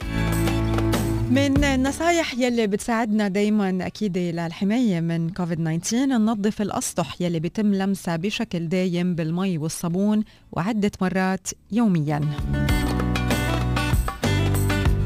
من 1.32 1.64
النصايح 1.64 2.34
يلي 2.34 2.68
بتساعدنا 2.68 3.28
دايما 3.28 3.88
أكيد 3.88 4.18
للحمايه 4.18 5.00
من 5.00 5.30
كوفيد 5.30 5.80
19 5.82 6.06
ننظف 6.06 6.62
الأسطح 6.62 7.22
يلي 7.22 7.40
بيتم 7.40 7.74
لمسها 7.74 8.16
بشكل 8.16 8.68
دايم 8.68 9.16
بالمي 9.16 9.58
والصابون 9.58 10.24
وعدة 10.52 10.92
مرات 11.02 11.48
يوميا. 11.72 12.22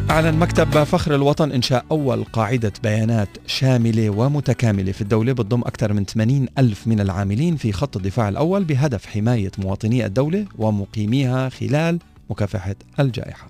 أعلن 0.09 0.37
مكتب 0.37 0.83
فخر 0.83 1.15
الوطن 1.15 1.51
إنشاء 1.51 1.85
أول 1.91 2.23
قاعدة 2.23 2.73
بيانات 2.83 3.29
شاملة 3.47 4.09
ومتكاملة 4.09 4.91
في 4.91 5.01
الدولة 5.01 5.33
بتضم 5.33 5.61
أكثر 5.61 5.93
من 5.93 6.05
80 6.05 6.47
ألف 6.57 6.87
من 6.87 6.99
العاملين 6.99 7.55
في 7.55 7.71
خط 7.71 7.97
الدفاع 7.97 8.29
الأول 8.29 8.63
بهدف 8.63 9.05
حماية 9.05 9.51
مواطني 9.57 10.05
الدولة 10.05 10.45
ومقيميها 10.57 11.49
خلال 11.49 11.99
مكافحة 12.29 12.75
الجائحة. 12.99 13.47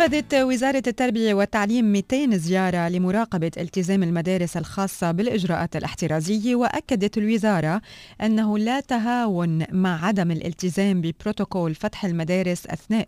نفذت 0.00 0.34
وزارة 0.34 0.82
التربية 0.86 1.34
والتعليم 1.34 1.84
200 1.84 2.36
زيارة 2.36 2.88
لمراقبة 2.88 3.50
التزام 3.56 4.02
المدارس 4.02 4.56
الخاصة 4.56 5.10
بالإجراءات 5.10 5.76
الاحترازية 5.76 6.54
وأكدت 6.54 7.18
الوزارة 7.18 7.80
أنه 8.22 8.58
لا 8.58 8.80
تهاون 8.80 9.64
مع 9.72 10.06
عدم 10.06 10.30
الالتزام 10.30 11.00
ببروتوكول 11.00 11.74
فتح 11.74 12.04
المدارس 12.04 12.66
أثناء 12.66 13.06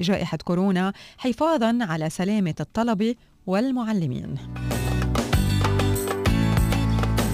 جائحة, 0.00 0.38
كورونا 0.44 0.92
حفاظا 1.18 1.78
على 1.80 2.10
سلامة 2.10 2.54
الطلبة 2.60 3.14
والمعلمين. 3.46 4.34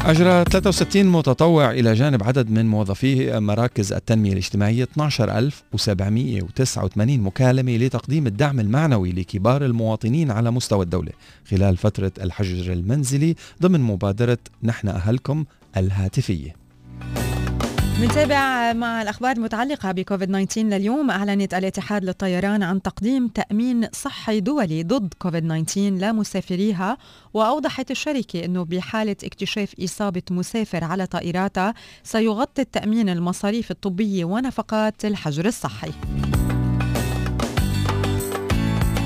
أجرى 0.06 0.44
63 0.44 1.06
متطوع 1.06 1.70
إلى 1.70 1.92
جانب 1.92 2.24
عدد 2.24 2.50
من 2.50 2.66
موظفي 2.66 3.40
مراكز 3.40 3.92
التنمية 3.92 4.32
الاجتماعية 4.32 4.82
12789 4.82 7.20
مكالمة 7.20 7.76
لتقديم 7.76 8.26
الدعم 8.26 8.60
المعنوي 8.60 9.12
لكبار 9.12 9.64
المواطنين 9.64 10.30
على 10.30 10.50
مستوى 10.50 10.84
الدولة 10.84 11.12
خلال 11.50 11.76
فترة 11.76 12.12
الحجر 12.22 12.72
المنزلي 12.72 13.34
ضمن 13.62 13.80
مبادرة 13.80 14.38
نحن 14.62 14.88
أهلكم 14.88 15.44
الهاتفية. 15.76 16.63
نتابع 18.00 18.72
مع 18.72 19.02
الأخبار 19.02 19.36
المتعلقة 19.36 19.92
بكوفيد 19.92 20.28
19 20.46 20.62
لليوم. 20.62 21.10
أعلنت 21.10 21.54
الاتحاد 21.54 22.04
للطيران 22.04 22.62
عن 22.62 22.82
تقديم 22.82 23.28
تأمين 23.28 23.88
صحي 23.92 24.40
دولي 24.40 24.82
ضد 24.82 25.14
كوفيد 25.18 25.64
19 25.66 25.80
لمسافريها 25.80 26.98
وأوضحت 27.34 27.90
الشركة 27.90 28.44
أنه 28.44 28.64
بحالة 28.64 29.16
اكتشاف 29.24 29.74
إصابة 29.84 30.22
مسافر 30.30 30.84
على 30.84 31.06
طائراتها 31.06 31.74
سيغطي 32.02 32.62
التأمين 32.62 33.08
المصاريف 33.08 33.70
الطبية 33.70 34.24
ونفقات 34.24 35.04
الحجر 35.04 35.46
الصحي. 35.46 35.92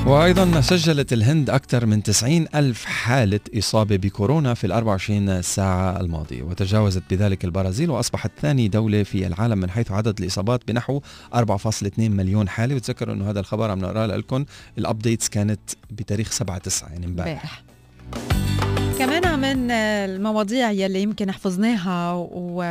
وأيضا 0.09 0.61
سجلت 0.61 1.13
الهند 1.13 1.51
أكثر 1.51 1.87
من 1.87 2.03
90 2.03 2.47
ألف 2.55 2.85
حالة 2.85 3.41
إصابة 3.59 3.97
بكورونا 3.97 4.55
في 4.55 4.67
ال 4.67 4.73
24 4.73 5.43
ساعة 5.43 6.01
الماضية 6.01 6.43
وتجاوزت 6.43 7.03
بذلك 7.11 7.45
البرازيل 7.45 7.91
وأصبحت 7.91 8.31
ثاني 8.43 8.69
دولة 8.69 9.03
في 9.03 9.27
العالم 9.27 9.59
من 9.59 9.71
حيث 9.71 9.93
عدد 9.93 10.21
الإصابات 10.21 10.61
بنحو 10.69 11.01
4.2 11.35 11.99
مليون 11.99 12.49
حالة. 12.49 12.75
وتذكروا 12.75 13.15
أنه 13.15 13.31
هذا 13.31 13.41
الخبر 13.41 13.71
عم 13.71 13.79
نقرأه 13.79 14.07
لكم 14.07 14.45
الأبديتس 14.79 15.29
كانت 15.29 15.61
بتاريخ 15.91 16.31
7 16.33 16.59
9 16.59 16.89
يعني 16.89 17.07
امبارح. 17.07 17.63
من 19.55 19.71
المواضيع 19.71 20.71
يلي 20.71 21.03
يمكن 21.03 21.33
حفظناها 21.33 22.13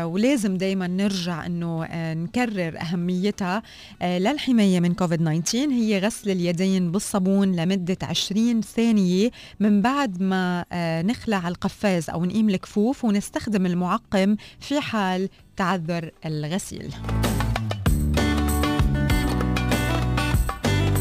ولازم 0.03 0.57
دايما 0.57 0.87
نرجع 0.87 1.45
إنه 1.45 1.85
آه، 1.85 2.13
نكرر 2.13 2.81
أهميتها 2.81 3.63
آه، 4.01 4.19
للحماية 4.19 4.79
من 4.79 4.93
كوفيد 4.93 5.43
19 5.43 5.57
هي 5.71 5.99
غسل 5.99 6.29
اليدين 6.29 6.91
بالصابون 6.91 7.55
لمدة 7.55 7.97
20 8.03 8.61
ثانية 8.61 9.29
من 9.59 9.81
بعد 9.81 10.21
ما 10.21 10.65
آه، 10.71 11.01
نخلع 11.01 11.47
القفاز 11.47 12.09
أو 12.09 12.25
نقيم 12.25 12.49
الكفوف 12.49 13.05
ونستخدم 13.05 13.65
المعقم 13.65 14.35
في 14.59 14.81
حال 14.81 15.29
تعذر 15.55 16.11
الغسيل. 16.25 16.93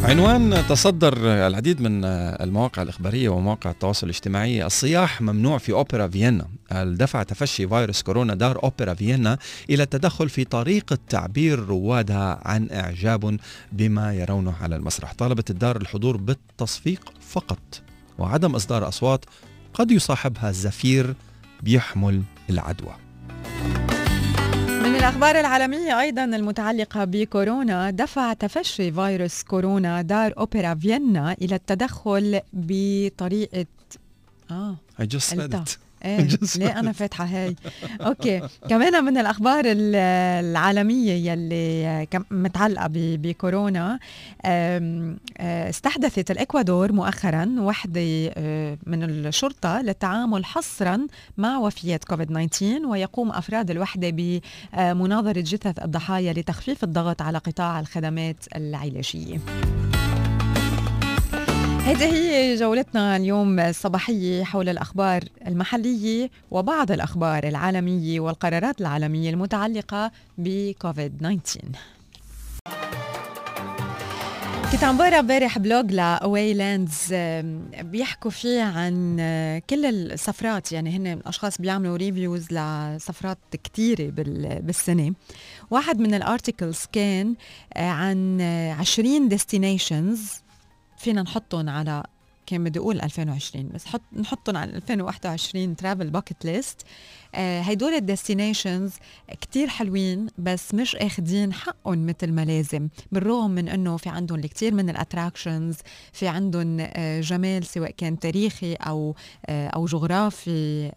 عنوان 0.06 0.66
تصدر 0.68 1.16
العديد 1.46 1.80
من 1.80 2.04
المواقع 2.04 2.82
الإخبارية 2.82 3.28
ومواقع 3.28 3.70
التواصل 3.70 4.06
الاجتماعي. 4.06 4.66
الصياح 4.66 5.22
ممنوع 5.22 5.58
في 5.58 5.72
أوبرا 5.72 6.08
فيينا. 6.08 6.48
دفع 6.72 7.22
تفشي 7.22 7.68
فيروس 7.68 8.02
كورونا 8.02 8.34
دار 8.34 8.62
أوبرا 8.62 8.94
فيينا 8.94 9.38
إلى 9.70 9.82
التدخل 9.82 10.28
في 10.28 10.44
طريقة 10.44 10.98
تعبير 11.08 11.58
روادها 11.58 12.40
عن 12.44 12.68
إعجاب 12.72 13.38
بما 13.72 14.14
يرونه 14.14 14.54
على 14.60 14.76
المسرح. 14.76 15.12
طالبت 15.12 15.50
الدار 15.50 15.76
الحضور 15.76 16.16
بالتصفيق 16.16 17.12
فقط 17.20 17.82
وعدم 18.18 18.54
إصدار 18.54 18.88
أصوات 18.88 19.24
قد 19.74 19.90
يصاحبها 19.90 20.52
زفير 20.52 21.14
بيحمل 21.62 22.22
العدوى. 22.50 23.05
الأخبار 25.06 25.40
العالمية 25.40 26.00
أيضا 26.00 26.24
المتعلقة 26.24 27.04
بكورونا 27.04 27.90
دفع 27.90 28.32
تفشي 28.32 28.92
فيروس 28.92 29.42
كورونا 29.42 30.02
دار 30.02 30.34
أوبرا 30.38 30.74
فيينا 30.74 31.32
إلى 31.42 31.54
التدخل 31.54 32.40
بطريقة 32.52 33.66
آه 34.50 34.76
I 35.00 35.02
just 35.02 35.34
قلتها. 35.34 35.64
it 35.64 35.86
إيه 36.04 36.28
ليه 36.56 36.78
أنا 36.78 36.92
فاتحة 36.92 37.24
هاي؟ 37.24 37.56
أوكي. 38.00 38.42
كمان 38.68 39.04
من 39.04 39.18
الأخبار 39.18 39.64
ال- 39.66 39.94
العالمية 40.50 41.30
يلي 41.32 42.06
متعلقة 42.30 42.87
بكورونا 42.94 43.98
أه، 44.44 45.06
استحدثت 45.40 46.30
الإكوادور 46.30 46.92
مؤخرا 46.92 47.54
وحدة 47.59 48.00
أه، 48.37 48.78
من 48.87 49.02
الشرطة 49.02 49.80
للتعامل 49.80 50.44
حصرا 50.44 51.06
مع 51.38 51.59
وفيات 51.59 52.04
كوفيد 52.04 52.48
19 52.50 52.87
ويقوم 52.87 53.30
أفراد 53.30 53.70
الوحدة 53.70 54.11
بمناظرة 54.11 55.40
جثث 55.40 55.78
الضحايا 55.85 56.32
لتخفيف 56.32 56.85
الضغط 56.85 57.22
على 57.22 57.38
قطاع 57.38 57.80
الخدمات 57.80 58.37
العلاجية. 58.56 59.38
هذه 61.87 62.05
هي 62.12 62.55
جولتنا 62.57 63.16
اليوم 63.16 63.59
الصباحية 63.61 64.44
حول 64.44 64.68
الأخبار 64.68 65.25
المحلية 65.46 66.31
وبعض 66.51 66.90
الأخبار 66.92 67.44
العالمية 67.49 68.20
والقرارات 68.20 68.81
العالمية 68.81 69.31
المتعلقة 69.31 70.11
بكوفيد 70.38 71.18
19 71.18 71.61
كنت 74.72 74.85
عم 74.85 74.96
بقرأ 74.96 75.18
امبارح 75.20 75.59
blog 75.59 75.92
ل 75.92 76.54
Away 76.54 76.81
Lands 76.81 77.14
بيحكوا 77.81 78.31
فيه 78.31 78.62
عن 78.62 79.16
آه، 79.20 79.62
كل 79.70 79.87
السفرات 79.87 80.72
يعني 80.72 80.96
هن 80.96 81.20
اشخاص 81.27 81.61
بيعملوا 81.61 81.96
reviews 81.96 82.46
لسفرات 82.53 83.38
كتيرة 83.64 84.11
بال- 84.11 84.62
بالسنة. 84.62 85.12
واحد 85.70 85.99
من 85.99 86.14
ال 86.14 86.22
articles 86.22 86.80
كان 86.92 87.35
آه، 87.75 87.88
عن 87.90 88.38
آه، 88.40 88.72
20 88.72 89.29
destinations 89.28 90.32
فينا 90.96 91.22
نحطهم 91.22 91.68
على 91.68 92.02
كان 92.46 92.64
بدي 92.64 92.78
أقول 92.78 93.00
2020 93.00 93.68
بس 93.74 93.87
حط 93.87 94.00
نحطهم 94.12 94.56
على 94.56 94.76
2021 94.76 95.76
travel 95.76 96.11
bucket 96.11 96.44
list 96.44 96.82
هيدول 97.35 97.94
ال 97.94 98.02
destinations 98.02 98.92
كتير 99.40 99.68
حلوين 99.68 100.26
بس 100.38 100.74
مش 100.74 100.96
آخدين 100.96 101.52
حقهم 101.52 102.06
مثل 102.06 102.32
ما 102.32 102.44
لازم. 102.44 102.88
بالرغم 103.12 103.50
من 103.50 103.68
إنه 103.68 103.96
في 103.96 104.09
عندهم 104.09 104.38
الكثير 104.38 104.74
من 104.74 104.90
ال 104.90 104.98
attractions 104.98 105.76
في 106.12 106.28
عندهم 106.28 106.76
آه، 106.80 107.20
جمال 107.20 107.66
سواء 107.66 107.90
كان 107.90 108.18
تاريخي 108.18 108.74
أو 108.74 109.14
آه، 109.46 109.68
أو 109.68 109.87
جغرافي 109.87 110.92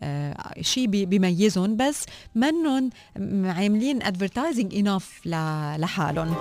شيء 0.62 0.88
بيميزهم 0.88 1.77
بس 1.77 2.05
منهم 2.35 2.89
عاملين 3.45 4.03
advertising 4.03 4.75
enough 4.75 5.21
لحالهم. 5.25 6.35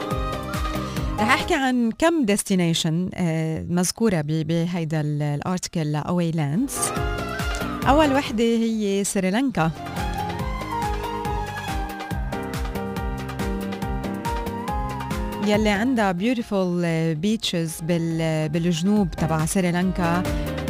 رح 1.21 1.31
احكي 1.33 1.55
عن 1.55 1.91
كم 1.99 2.25
destination 2.25 3.11
مذكورة 3.71 4.21
ب- 4.21 4.27
بهيدا 4.47 5.01
ال- 5.01 5.23
ال 5.23 5.31
article 5.32 5.93
ل 5.93 6.31
Away 6.31 6.51
Lands 6.51 6.77
أول 7.89 8.13
وحدة 8.13 8.45
هي 8.45 9.05
سريلانكا. 9.05 9.71
يلي 15.47 15.69
عندها 15.69 16.13
beautiful 16.13 16.85
beaches 17.19 17.81
بالجنوب 18.53 19.11
تبع 19.11 19.47
سريلانكا. 19.47 20.23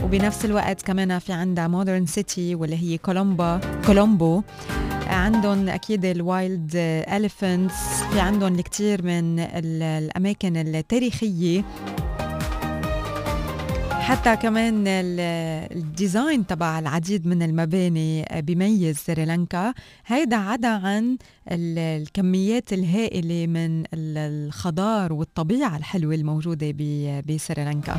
وبنفس 0.02 0.44
الوقت 0.44 0.82
كمان 0.82 1.18
في 1.18 1.32
عندها 1.32 1.68
modern 1.68 2.06
city 2.06 2.54
واللي 2.54 2.76
هي 2.76 2.98
كولومبا 2.98 3.60
كولومبو 3.86 4.42
عندهم 5.18 5.68
أكيد 5.68 6.04
ال 6.04 6.17
wild 6.17 6.70
elephants 6.76 7.74
في 8.12 8.20
عندهم 8.20 8.54
الكثير 8.54 9.02
من 9.02 9.38
ال- 9.40 9.82
الأماكن 9.82 10.56
التاريخية. 10.56 11.64
حتى 13.90 14.36
كمان 14.36 14.86
ال- 14.86 15.20
ال 15.78 15.88
design 15.88 16.46
تبع 16.46 16.78
العديد 16.78 17.26
من 17.26 17.42
المباني 17.42 18.24
بيميز 18.36 18.96
سريلانكا. 18.96 19.74
هيدا 20.06 20.36
عدا 20.36 20.68
عن 20.68 21.18
ال- 21.50 21.78
الكميات 22.02 22.72
الهائلة 22.72 23.46
من 23.46 23.80
ال- 23.80 24.18
الخضار 24.18 25.12
والطبيعة 25.12 25.76
الحلوة 25.76 26.14
الموجودة 26.14 26.70
ب- 26.78 27.26
بسريلانكا. 27.26 27.96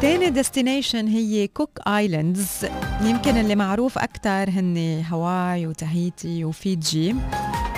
تاني 0.00 0.30
destination 0.30 1.08
هي 1.08 1.46
Cook 1.46 1.78
Islands. 1.88 2.66
يمكن 3.04 3.36
اللي 3.36 3.54
معروف 3.54 3.98
أكتر 3.98 4.50
هن 4.50 5.02
هاواي 5.10 5.66
وتاهيتي 5.66 6.44
وفيجي. 6.44 7.14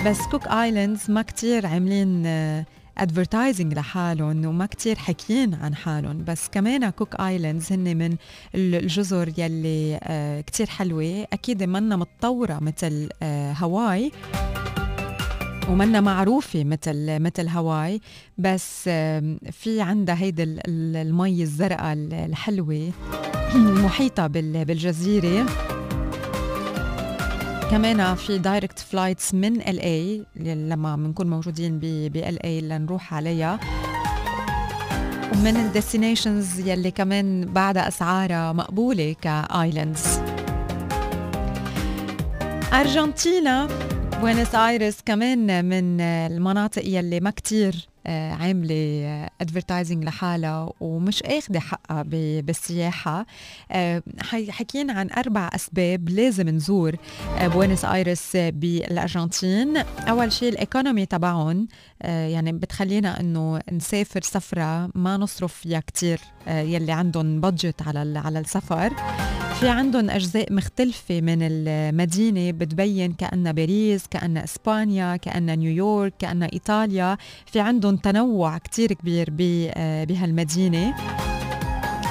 بس 0.05 0.17
Cook 0.31 0.47
Islands 0.47 1.11
ما 1.11 1.21
كتير 1.21 1.65
عاملين 1.65 2.25
advertising 2.97 3.73
لحالهم 3.73 4.45
وما 4.45 4.65
كتير 4.65 4.95
حكيين 4.95 5.53
عن 5.53 5.75
حالهم. 5.75 6.23
بس 6.23 6.47
كمان 6.51 6.89
Cook 6.89 7.15
Islands 7.15 7.71
هن 7.73 7.97
من 7.97 8.11
ال- 8.55 8.75
الجزر 8.75 9.31
يلي 9.37 9.99
آه، 10.03 10.41
كتير 10.41 10.67
حلوة. 10.69 11.27
أكيد 11.33 11.63
منا 11.63 11.95
متطورة 11.95 12.59
مثل 12.61 13.09
آه، 13.23 13.53
هاواي. 13.53 14.11
ومنا 15.69 16.01
معروفة 16.01 16.63
مثل 16.63 17.19
مثل 17.19 17.47
هاواي 17.47 18.01
بس 18.37 18.83
في 19.51 19.81
عندها 19.81 20.29
ال- 20.29 20.95
المي 20.97 21.43
الزرقاء 21.43 21.93
ال- 21.93 22.13
الحلوة 22.13 22.91
محيطة 23.85 24.27
بال- 24.27 24.65
بالجزيرة. 24.65 25.45
كمان 27.71 28.15
في 28.15 28.37
direct 28.37 28.79
flights 28.79 29.33
من 29.33 29.61
LA 29.61 30.25
لما 30.35 30.95
بنكون 30.95 31.29
موجودين 31.29 31.79
ب 31.79 31.83
LA 32.15 32.61
لنروح 32.61 33.13
عليها. 33.13 33.59
ومن 35.33 35.57
ال 35.57 35.65
destinations 35.65 36.59
يلي 36.59 36.91
كمان 36.91 37.45
بعدها 37.45 37.87
أسعارها 37.87 38.53
مقبولة 38.53 39.15
Cook 39.21 39.57
Islands 39.57 40.19
أرجنتينا 42.73 43.67
بوينس 44.23 44.55
ايرس 44.55 44.97
كمان 45.05 45.65
من 45.65 46.01
المناطق 46.01 46.85
يلي 46.85 47.19
ما 47.19 47.29
كتير 47.29 47.87
آه، 48.07 48.31
عاملة 48.31 49.29
advertising 49.41 50.03
لحالها 50.03 50.69
ومش 50.79 51.23
اخذة 51.23 51.59
حقها 51.59 52.03
بالسياحة. 52.41 53.25
آه، 53.71 54.03
حكينا 54.49 54.93
عن 54.93 55.09
أربع 55.17 55.49
أسباب 55.55 56.09
لازم 56.09 56.49
نزور 56.49 56.95
آه، 57.37 57.47
بوينس 57.47 57.85
ايرس 57.85 58.31
بالأرجنتين. 58.35 59.77
أول 59.77 60.31
شيء 60.31 60.49
ال 60.49 60.56
economy 60.56 61.05
تبعهم 61.05 61.67
آه، 62.01 62.27
يعني 62.27 62.51
بتخلينا 62.51 63.19
إنه 63.19 63.59
نسافر 63.71 64.21
سفرة 64.21 64.89
ما 64.95 65.17
نصرف 65.17 65.53
فيها 65.53 65.79
كتير 65.79 66.19
آه، 66.47 66.61
يلي 66.61 66.91
عندهم 66.91 67.41
budget 67.41 67.81
على 67.81 68.19
على 68.19 68.39
السفر. 68.39 68.93
في 69.59 69.69
عندهم 69.69 70.09
أجزاء 70.09 70.53
مختلفة 70.53 71.21
من 71.21 71.37
المدينة 71.41 72.51
بتبين 72.51 73.13
كأنها 73.13 73.51
باريس 73.51 74.07
كأنها 74.07 74.43
إسبانيا 74.43 75.15
كأنها 75.15 75.55
نيويورك 75.55 76.13
كأنها 76.19 76.49
إيطاليا. 76.53 77.17
في 77.45 77.59
عندهم 77.59 77.97
تنوع 77.97 78.57
كتير 78.57 78.93
كبير 78.93 79.29
بهالمدينة. 80.07 80.95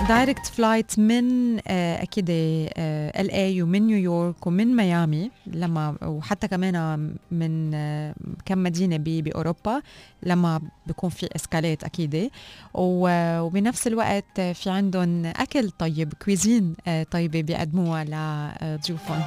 direct 0.08 0.46
flight 0.46 0.98
من 0.98 1.56
آه، 1.68 2.02
أكيد 2.02 2.26
LA 2.30 3.62
ومن 3.62 3.86
نيويورك 3.86 4.46
ومن 4.46 4.76
ميامي 4.76 5.30
لما 5.46 5.96
وحتى 6.02 6.48
كمان 6.48 7.16
من 7.30 7.74
آه، 7.74 8.14
كم 8.44 8.62
مدينة 8.62 8.96
بأوروبا 8.96 9.82
لما 10.22 10.60
بيكون 10.86 11.10
في 11.10 11.28
escale 11.36 11.77
ات 11.77 11.84
أكيد. 11.84 12.30
وبنفس 12.74 13.86
الوقت 13.86 14.40
في 14.40 14.70
عندهم 14.70 15.26
أكل 15.26 15.70
طيب 15.70 16.12
cuisine 16.24 16.74
آه، 16.86 17.02
طيبة 17.02 17.40
بيقدموها 17.40 18.04
لضيوفهم 18.04 19.22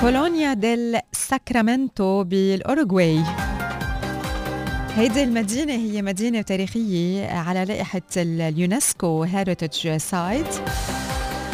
كولونيا 0.00 0.52
ديل 0.54 0.98
ساكرامنتو 1.12 2.24
بالأوروغواي. 2.24 3.22
هيدي 4.96 5.22
المدينة 5.24 5.72
هي 5.72 6.02
مدينة 6.02 6.42
تاريخية 6.42 7.26
على 7.28 7.64
لائحة 7.64 8.00
ال- 8.16 8.40
اليونسكو 8.40 9.22
heritage 9.22 9.96
site 9.96 10.46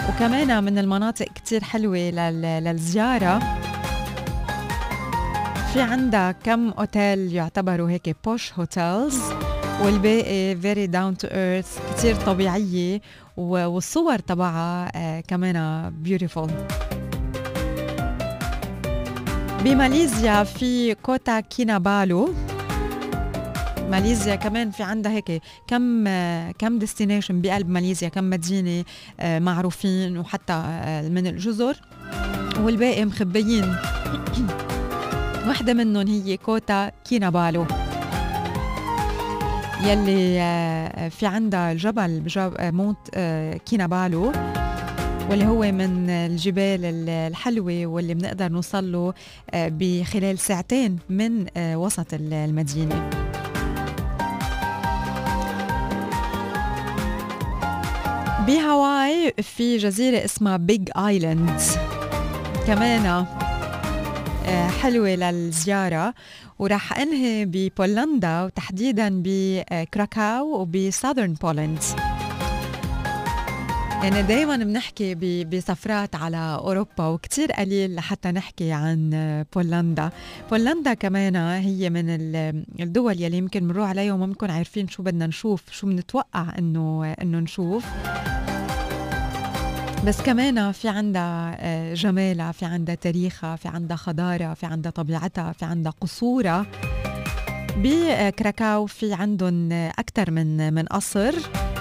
وكمان 0.09 0.65
من 0.65 0.79
المناطق 0.79 1.27
كتير 1.35 1.65
حلوة 1.65 1.97
لل- 1.99 2.65
للزيارة. 2.65 3.39
في 5.73 5.81
عندها 5.81 6.33
كم 6.33 6.69
أوتيل 6.71 7.33
يعتبروا 7.33 7.91
هيك 7.91 8.17
posh 8.25 8.53
hotels 8.59 9.21
والباقي 9.85 10.57
very 10.57 10.87
down 10.87 11.17
to 11.17 11.29
earth 11.29 11.79
كتير 11.97 12.15
طبيعية 12.17 13.01
والصور 13.37 14.19
تبعها 14.19 14.93
آه، 14.97 15.21
كمان 15.21 15.91
beautiful 15.91 16.51
بماليزيا 19.65 20.45
في 20.45 20.95
كوتا 20.95 21.41
كينابالو. 21.41 22.35
ماليزيا 23.91 24.35
كمان 24.35 24.71
في 24.71 24.83
عندها 24.83 25.13
هيك 25.13 25.43
كم 25.67 26.05
كم 26.53 26.79
destination 26.79 27.41
بقلب 27.41 27.69
ماليزيا 27.69 28.09
كم 28.09 28.31
مدينة 28.31 28.85
آه، 29.21 29.39
معروفين 29.39 30.19
وحتى 30.19 30.53
آه، 30.53 31.09
من 31.09 31.27
الجزر. 31.27 31.77
والباقي 32.61 33.05
مخبيين. 33.05 33.75
واحدة 35.49 35.75
منهم 35.75 36.07
هي 36.09 36.37
كوتا 36.37 36.89
كينابالو. 37.09 37.67
يلي 39.85 40.41
آه، 40.41 41.09
في 41.09 41.27
عندها 41.27 41.73
الجبل 41.73 42.23
Mount 42.61 42.99
كينابالو 43.67 44.33
واللي 45.31 45.47
هو 45.47 45.61
من 45.73 46.11
الجبال 46.11 46.85
ال- 46.85 47.09
الحلوة 47.09 47.87
واللي 47.87 48.15
بنقدر 48.15 48.49
نوصل 48.49 48.93
له 48.93 49.15
بخلال 49.55 50.39
ساعتين 50.39 50.99
من 51.11 51.47
وسط 51.57 52.15
ال- 52.15 52.33
المدينة. 52.33 53.11
بهاواي 58.47 59.35
في 59.43 59.77
جزيرة 59.77 60.25
اسمها 60.25 60.57
Big 60.57 60.89
Island 60.97 61.61
كمان 62.67 63.07
آه، 64.47 64.69
حلوة 64.69 65.09
للزيارة. 65.15 66.15
وراح 66.59 66.99
انهي 66.99 67.45
ببولندا 67.45 68.43
وتحديدا 68.43 69.23
بكراكاو 69.25 70.61
وب 70.61 70.75
Southern 70.75 71.33
Poland. 71.33 71.79
يعني 74.03 74.23
دايما 74.23 74.57
بنحكي 74.57 75.15
بسفرات 75.45 76.15
على 76.15 76.37
أوروبا 76.37 77.07
وكتير 77.07 77.53
قليل 77.53 77.95
لحتى 77.95 78.31
نحكي 78.33 78.73
عن 78.73 79.11
بولندا. 79.55 80.11
بولندا 80.51 80.95
كمان 80.95 81.37
هي 81.37 81.91
من 81.91 82.05
ال- 82.11 82.65
الدول 82.81 83.21
يلي 83.23 83.37
يمكن 83.37 83.69
بنروح 83.69 83.89
عليها 83.89 84.13
وما 84.13 84.27
بنكون 84.27 84.51
عارفين 84.51 84.89
شو 84.89 85.03
بدنا 85.03 85.27
نشوف 85.27 85.63
شو 85.71 85.87
بنتوقع 85.87 86.47
انه 86.59 87.15
إنه 87.23 87.39
نشوف. 87.39 87.85
بس 90.07 90.21
كمان 90.23 90.73
في 90.73 90.89
عندها 90.89 91.57
آه، 91.61 91.95
جمالها 91.95 92.53
في 92.53 92.65
عندها 92.65 92.95
تاريخها 92.95 93.57
في 93.57 93.69
عندها 93.69 93.97
خضارة 93.97 94.55
في 94.55 94.67
عندها 94.67 94.91
طبيعتها 94.93 95.53
في 95.53 95.65
عندها 95.65 95.93
قصورها. 96.01 96.67
بكراكاو 97.77 98.87
في 98.87 99.13
عندهم 99.13 99.73
أكثر 99.73 100.31
من 100.31 100.75
من 100.75 100.85
قصر 100.87 101.35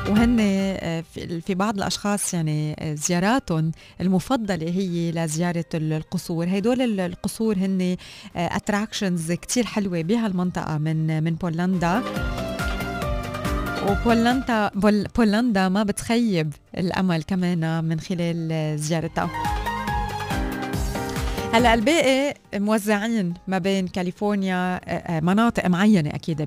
وهن 0.10 0.38
آه، 0.40 1.04
في 1.46 1.56
بعض 1.56 1.78
الأشخاص 1.78 2.34
يعني 2.34 2.76
آه، 2.80 2.94
زياراتهم 2.94 3.72
المفضلة 4.02 4.70
هي 4.70 5.12
لزيارة 5.12 5.66
ال- 5.74 5.94
القصور. 5.94 6.48
هدول 6.50 6.82
ال- 6.82 7.00
القصور 7.00 7.58
هن 7.58 7.96
اتراكشنز 8.36 9.32
كتير 9.32 9.66
حلوة 9.66 10.02
بهالمنطقه 10.02 10.78
من 10.78 11.24
من 11.24 11.36
بولندا. 11.36 12.02
وبولندا 13.90 14.68
بول 14.76 15.04
بولندا 15.18 15.70
ما 15.70 15.84
بتخيب 15.84 16.54
الأمل 16.78 17.24
كمان 17.24 17.84
من 17.84 18.00
خلال 18.00 18.80
زيارتها. 18.80 19.30
هلا 21.54 21.74
الباقي 21.74 22.34
موزعين 22.56 23.34
ما 23.48 23.58
بين 23.58 23.88
كاليفورنيا 23.88 24.76
آه، 24.76 24.80
آه، 24.90 25.20
مناطق 25.20 25.68
معينة 25.68 26.10
أكيد 26.10 26.42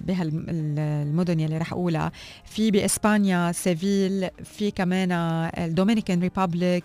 بهالمدن 0.00 1.40
يلي 1.40 1.58
رح 1.58 1.72
أقولها. 1.72 2.12
في 2.44 2.70
بإسبانيا 2.70 3.52
سيفيل 3.52 4.28
في 4.44 4.70
كمان 4.70 5.12
الدومينيكان 5.58 6.20
Republic 6.20 6.84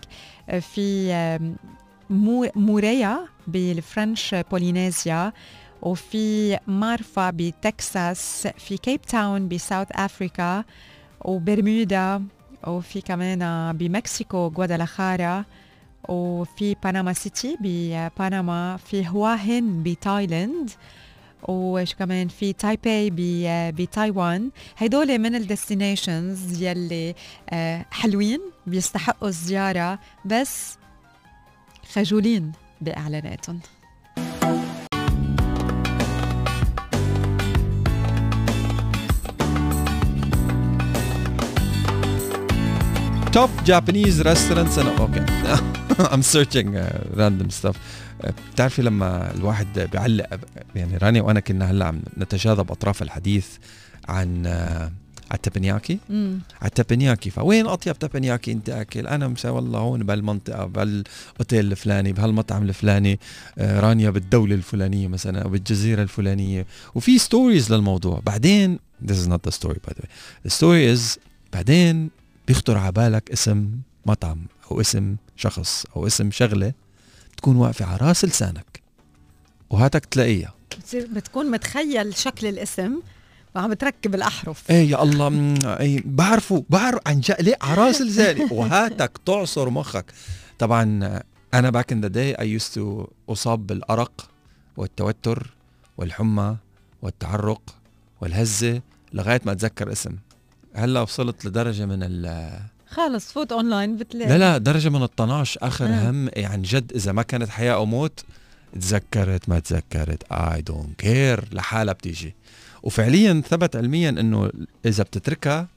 في 0.60 1.38
موريا 2.56 3.18
بال 3.46 3.68
French 3.68 4.34
Polynesia 4.50 5.32
وفي 5.82 6.58
مارفا 6.66 7.30
بتكساس 7.30 8.48
في 8.58 8.76
كيب 8.76 9.02
تاون 9.02 9.48
ب 9.48 9.54
South 9.54 9.86
Africa 9.92 10.64
وبرمودا 11.24 12.22
وفي 12.66 13.00
كمان 13.00 13.72
بمكسيكو 13.76 14.46
غوادالاخارا. 14.46 15.44
وفي 16.08 16.76
بنما 16.84 17.12
City 17.12 17.56
ببنما 17.60 18.76
في 18.76 19.08
هوا 19.08 19.38
هين 19.38 19.82
بتايلاند 19.82 20.70
وشو 21.48 21.94
كمان؟ 21.94 22.28
في 22.28 22.52
تايبي 22.52 23.46
بتايوان 23.72 24.50
هدول 24.76 25.18
من 25.18 25.34
ال 25.34 25.44
destinations 25.44 26.62
يلي 26.62 27.14
آه، 27.50 27.86
حلوين 27.90 28.40
بيستحقوا 28.66 29.28
الزيارة 29.28 29.98
بس 30.24 30.78
خجولين 31.92 32.52
بإعلاناتهم. 32.80 33.60
top 43.32 43.50
Japanese 43.64 44.22
restaurants 44.22 44.78
أنا 46.00 46.04
okay 46.04 46.14
I'm 46.14 46.22
searching 46.22 46.76
random 47.14 47.50
stuff 47.50 47.76
بتعرفي 48.54 48.82
لما 48.82 49.34
الواحد 49.34 49.88
بيعلق 49.92 50.26
يعني 50.74 50.96
رانيا 50.96 51.22
وأنا 51.22 51.40
كنا 51.40 51.70
هلأ 51.70 51.84
عم 51.86 52.02
نتجاذب 52.18 52.70
أطراف 52.70 53.02
الحديث 53.02 53.46
عن 54.08 54.46
آه، 54.46 54.92
على 55.30 55.36
التبنياكي. 55.36 55.98
مم. 56.10 56.38
على 56.62 56.68
التبنياكي 56.68 57.30
فوين 57.30 57.66
أطيب 57.66 57.98
تبنياكي؟ 57.98 58.52
أنت 58.52 58.70
أكل 58.70 59.06
أنا 59.06 59.28
مش 59.28 59.44
والله 59.44 59.78
هون 59.78 60.02
بهالمنطقة 60.02 60.64
بهالأوتيل 60.66 61.72
الفلاني 61.72 62.12
بهالمطعم 62.12 62.62
الفلاني 62.62 63.20
آه، 63.58 63.80
رانيا 63.80 64.10
بالدولة 64.10 64.54
الفلانية 64.54 65.08
مثلا 65.08 65.42
أو 65.42 65.48
بالجزيرة 65.48 66.02
الفلانية. 66.02 66.66
وفي 66.94 67.18
ستوريز 67.18 67.72
للموضوع. 67.72 68.20
بعدين 68.26 68.78
this 69.06 69.14
is 69.14 69.28
not 69.28 69.50
the 69.50 69.52
story 69.52 69.78
by 69.88 69.92
the 69.92 70.02
way. 70.02 70.08
The 70.48 70.52
story 70.52 70.96
is 70.96 71.18
بعدين 71.52 72.10
بيخطر 72.48 72.78
على 72.78 72.92
بالك 72.92 73.30
اسم 73.30 73.70
مطعم 74.06 74.46
أو 74.70 74.80
اسم 74.80 75.16
شخص 75.36 75.86
أو 75.96 76.06
اسم 76.06 76.30
شغلة 76.30 76.72
تكون 77.36 77.56
واقفة 77.56 77.84
على 77.84 77.96
راس 77.96 78.24
لسانك. 78.24 78.82
وهاتك 79.70 80.04
تلاقيها. 80.04 80.54
بتصير 80.70 81.08
بتكون 81.12 81.50
متخيل 81.50 82.16
شكل 82.16 82.46
الاسم 82.46 83.00
وعم 83.54 83.70
بتركب 83.70 84.14
الأحرف. 84.14 84.70
إيه 84.70 84.90
يا 84.90 85.02
الله 85.02 85.54
إيه 85.80 86.02
بعرفه 86.04 86.64
بعرف 86.70 87.00
عن 87.06 87.20
جد 87.20 87.36
ليه 87.40 87.56
على 87.62 87.74
راس 87.74 88.00
لساني. 88.00 88.48
وهاتك 88.52 89.20
تعصر 89.26 89.70
مخك. 89.70 90.12
طبعا 90.58 91.20
أنا 91.54 91.70
back 91.70 91.92
in 91.92 92.00
the 92.00 92.08
day 92.08 92.34
I 92.34 92.50
used 92.50 92.74
to 92.74 93.06
أصاب 93.28 93.66
بالأرق 93.66 94.30
والتوتر 94.76 95.54
والحمى 95.96 96.56
والتعرق 97.02 97.76
والهزة 98.20 98.80
لغاية 99.12 99.40
ما 99.44 99.52
أتذكر 99.52 99.92
اسم. 99.92 100.16
هلأ 100.74 101.00
وصلت 101.00 101.44
لدرجة 101.44 101.86
من 101.86 102.02
ال 102.02 102.26
خلص 102.96 103.32
فوت 103.32 103.52
أونلاين 103.52 103.96
بتلاقي. 103.96 104.28
لا 104.28 104.38
لا 104.38 104.58
درجة 104.58 104.88
من 104.88 105.02
الطناش 105.02 105.58
آخر 105.58 105.86
آه. 105.86 106.10
هم 106.10 106.30
عن 106.36 106.62
جد 106.62 106.92
إذا 106.92 107.12
ما 107.12 107.22
كانت 107.22 107.48
حياة 107.48 107.74
أو 107.74 107.86
موت 107.86 108.24
تذكرت 108.80 109.48
ما 109.48 109.58
تذكرت 109.58 110.22
I 110.32 110.62
don't 110.62 111.00
care 111.00 111.44
لحالها 111.52 111.94
بتيجي. 111.94 112.34
وفعليا 112.82 113.42
ثبت 113.48 113.76
علميا 113.76 114.08
إنه 114.08 114.50
إذا 114.86 115.02
بتتركها 115.02 115.68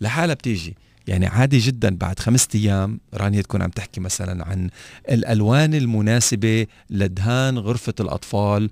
لحالها 0.00 0.34
بتيجي. 0.34 0.76
يعني 1.06 1.26
عادي 1.26 1.58
جدا 1.58 1.96
بعد 1.96 2.18
خمسة 2.18 2.48
أيام 2.54 3.00
رانيا 3.14 3.42
تكون 3.42 3.62
عم 3.62 3.70
تحكي 3.70 4.00
مثلا 4.00 4.44
عن 4.44 4.70
الألوان 5.10 5.74
المناسبة 5.74 6.66
لدهان 6.90 7.58
غرفة 7.58 7.94
الأطفال 8.00 8.70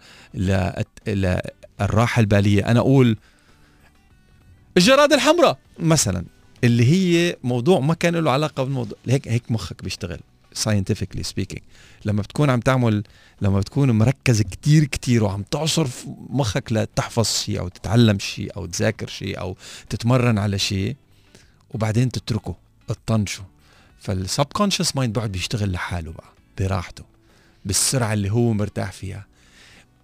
للراحه 1.07 2.21
البالية. 2.21 2.71
أنا 2.71 2.81
أقول 2.81 3.17
الجراد 4.77 5.13
الحمراء 5.13 5.59
مثلا. 5.79 6.25
اللي 6.65 6.85
هي 6.85 7.37
موضوع 7.45 7.81
ما 7.81 7.95
كان 7.95 8.17
له 8.17 8.31
علاقة 8.31 8.63
بالموضوع. 8.65 8.99
هيك 9.09 9.29
هيك 9.29 9.51
مخك 9.51 9.85
بيشتغل 9.85 10.21
scientifically 10.65 11.23
speaking. 11.23 11.61
لما 12.05 12.23
بتكون 12.23 12.51
عم 12.51 12.61
تعمل 12.61 13.05
لما 13.43 13.61
بتكون 13.61 13.91
مركز 13.91 14.43
كتير 14.43 14.85
كتير 14.85 15.25
وعم 15.25 15.43
تعصر 15.43 15.85
في 15.87 16.07
مخك 16.31 16.73
لتحفظ 16.73 17.27
شيء 17.27 17.59
أو 17.61 17.69
تتعلم 17.69 18.19
شيء 18.19 18.57
أو 18.57 18.67
تذاكر 18.67 19.09
شيء 19.09 19.41
أو 19.41 19.57
تتمرن 19.89 20.39
على 20.39 20.59
شيء 20.59 20.97
وبعدين 21.71 22.11
تتركه 22.11 22.57
تطنشه. 22.89 23.43
فال 24.01 24.45
subconscious 24.45 24.97
mind 24.97 25.15
بقعد 25.15 25.33
بيشتغل 25.33 25.73
لحاله 25.73 26.13
بقى 26.13 26.33
براحته 26.59 27.05
بالسرعة 27.65 28.13
اللي 28.13 28.31
هو 28.33 28.53
مرتاح 28.53 28.93
فيها. 28.93 29.27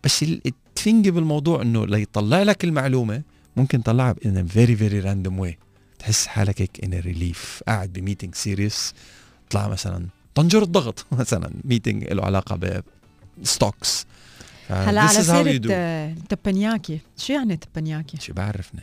بس 0.04 0.22
ال- 0.22 0.40
ال 0.46 0.57
funny 0.57 1.10
بالموضوع 1.10 1.62
إنه 1.62 1.86
ليطلع 1.86 2.42
لك 2.42 2.64
المعلومة 2.64 3.22
ممكن 3.56 3.82
in 3.82 4.36
a 4.36 4.52
very 4.54 4.76
very 4.80 5.04
random 5.06 5.44
way. 5.44 5.63
تحس 6.04 6.26
حالك 6.26 6.60
هيك 6.62 6.76
a 6.84 7.04
relief. 7.06 7.62
قاعد 7.66 7.92
ب 7.92 7.98
meeting 7.98 8.34
serious 8.34 8.94
طلع 9.50 9.68
مثلا 9.68 10.06
طنجرة 10.34 10.62
الضغط 10.64 11.06
مثلا. 11.20 11.50
meeting 11.64 12.04
له 12.04 12.24
علاقة 12.24 12.82
ب 13.42 13.51
stocks 13.51 14.06
هلا 14.68 15.00
على 15.00 15.22
سيرة 15.22 16.14
تبانياكي 16.28 17.00
شو 17.16 17.32
يعني 17.32 17.56
تبانياكي؟ 17.56 18.16
شو 18.20 18.32
بعرفنا 18.32 18.82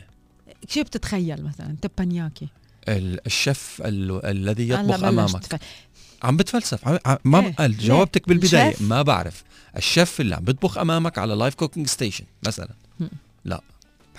شو 0.68 0.82
بتتخيل 0.82 1.44
مثلا 1.44 1.76
تبانياكي؟ 1.82 2.48
ال- 2.88 3.26
الشيف 3.26 3.82
ال- 3.84 4.26
الذي 4.26 4.68
يطبخ 4.68 5.04
أمامك. 5.04 5.46
تف- 5.46 5.58
عم 6.22 6.36
بتفلسف. 6.36 6.88
عم 6.88 6.98
عم- 7.06 7.18
ما 7.24 7.38
إيه،؟ 7.60 7.66
جاوبتك 7.66 8.28
بالبداية. 8.28 8.68
الشيف؟ 8.68 8.82
ما 8.82 9.02
بعرف. 9.02 9.44
الشيف 9.76 10.20
اللي 10.20 10.34
عم 10.34 10.44
بيطبخ 10.44 10.78
أمامك 10.78 11.18
على 11.18 11.34
live 11.34 11.54
cooking 11.54 11.86
station 11.86 12.24
مثلا. 12.46 12.68
هم. 13.00 13.08
لا. 13.44 13.60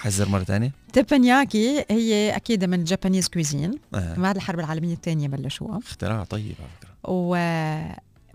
بحذر 0.04 0.30
مرة 0.30 0.43
ثانية 0.43 0.72
تبانياكي 0.93 1.86
هي 1.89 2.36
أكيد 2.36 2.66
من 2.66 2.80
ال 2.80 2.85
Japanese 2.85 3.28
cuisine 3.28 3.80
آه. 3.95 4.16
بعد 4.16 4.36
الحرب 4.36 4.60
العالمية 4.60 4.93
الثانية 4.93 5.28
بلشوها. 5.28 5.78
اختراع 5.78 6.24
طيب 6.24 6.56
على 6.60 6.70
فكرة. 6.80 6.89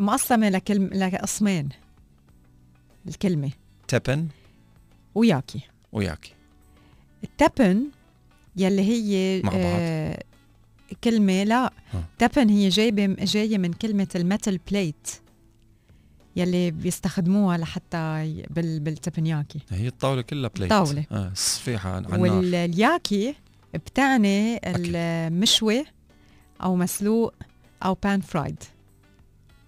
ومقسمه 0.00 0.48
لكلم 0.48 0.84
لقسمين. 0.84 1.68
الكلمة. 3.08 3.50
تبن. 3.88 4.28
وياكي. 5.14 5.60
وياكي. 5.92 6.32
التبن 7.24 7.84
يلي 8.56 8.82
هي 8.82 9.42
مع 9.42 9.52
بعض. 9.52 9.62
آه 9.64 10.22
كلمة 11.04 11.44
لا. 11.44 11.72
تبن 12.18 12.48
هي 12.48 12.68
جايبة 12.68 13.06
جاية 13.06 13.58
من 13.58 13.72
كلمة 13.72 14.08
ال 14.14 14.22
metal 14.22 14.60
plate 14.70 15.08
يلي 16.36 16.70
بيستخدموها 16.70 17.58
لحتى 17.58 17.96
بال 18.50 18.80
بالتبنياكي. 18.80 19.60
هي 19.70 19.88
الطاولة 19.88 20.22
كلها 20.22 20.50
plate. 20.56 20.70
طاولة. 20.70 21.04
آه 21.12 21.28
الصفيحة 21.32 21.90
عن 21.90 22.04
النار 22.04 22.20
والياكي 22.20 23.34
بتعني 23.74 24.60
المشوي 24.64 25.84
أو 26.62 26.76
مسلوق 26.76 27.34
أو 27.84 27.94
pan 27.94 28.20
fried 28.20 28.62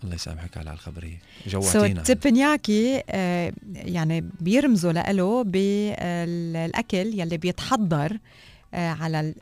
الله 0.05 0.15
يسامحك 0.15 0.57
على 0.57 0.73
الخبريه 0.73 1.19
so 1.49 1.61
جوعتينا. 1.61 2.01
التبنياكي 2.01 3.03
آه 3.11 3.53
يعني 3.75 4.25
بيرمزوا 4.41 4.93
له 4.93 5.43
بالأكل 5.43 7.21
يلي 7.21 7.37
بيتحضر 7.37 8.13
آه 8.13 8.19
على 8.75 9.35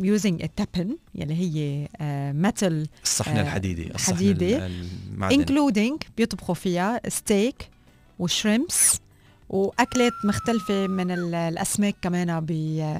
using 0.00 0.42
التبن 0.42 0.96
يلي 1.14 1.34
هي 1.34 1.88
metal 2.32 2.86
الصحن 3.02 3.36
آه، 3.36 3.42
الحديدي 3.42 3.94
الصحن 3.94 4.14
حديدي. 4.16 4.56
ال- 4.56 4.86
المعدني 5.12 5.38
including 5.38 6.02
بيطبخوا 6.16 6.54
فيها 6.54 7.00
steak 7.08 7.68
و 8.18 8.28
shrimps 8.28 9.00
وأكلات 9.52 10.12
مختلفة 10.24 10.86
من 10.86 11.10
ال- 11.10 11.34
الأسماك 11.34 11.94
كمان 12.02 12.40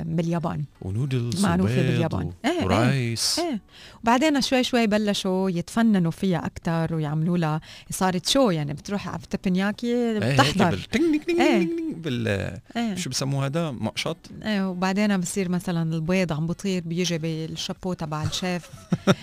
باليابان. 0.06 0.64
ونودلز 0.82 1.44
معروفة 1.46 1.72
وبيض 1.72 1.86
باليابان. 1.86 2.22
و- 2.26 2.32
إيه. 2.44 2.64
و 2.64 2.79
rice 2.79 3.38
إيه. 3.38 3.60
وبعدين 4.02 4.40
شوي 4.40 4.64
شوي 4.64 4.86
بلشوا 4.86 5.50
يتفننوا 5.50 6.10
فيها 6.10 6.46
أكثر 6.46 6.94
ويعملوا 6.94 7.38
لها. 7.38 7.60
صارت 7.90 8.28
شو 8.28 8.50
يعني؟ 8.50 8.72
بتروح 8.72 9.08
على 9.08 9.18
التبنياكي 9.22 9.86
إيه، 9.86 10.18
بتحضر. 10.18 10.70
بال- 10.70 10.82
تنج 10.82 11.20
تنج 11.20 11.22
تنج 11.24 11.40
إيه. 11.40 11.58
تنج 11.58 11.68
تنج 11.78 11.94
بال 12.04 12.28
إيه. 12.76 12.94
شو 12.94 13.10
بسموه 13.10 13.46
هذا؟ 13.46 13.70
مقشط؟ 13.70 14.16
إيه 14.42 14.68
وبعدين 14.68 15.16
بصير 15.20 15.48
مثلا 15.48 15.94
البيض 15.94 16.32
عم 16.32 16.46
بطير 16.46 16.82
بيجي 16.86 17.18
بالشابو 17.18 17.92
تبع 17.92 18.22
الشيف. 18.22 18.70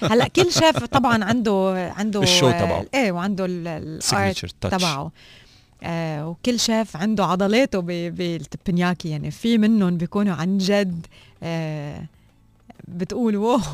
هلأ 0.03 0.27
كل 0.27 0.51
شيف 0.51 0.84
طبعا 0.84 1.23
عنده 1.23 1.91
عنده 1.97 2.21
ال 2.24 2.29
show 2.29 2.51
تبعه. 2.51 2.86
إيه 2.93 3.11
وعنده 3.11 3.45
ال- 3.45 3.67
ال 3.68 3.87
art 3.87 4.45
تبعه. 4.61 5.11
آه 5.84 6.27
وكل 6.30 6.59
شيف 6.59 6.97
عنده 6.97 7.25
عضلاته 7.25 7.80
بالتبنياكي. 8.09 9.09
يعني 9.09 9.32
في 9.32 9.57
منهم 9.57 9.97
بيكونوا 9.97 10.36
عن 10.36 10.57
جد 10.57 11.05
آه 11.43 12.05
بتقول 12.88 13.36
wow. 13.36 13.60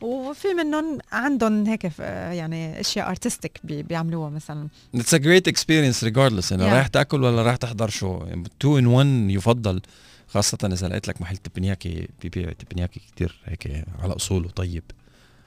وفي 0.00 0.48
منهم 0.48 0.98
عندهم 1.12 1.66
هيك 1.66 1.92
آه، 2.00 2.32
يعني 2.32 2.80
أشياء 2.80 3.10
artistic 3.10 3.60
بيعملوها 3.64 4.30
مثلا. 4.30 4.68
it's 4.94 5.14
a 5.14 5.16
great 5.16 5.48
experience 5.48 6.04
regardless 6.04 6.54
Yeah. 6.54 6.60
رايح 6.60 6.86
تأكل 6.86 7.22
ولا 7.22 7.42
رايح 7.42 7.56
تحضر 7.56 7.88
show 7.88 8.22
two 8.60 8.78
in 8.78 8.86
one 8.86 9.06
يفضل 9.30 9.80
خاصة 10.28 10.58
إذا 10.64 10.88
لقيت 10.88 11.08
لك 11.08 11.20
محل 11.20 11.36
تبنياكي 11.36 12.08
بيبيع 12.22 12.52
تبنياكي 12.52 13.00
كتير 13.00 13.38
هيك 13.44 13.84
على 14.02 14.16
أصوله 14.16 14.48
طيب 14.48 14.82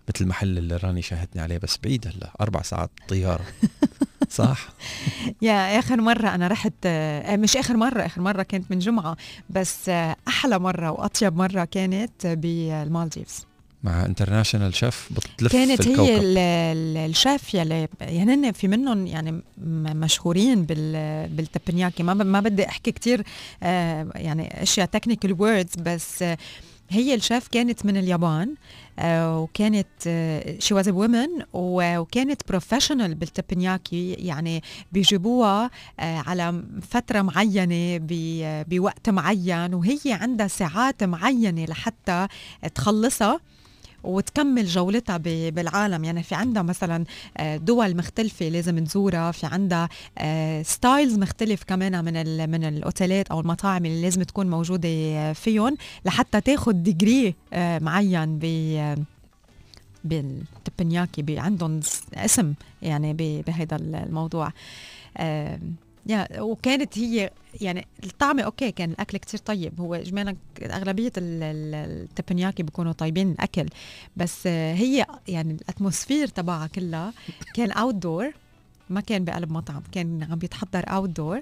مثل 0.10 0.24
المحل 0.26 0.58
اللي 0.58 0.78
راني 0.78 1.02
شاهدني 1.02 1.42
عليه 1.42 1.58
بس 1.58 1.78
بعيد 1.84 2.08
هلا 2.08 2.32
أربع 2.42 2.62
ساعات 2.62 2.90
طيارة. 3.10 3.46
صح؟ 4.40 4.68
يا 5.42 5.80
آخر 5.80 6.02
مرة 6.02 6.36
أنا 6.36 6.48
رحت 6.48 6.74
آه، 6.86 7.36
مش 7.36 7.58
آخر 7.58 7.78
مرة 7.78 8.06
آخر 8.06 8.22
مرة 8.22 8.44
كانت 8.44 8.72
من 8.72 8.80
جمعة 8.80 9.18
بس 9.50 9.90
آه، 9.90 10.16
أحلى 10.28 10.60
مرة 10.60 10.92
وأطيب 10.92 11.36
مرة 11.38 11.64
كانت 11.66 12.28
بالمالديفز. 12.28 13.46
مع 13.84 14.06
international 14.06 14.76
chef 14.76 15.10
بتلف 15.12 15.52
كانت 15.52 15.88
هي 15.88 15.92
الكوكب. 15.92 16.10
ال- 16.24 16.38
ال- 16.38 17.10
الشيف 17.10 17.54
يلي 17.54 17.88
يعني 18.02 18.34
هن 18.34 18.52
في 18.52 18.68
منهم 18.68 19.08
يعني 19.08 19.42
مشهورين 19.96 20.64
بال 20.64 21.28
بال 21.30 21.41
teppanyaki. 21.41 22.04
ما 22.04 22.14
ما 22.14 22.40
بدي 22.40 22.68
أحكي 22.68 22.92
كتير 22.92 23.24
آه، 23.64 24.08
يعني 24.16 24.64
أشياء 24.64 24.86
technical 24.86 25.34
words 25.42 25.74
بس 25.76 26.24
هي 26.90 27.16
الشيف 27.16 27.48
كانت 27.48 27.86
من 27.86 27.98
اليابان 27.98 28.56
آه، 29.00 29.40
وكانت 29.40 29.88
she 30.60 30.74
was 30.74 30.90
woman 30.90 31.28
وكانت 31.54 32.42
professional 32.50 33.16
بال 33.16 33.32
teppanyaki 33.32 34.14
يعني 34.14 34.64
بيجيبوها 34.92 35.70
آه، 36.00 36.18
على 36.18 36.64
فترة 36.90 37.22
معينة 37.22 38.00
بوقت 38.68 39.10
معين 39.10 39.74
وهي 39.74 40.00
عندها 40.06 40.48
ساعات 40.48 41.04
معينة 41.04 41.66
لحتى 41.66 42.28
تخلصها. 42.76 43.40
وتكمل 44.04 44.66
جولتها 44.66 45.18
بالعالم. 45.50 46.04
يعني 46.04 46.24
في 46.24 46.36
عندها 46.36 46.62
مثلا 46.64 47.06
آه، 47.38 47.58
دول 47.58 47.98
مختلفة 47.98 48.50
لازم 48.50 48.84
تزورها 48.84 49.32
في 49.32 49.46
عندها 49.46 49.90
styles 50.64 51.18
مختلف 51.18 51.64
كمان 51.64 52.06
من 52.06 52.50
من 52.50 52.64
الأوتيلات 52.64 53.28
أو 53.28 53.40
المطاعم 53.40 53.86
اللي 53.86 54.02
لازم 54.02 54.24
تكون 54.24 54.50
موجودة 54.50 54.90
آه، 54.90 55.34
فيهم 55.34 55.78
لحتى 56.06 56.42
تاخذ 56.42 56.74
degree 56.74 57.36
معين 57.54 58.40
ب 58.40 58.46
بال 60.04 60.26
teppanyaki 60.26 61.40
عندهم 61.40 61.80
اسم 62.14 62.54
يعني 62.82 63.14
بهذا 63.48 63.76
الموضوع. 63.76 64.52
آه، 65.18 65.60
يا 66.06 66.42
وكانت 66.42 66.98
هي 66.98 67.32
يعني 67.62 67.88
الطعمه 68.04 68.44
okay 68.44 68.72
كان 68.72 68.92
الأكل 68.92 69.18
كتير 69.18 69.40
طيب. 69.40 69.80
هو 69.80 69.96
اجمالا 69.96 70.36
ال- 71.18 71.76
ال 72.10 72.15
teppanyaki 72.15 72.64
بيكونوا 72.64 72.92
طيبين 72.92 73.32
الأكل. 73.32 73.66
بس 74.18 74.48
هي 74.48 75.06
يعني 75.28 75.54
ال 75.54 75.60
atmosphere 75.60 76.28
تبعها 76.28 76.68
كلها 76.68 77.14
كان 77.54 77.72
outdoor 77.72 78.32
ما 78.90 79.02
كان 79.02 79.26
بقلب 79.26 79.52
مطعم 79.52 79.82
كان 79.92 80.24
عم 80.32 80.38
بيتحضر 80.38 80.84
outdoor 80.88 81.40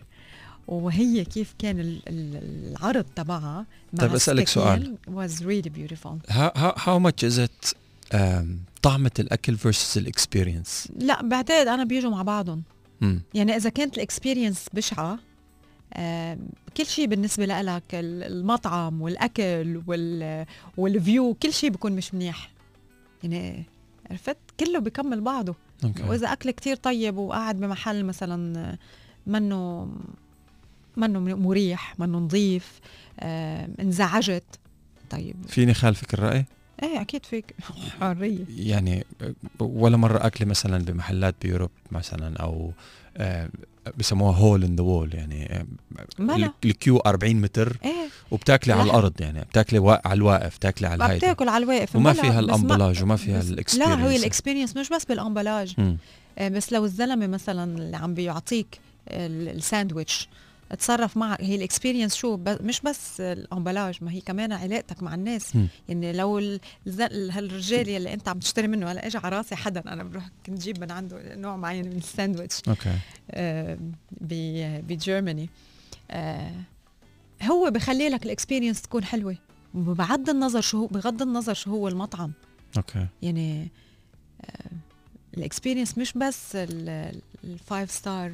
وهي 0.68 1.26
كيف 1.26 1.53
كان 1.60 1.80
ال- 1.80 2.01
ال- 2.08 2.72
العرض 2.72 3.05
تبعها 3.16 3.66
طيب 3.97 4.16
أسألك 4.16 4.47
سؤال. 4.47 4.95
was 5.16 5.32
really 5.41 5.70
beautiful. 5.70 6.32
How, 6.32 6.51
how, 6.55 6.74
how 6.86 6.99
much 7.08 7.24
is 7.30 7.38
it 7.38 7.74
um, 8.14 8.45
طعمة 8.82 9.12
الأكل 9.20 9.58
versus 9.58 9.97
ال 9.97 10.06
experience 10.06 10.88
لا 10.95 11.22
بعتقد 11.24 11.68
أنا 11.68 11.84
بيجوا 11.84 12.12
مع 12.12 12.22
بعضهم. 12.22 12.64
يعني 13.33 13.55
إذا 13.55 13.69
كانت 13.69 13.95
ال 13.95 14.02
experience 14.02 14.65
بشعة 14.73 15.19
كل 16.77 16.85
شيء 16.85 17.05
بالنسبة 17.07 17.45
لك 17.45 17.83
المطعم 17.93 19.01
والأكل 19.01 19.81
وال 19.87 20.45
وال 20.78 20.96
view 20.96 21.34
كل 21.33 21.53
شيء 21.53 21.69
بيكون 21.69 21.91
مش 21.91 22.13
منيح. 22.13 22.51
يعني 23.23 23.63
عرفت؟ 24.11 24.37
كله 24.59 24.79
بيكمل 24.79 25.21
بعضه. 25.21 25.55
Okay. 25.84 26.03
وإذا 26.03 26.33
أكل 26.33 26.51
كتير 26.51 26.75
طيب 26.75 27.17
وقاعد 27.17 27.59
بمحل 27.59 28.05
مثلا 28.05 28.77
منه 29.27 29.87
منه 30.97 31.19
مريح 31.19 31.99
منه 31.99 32.17
نظيف 32.17 32.79
آم، 33.19 33.73
انزعجت 33.79 34.43
طيب. 35.09 35.35
فيني 35.47 35.73
خالفك 35.73 36.13
الرأي؟ 36.13 36.45
إيه 36.84 37.01
أكيد 37.01 37.25
فيك. 37.25 37.55
حرية. 38.01 38.39
يعني 38.57 39.05
ولا 39.59 39.97
مرة 39.97 40.25
أكلي 40.28 40.47
مثلا 40.47 40.86
بمحلات 40.86 41.36
ب 41.41 41.45
Europe 41.45 41.69
مثلا 41.91 42.38
أو 42.38 42.71
آه، 43.17 43.49
بسموها 43.97 44.38
hole 44.38 44.63
in 44.63 44.75
the 44.75 44.82
wall 44.84 45.13
يعني 45.15 45.65
آه،. 46.19 46.53
ال 46.65 46.71
queue 46.71 46.97
40 46.97 47.36
متر 47.36 47.78
إيه. 47.86 47.91
وبتاكلي 48.32 48.73
على 48.73 48.84
لا. 48.84 48.89
الأرض 48.89 49.13
يعني 49.21 49.41
بتاكلي 49.43 49.99
على 50.05 50.17
الواقف 50.17 50.57
بتاكلي 50.57 50.88
على 50.88 51.05
الهيدا 51.05 51.17
بتاكل 51.17 51.49
على 51.49 51.63
الواقف 51.63 51.95
وما 51.95 52.13
فيها 52.13 52.39
ال 52.39 52.46
emballage 52.46 53.03
وما 53.03 53.15
فيها 53.15 53.39
بس- 53.39 53.45
لا 53.45 53.86
هو 53.86 53.93
ال 53.93 53.96
experience 53.96 54.19
ال 54.19 54.25
experience 54.25 54.78
مش 54.78 54.89
بس 54.89 55.05
بال 55.05 55.17
emballage. 55.17 55.75
آه، 56.38 56.47
بس 56.49 56.73
لو 56.73 56.86
الزلمة 56.86 57.28
مثلا 57.28 57.78
اللي 57.78 57.97
عم 57.97 58.13
بيعطيك 58.13 58.80
ال- 59.07 59.49
الساندويتش 59.55 60.28
تصرف 60.80 61.18
معك 61.18 61.41
هي 61.41 61.55
ال 61.55 61.61
experience 61.61 62.15
شو؟ 62.15 62.39
مش 62.47 62.82
بس 62.82 63.22
ال 63.21 63.29
emballage 63.29 63.97
ما 64.03 64.11
هي 64.11 64.22
كمان 64.22 64.51
علاقتك 64.51 65.03
مع 65.03 65.13
الناس. 65.15 65.55
مم. 65.55 65.68
يعني 65.89 66.13
لو 66.13 66.59
هالرجال 67.09 67.88
يلي 67.89 68.13
انت 68.13 68.28
عم 68.28 68.39
تشتري 68.39 68.68
منه 68.68 68.91
هلا 68.91 69.07
اجى 69.07 69.18
على 69.18 69.38
راسي 69.38 69.55
حدا 69.55 69.80
أنا 69.93 70.03
بروح 70.03 70.30
كنت 70.45 70.61
جيب 70.61 70.82
من 70.82 70.91
عنده 70.91 71.36
نوع 71.36 71.55
معين 71.57 71.86
من 71.89 71.97
الساندويتش. 71.97 72.61
okay. 72.69 72.93
آه، 73.32 73.78
ب- 74.22 74.88
ب 74.88 74.95
Germany 74.95 75.49
آه، 76.11 76.51
هو 77.43 77.70
بخلي 77.72 78.09
لك 78.09 78.26
ال 78.25 78.31
experience 78.31 78.82
تكون 78.82 79.03
حلوة. 79.03 79.36
بغض 79.74 80.30
النظر 80.30 80.61
شو 80.61 80.88
بغض 80.88 81.22
النظر 81.22 81.53
شو 81.53 81.72
هو 81.72 81.88
المطعم. 81.88 82.32
okay. 82.78 83.07
يعني 83.22 83.68
ال 85.38 85.43
experience 85.43 85.97
مش 85.97 86.13
بس 86.13 86.55
الفايف 87.43 87.91
ستار 87.91 88.32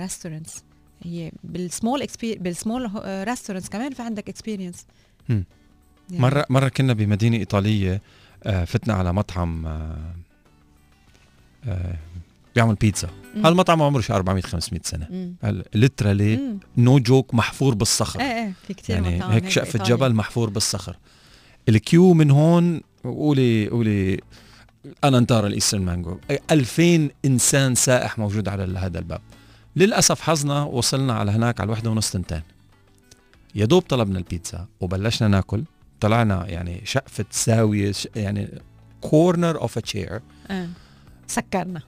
ريستورانتس 0.00 0.62
هي 1.04 1.32
بال 1.44 1.62
small 1.62 2.06
بال 2.22 2.41
small 2.41 2.90
restaurants 3.04 3.68
كمان 3.68 3.92
في 3.92 4.02
عندك 4.02 4.28
experience 4.28 4.86
مم. 5.28 5.44
مرة 6.10 6.46
مرة 6.50 6.68
كنا 6.68 6.92
بمدينة 6.92 7.36
إيطالية 7.36 8.02
آه، 8.44 8.64
فتنا 8.64 8.94
على 8.94 9.12
مطعم 9.12 9.66
آه، 9.66 10.14
آه، 11.66 11.96
بيعمل 12.54 12.74
بيتزا. 12.74 13.08
هالمطعم 13.44 13.82
عمره 13.82 14.00
شي 14.00 14.12
400 14.12 14.42
500 14.42 14.80
سنة. 14.84 15.34
literally 15.74 16.24
إيه 16.24 16.56
no 16.76 16.98
joke 16.98 17.34
محفور 17.34 17.74
بالصخر. 17.74 18.20
إيه 18.20 18.52
في 18.66 18.74
كثير 18.74 18.96
يعني 18.96 19.34
هيك 19.34 19.48
شقفة 19.48 19.84
جبل 19.84 20.14
محفور 20.14 20.50
بالصخر. 20.50 20.96
الكيو 21.68 22.14
من 22.14 22.30
هون 22.30 22.80
قولي 23.04 23.68
قولي 23.68 24.20
أنا 25.04 25.18
انتار 25.18 25.46
الإيسترن 25.46 25.82
مانجو. 25.82 26.18
2000 26.50 27.10
إنسان 27.24 27.74
سائح 27.74 28.18
موجود 28.18 28.48
على 28.48 28.78
هذا 28.78 28.98
الباب. 28.98 29.20
للأسف 29.76 30.20
حظنا 30.20 30.62
وصلنا 30.62 31.12
على 31.12 31.30
هناك 31.30 31.60
على 31.60 31.66
الوحدة 31.66 31.90
ونص 31.90 32.10
تنتين. 32.10 32.42
يا 33.54 33.64
دوب 33.64 33.82
طلبنا 33.82 34.18
البيتزا 34.18 34.66
وبلشنا 34.80 35.28
ناكل. 35.28 35.64
طلعنا 36.00 36.46
يعني 36.46 36.80
شقفة 36.84 37.24
زاوية 37.32 37.92
يعني 38.16 38.48
كورنر 39.00 39.60
اوف 39.60 39.78
ا 39.78 39.80
تشير. 39.80 40.20
سكرنا. 41.26 41.82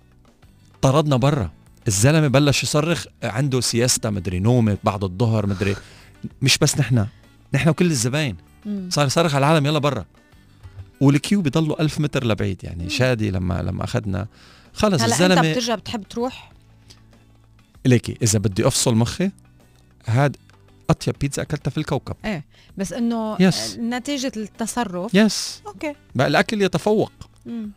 طردنا 0.82 1.16
برا. 1.16 1.51
الزلمة 1.89 2.28
بلش 2.28 2.62
يصرخ 2.62 3.07
عنده 3.22 3.61
siesta 3.61 4.11
مدري 4.11 4.39
نومة 4.39 4.78
بعد 4.84 5.05
الظهر 5.05 5.47
مدري. 5.47 5.76
مش 6.43 6.59
بس 6.59 6.78
نحن 6.78 7.07
نحن 7.55 7.68
وكل 7.68 7.87
الزباين. 7.87 8.37
صار 8.89 9.07
يصرخ 9.07 9.34
على 9.34 9.47
العالم 9.47 9.66
يلا 9.66 9.78
برا. 9.78 10.05
وال 11.00 11.12
queue 11.12 11.42
بضلوا 11.43 11.82
ألف 11.82 12.01
متر 12.01 12.26
لبعيد 12.26 12.64
يعني 12.64 12.91
شادي 12.91 13.30
لما 13.30 13.62
لما 13.62 13.84
أخذنا. 13.84 14.26
خلص 14.74 15.03
هلا 15.03 15.05
أنت 15.05 15.12
الزلمه 15.12 15.53
بترجع 15.53 15.74
بتحب 15.74 16.03
تروح؟ 16.03 16.53
ليكي 17.87 18.16
إذا 18.22 18.39
بدي 18.39 18.66
أفصل 18.66 18.95
مخي 18.95 19.30
هاد 20.07 20.37
أطيب 20.91 21.14
بيتزا 21.20 21.43
أكلتها 21.43 21.70
في 21.70 21.78
الكوكب 21.78 22.16
بس 22.76 22.93
إنه 22.93 23.37
Yes. 23.51 23.78
نتيجة 23.78 24.32
التصرف 24.37 25.14
yes 25.14 25.62
okay 25.66 25.94
بقى 26.14 26.26
الأكل 26.26 26.62
يتفوق 26.62 27.12
مم. 27.47 27.70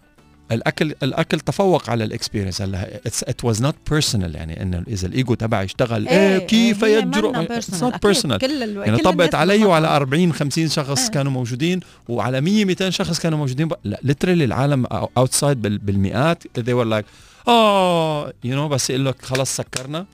الأكل 0.51 0.95
الأكل 1.03 1.39
تفوق 1.39 1.89
على 1.89 2.03
ال 2.03 2.09
experience 2.09 2.61
هلا 2.61 2.99
it 3.07 3.43
was 3.43 3.61
not 3.61 3.75
personal 3.91 4.35
يعني 4.35 4.61
إنه 4.61 4.83
إذا 4.87 5.07
الإيجو 5.07 5.33
تبعي 5.33 5.65
اشتغل 5.65 6.07
إيه, 6.07 6.37
كيف 6.37 6.83
هي 6.83 6.97
يجرؤ 6.99 7.35
it's. 7.35 7.83
not. 7.83 8.05
personal. 8.05 8.39
يعني 8.85 8.97
طبقت 8.97 9.35
علي. 9.35 9.65
وعلى 9.65 9.87
40 9.87 10.33
50 10.33 10.67
شخص 10.67 11.05
آه. 11.07 11.11
كانوا 11.11 11.31
موجودين 11.31 11.79
وعلى 12.09 12.41
100 12.41 12.65
200 12.65 12.89
شخص 12.89 13.19
كانوا 13.19 13.37
موجودين. 13.37 13.69
لا 13.83 13.99
literally 14.03 14.43
العالم 14.43 14.85
outside 15.17 15.61
بال... 15.61 15.77
بالمئات 15.77 16.43
they 16.59 16.73
were 16.73 16.89
like 16.99 17.05
آه 17.47 18.33
you 18.43 18.55
know 18.55 18.67
بس 18.67 18.89
يقول 18.89 19.05
لك 19.05 19.21
خلص 19.21 19.55
سكرنا. 19.55 20.05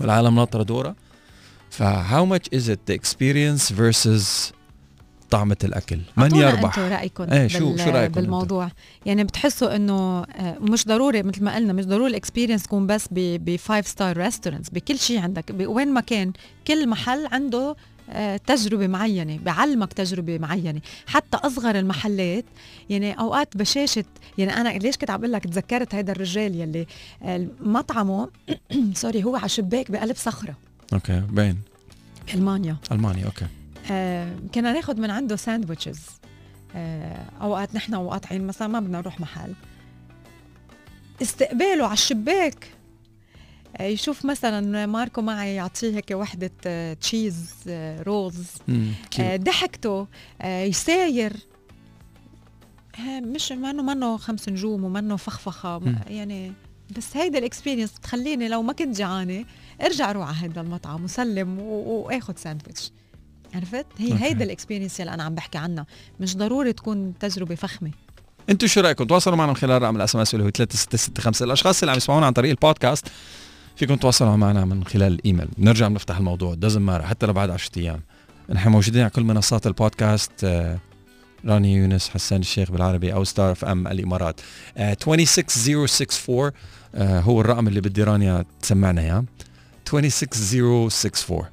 والعالم 0.00 0.34
ناطرة 0.34 0.62
دورها 0.62 0.94
ف 1.70 2.26
how 2.26 2.35
much 2.35 2.48
is 2.54 2.70
it 2.70 2.90
experience 2.90 3.72
versus 3.72 4.52
طعمة 5.30 5.56
الأكل؟ 5.64 5.98
من 6.16 6.34
يربح؟ 6.36 6.78
أنتوا 6.78 6.88
رأيكم 6.96 7.32
إيه، 7.32 7.46
شو- 7.48 7.70
بال- 7.72 7.80
شو 7.80 7.90
رأيكم 7.90 8.12
بالموضوع. 8.12 8.70
يعني 9.06 9.24
بتحسوا 9.24 9.76
إنه 9.76 10.22
آه، 10.22 10.56
مش 10.60 10.86
ضروري 10.86 11.22
مثل 11.22 11.44
ما 11.44 11.54
قلنا 11.54 11.72
مش 11.72 11.84
ضروري 11.86 12.10
ال 12.10 12.15
experience 12.15 12.62
تكون 12.62 12.86
بس 12.86 13.08
ب 13.10 13.25
five 13.25 13.86
star 13.88 14.16
restaurants 14.16 14.70
بكل 14.70 14.98
شيء 14.98 15.18
عندك. 15.20 15.44
وين 15.60 15.92
ما 15.94 16.00
كان 16.00 16.32
كل 16.66 16.88
محل 16.88 17.26
عنده 17.26 17.76
تجربة 18.46 18.86
معينة 18.86 19.38
بعلمك 19.38 19.92
تجربة 19.92 20.38
معينة. 20.38 20.80
حتى 21.06 21.36
أصغر 21.36 21.78
المحلات 21.78 22.44
يعني 22.90 23.18
أوقات 23.18 23.56
بشاشة 23.56 24.04
يعني 24.38 24.56
أنا 24.56 24.68
ليش 24.68 24.96
كنت 24.96 25.10
عم 25.10 25.20
بقول 25.20 25.32
لك 25.32 25.44
تذكرت 25.44 25.94
هذا 25.94 26.12
الرجال 26.12 26.60
يلي 26.60 26.86
آه، 27.22 27.46
مطعمه 27.60 28.30
سوري 28.94 29.24
هو 29.24 29.36
على 29.36 29.48
شباك 29.48 29.90
بقلب 29.90 30.16
صخرة. 30.16 30.54
Okay 30.92 31.22
باين 31.30 31.58
بألمانيا 32.28 32.76
ألمانيا 32.92 33.24
okay. 33.26 33.46
آه، 33.90 34.36
كنا 34.54 34.72
ناخد 34.72 34.98
من 35.00 35.10
عنده 35.10 35.36
sandwiches. 35.36 36.00
آه، 36.76 37.24
أوقات 37.42 37.74
نحن 37.74 37.94
وقاطعين 37.94 38.46
مثلا 38.46 38.68
ما 38.68 38.80
بدنا 38.80 38.98
نروح 38.98 39.20
محل. 39.20 39.54
استقباله 41.22 41.84
على 41.84 41.92
الشباك. 41.92 42.64
آه، 42.64 42.73
يشوف 43.80 44.24
مثلا 44.24 44.86
ماركو 44.86 45.20
معي 45.22 45.54
يعطيه 45.54 45.96
هيك 45.96 46.10
وحدة 46.10 46.50
آه، 46.66 46.94
cheese 46.94 47.50
آه، 47.68 48.02
آه، 48.08 48.30
cute. 49.14 49.40
ضحكته 49.40 50.06
آه، 50.42 50.64
يساير. 50.64 51.32
آه، 52.98 53.20
مش 53.20 53.52
منه 53.52 53.82
منه 53.82 54.16
خمس 54.16 54.48
نجوم 54.48 54.84
ومنه 54.84 55.16
فخفخة. 55.16 55.80
يعني 56.08 56.52
بس 56.96 57.16
هيدا 57.16 57.38
ال 57.38 57.43
experience 57.43 57.92
بتخليني 57.98 58.48
لو 58.48 58.62
ما 58.62 58.72
كنت 58.72 58.96
جعانة 58.98 59.44
ارجع 59.82 60.10
أروح 60.10 60.28
على 60.28 60.36
هذا 60.52 60.60
المطعم 60.60 61.04
وسلم 61.04 61.58
و- 61.60 62.06
واخد 62.06 62.38
ساندويتش. 62.38 62.92
عرفت؟ 63.54 63.86
هي 63.98 64.12
okay. 64.12 64.24
هيدا 64.24 64.44
ال 64.44 64.49
experience 64.49 65.00
اللي 65.00 65.14
أنا 65.14 65.22
عم 65.22 65.34
بحكي 65.34 65.58
عنها. 65.58 65.86
مش 66.20 66.36
ضروري 66.36 66.72
تكون 66.72 67.14
تجربة 67.20 67.54
فخمة. 67.54 67.90
أنتوا 68.50 68.68
شو 68.68 68.80
رأيكم؟ 68.80 69.04
تواصلوا 69.04 69.36
معنا 69.36 69.50
من 69.50 69.56
خلال 69.56 69.82
رقم 69.82 69.96
ال 69.96 70.14
SMS 70.16 70.34
اللي 70.34 70.44
هو 70.46 70.50
3665 70.50 71.46
الأشخاص 71.46 71.82
اللي 71.82 71.90
عم 71.92 71.96
يسمعونا 71.96 72.26
عن 72.26 72.32
طريق 72.32 72.50
البودكاست 72.50 73.06
فيكم 73.76 73.94
تواصلوا 73.94 74.36
معنا 74.36 74.64
من 74.64 74.84
خلال 74.84 75.12
الايميل 75.12 75.48
بنرجع 75.58 75.88
بنفتح 75.88 76.16
الموضوع. 76.16 76.54
دزم 76.54 76.82
مارا 76.82 77.06
حتى 77.06 77.26
لو 77.26 77.32
بعد 77.32 77.50
10 77.50 77.78
أيام. 77.78 78.00
نحن 78.50 78.68
موجودين 78.68 79.00
على 79.00 79.10
كل 79.10 79.24
منصات 79.24 79.66
البودكاست. 79.66 80.32
آه، 80.44 80.78
رانيا 81.44 81.74
يونس 81.74 82.08
حسان 82.08 82.40
الشيخ 82.40 82.70
بالعربي 82.70 83.12
أو 83.12 83.24
ستار 83.24 83.52
أف 83.52 83.64
إم 83.64 83.86
الإمارات. 83.88 84.40
آه، 84.76 84.94
26064 84.94 86.52
آه، 86.94 87.20
هو 87.20 87.40
الرقم 87.40 87.68
اللي 87.68 87.80
بدي 87.80 88.02
رانيا 88.02 88.44
تسمعنا 88.62 89.00
إياه. 89.00 89.24
26064 89.84 91.44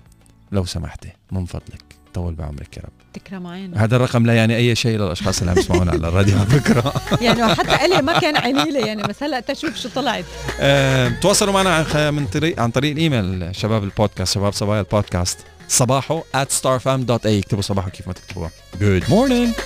لو 0.51 0.65
سمحتي 0.65 1.09
من 1.31 1.45
فضلك. 1.45 1.83
طول 2.13 2.35
بعمرك 2.35 2.77
يا 2.77 2.81
رب. 2.81 3.00
تكرم 3.13 3.47
عينك 3.47 3.77
هذا 3.77 3.95
الرقم 3.95 4.25
لا 4.25 4.33
يعني 4.33 4.55
أي 4.55 4.75
شيء 4.75 4.97
للأشخاص 4.97 5.39
اللي 5.39 5.51
عم 5.51 5.57
يسمعونا 5.57 5.91
على 5.91 6.07
الراديو 6.07 6.37
على 6.37 6.45
فكرة. 6.45 6.93
يعني 7.25 7.55
حتى 7.55 7.85
إلي 7.85 8.01
ما 8.01 8.19
كان 8.19 8.37
عميلة 8.37 8.79
يعني 8.79 9.03
بس 9.03 9.23
هلأ 9.23 9.39
تشوف 9.39 9.75
شو 9.75 9.89
طلعت. 9.89 10.25
آه، 10.59 11.09
تواصلوا 11.09 11.53
معنا 11.53 12.11
من 12.11 12.25
طريق 12.27 12.59
عن 12.59 12.71
طريق 12.71 12.91
الإيميل 12.91 13.55
شباب 13.55 13.83
البودكاست 13.83 14.33
شباب 14.35 14.53
صبايا 14.53 14.81
البودكاست. 14.81 15.37
صباحو 15.67 16.21
at 16.21 16.49
starfam.a 16.61 17.25
اكتبوا 17.25 17.61
صباحو 17.61 17.89
كيف 17.89 18.07
ما 18.07 18.13
تكتبوها. 18.13 18.51
Good 18.79 19.03
morning. 19.03 19.61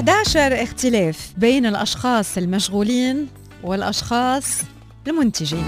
11 0.00 0.40
أكثر 0.40 0.62
اختلاف 0.62 1.32
بين 1.36 1.66
الأشخاص 1.66 2.38
المشغولين 2.38 3.26
والأشخاص 3.64 4.62
المنتجين. 5.08 5.64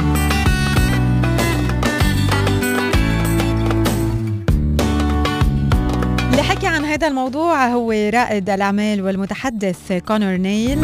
اللي 6.30 6.42
حكي 6.42 6.66
عن 6.66 6.84
هذا 6.84 7.06
الموضوع 7.08 7.66
هو 7.66 7.90
رائد 7.92 8.50
الأعمال 8.50 9.02
والمتحدث 9.02 9.92
كونر 9.92 10.36
نيل 10.36 10.78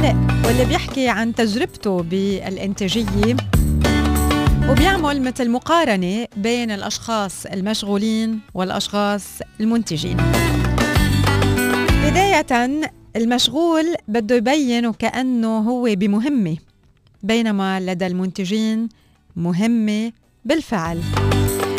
واللي 0.47 0.65
بيحكي 0.69 1.09
عن 1.09 1.35
تجربته 1.35 2.03
بالإنتاجية 2.03 3.37
وبيعمل 4.69 5.23
مثل 5.23 5.51
مقارنة 5.51 6.27
بين 6.37 6.71
الأشخاص 6.71 7.47
المشغولين 7.47 8.41
والأشخاص 8.55 9.25
المنتجين. 9.61 10.17
بداية 12.05 12.81
المشغول 13.17 13.95
بده 14.09 14.37
يبين 14.37 14.87
وكأنه 14.87 15.59
هو 15.59 15.89
بمهمة. 15.95 16.57
بينما 17.23 17.81
لدى 17.81 18.07
المنتجين 18.07 18.89
مهمة 19.37 20.13
بالفعل. 20.45 21.03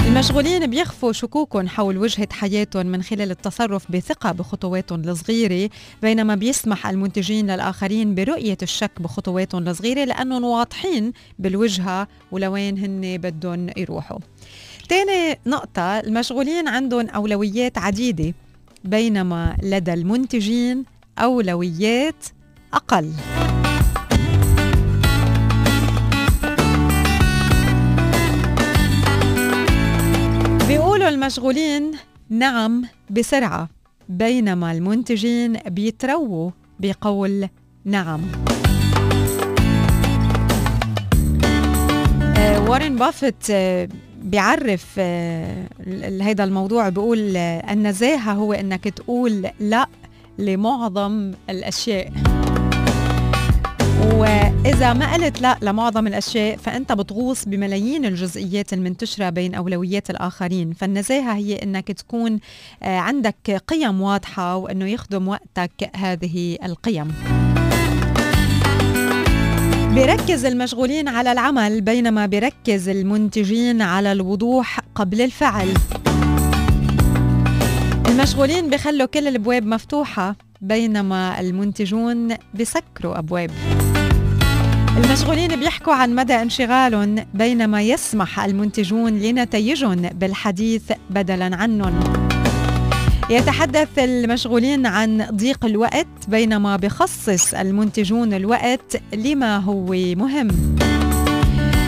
المشغولين 0.08 0.68
بيخفوا 0.68 1.12
شكوكهم 1.12 1.68
حول 1.68 1.98
وجهة 1.98 2.28
حياتهم 2.32 2.86
من 2.86 3.04
خلال 3.04 3.32
التصرف 3.32 3.92
بثقة 3.92 4.32
بخطواتهم 4.32 5.02
الصغيرة 5.10 5.70
بينما 6.02 6.36
بيسمح 6.36 6.88
المنتجين 6.88 7.52
للآخرين 7.52 8.16
برؤية 8.16 8.58
الشك 8.62 8.92
بخطواتهم 9.02 9.68
الصغيرة 9.68 10.04
لأنهم 10.04 10.44
واضحين 10.44 11.14
بالوجهة 11.40 12.08
ولوين 12.32 12.78
هن 12.78 13.18
بدهم 13.18 13.68
يروحوا. 13.78 14.20
تاني 14.90 15.40
نقطة 15.46 16.00
المشغولين 16.00 16.68
عندهم 16.68 17.08
أولويات 17.10 17.78
عديدة 17.78 18.34
بينما 18.84 19.58
لدى 19.64 19.94
المنتجين 19.94 20.86
أولويات 21.20 22.26
أقل. 22.74 23.14
المشغولين 31.10 31.92
نعم 32.30 32.86
بسرعة 33.10 33.70
بينما 34.10 34.72
المنتجين 34.72 35.54
بيترووا 35.54 36.52
بقول 36.80 37.50
نعم. 37.86 38.22
آه، 42.38 42.70
وارن 42.70 42.96
بافيت 42.96 43.50
آه، 43.52 43.90
بيعرف 44.22 44.96
آه، 45.00 45.68
هيدا 46.22 46.44
الموضوع 46.44 46.90
بيقول 46.90 47.38
النزاهة 47.38 48.34
هو 48.34 48.54
إنك 48.54 48.84
تقول 48.84 49.48
لا 49.60 49.88
لمعظم 50.38 51.34
الأشياء. 51.50 52.29
وإذا 54.00 54.94
ما 54.94 55.14
قلت 55.14 55.42
لا 55.42 55.58
لمعظم 55.62 56.08
الأشياء 56.08 56.58
فأنت 56.58 56.92
بتغوص 56.92 57.46
بملايين 57.46 58.06
الجزئيات 58.06 58.74
المنتشرة 58.74 59.30
بين 59.30 59.56
أولويات 59.56 60.10
الآخرين. 60.10 60.74
فالنزاهة 60.74 61.34
هي 61.34 61.56
أنك 61.56 61.92
تكون 61.92 62.40
آه، 62.84 62.98
عندك 62.98 63.64
قيم 63.68 64.02
واضحة 64.02 64.56
وأنه 64.56 64.86
يخدم 64.86 65.28
وقتك 65.28 65.90
هذه 65.96 66.58
القيم. 66.64 67.12
بيركز 69.96 70.46
المشغولين 70.46 71.08
على 71.08 71.32
العمل 71.32 71.82
بينما 71.82 72.26
بيركز 72.26 72.90
المنتجين 72.90 73.82
على 73.82 74.12
الوضوح 74.12 74.80
قبل 74.96 75.22
الفعل. 75.22 75.68
المشغولين 78.08 78.70
بيخلوا 78.70 79.08
كل 79.08 79.28
الأبواب 79.28 79.66
مفتوحة 79.66 80.36
بينما 80.62 81.40
المنتجون 81.40 82.36
بسكروا 82.54 83.20
أبواب. 83.20 83.52
المشغولين 85.06 85.60
بيحكوا 85.60 85.94
عن 85.94 86.16
مدى 86.16 86.34
انشغالهم 86.34 87.16
بينما 87.34 87.82
يسمح 87.82 88.40
المنتجون 88.40 89.20
لنتائجهم 89.20 90.02
بالحديث 90.02 90.92
بدلا 91.10 91.56
عنهم. 91.56 92.00
يتحدث 93.30 94.00
المشغولين 94.00 94.86
عن 94.86 95.28
ضيق 95.32 95.66
الوقت 95.66 96.08
بينما 96.28 96.76
بخصص 96.76 97.54
المنتجون 97.54 98.34
الوقت 98.34 99.02
لما 99.14 99.58
هو 99.58 99.86
مهم. 100.16 100.76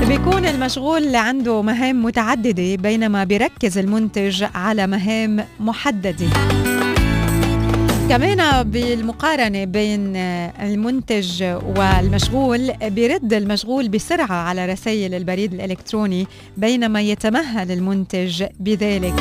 بيكون 0.07 0.45
المشغول 0.45 1.15
عنده 1.15 1.61
مهام 1.61 2.05
متعددة 2.05 2.75
بينما 2.75 3.23
بيركز 3.23 3.77
المنتج 3.77 4.43
على 4.55 4.87
مهام 4.87 5.45
محددة. 5.59 6.27
كمان 8.09 8.63
بالمقارنة 8.63 9.63
بين 9.63 10.15
المنتج 10.15 11.43
والمشغول 11.77 12.71
بيرد 12.73 13.33
المشغول 13.33 13.89
بسرعة 13.89 14.33
على 14.33 14.65
رسائل 14.65 15.13
البريد 15.13 15.53
الإلكتروني 15.53 16.27
بينما 16.57 17.01
يتمهل 17.01 17.71
المنتج 17.71 18.43
بذلك. 18.59 19.13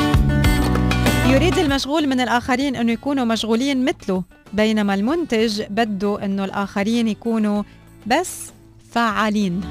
يريد 1.27 1.57
المشغول 1.57 2.07
من 2.07 2.19
الآخرين 2.19 2.75
أنه 2.75 2.91
يكونوا 2.91 3.25
مشغولين 3.25 3.85
مثله 3.85 4.23
بينما 4.53 4.93
المنتج 4.93 5.61
بده 5.69 6.25
أنه 6.25 6.45
الآخرين 6.45 7.07
يكونوا 7.07 7.63
بس 8.07 8.51
فعالين. 8.91 9.61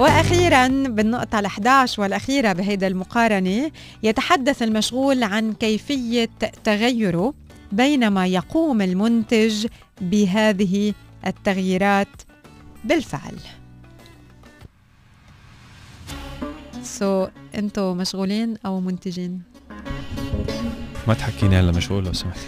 وأخيرا 0.00 0.68
بالنقطة 0.68 1.42
ال11 1.42 1.98
والأخيرة 1.98 2.52
بهيدا 2.52 2.86
المقارنة 2.86 3.70
يتحدث 4.02 4.62
المشغول 4.62 5.22
عن 5.22 5.52
كيفية 5.52 6.30
تغيره 6.64 7.34
بينما 7.72 8.26
يقوم 8.26 8.82
المنتج 8.82 9.66
بهذه 10.00 10.94
التغييرات 11.26 12.08
بالفعل. 12.84 13.36
سو 16.82 17.26
so, 17.26 17.30
أنتوا 17.54 17.94
مشغولين 17.94 18.56
أو 18.66 18.80
منتجين؟ 18.80 19.42
ما 21.08 21.14
تحكيني 21.14 21.56
هلا 21.56 21.72
مشغول 21.72 22.04
لو 22.04 22.12
سمحت. 22.12 22.40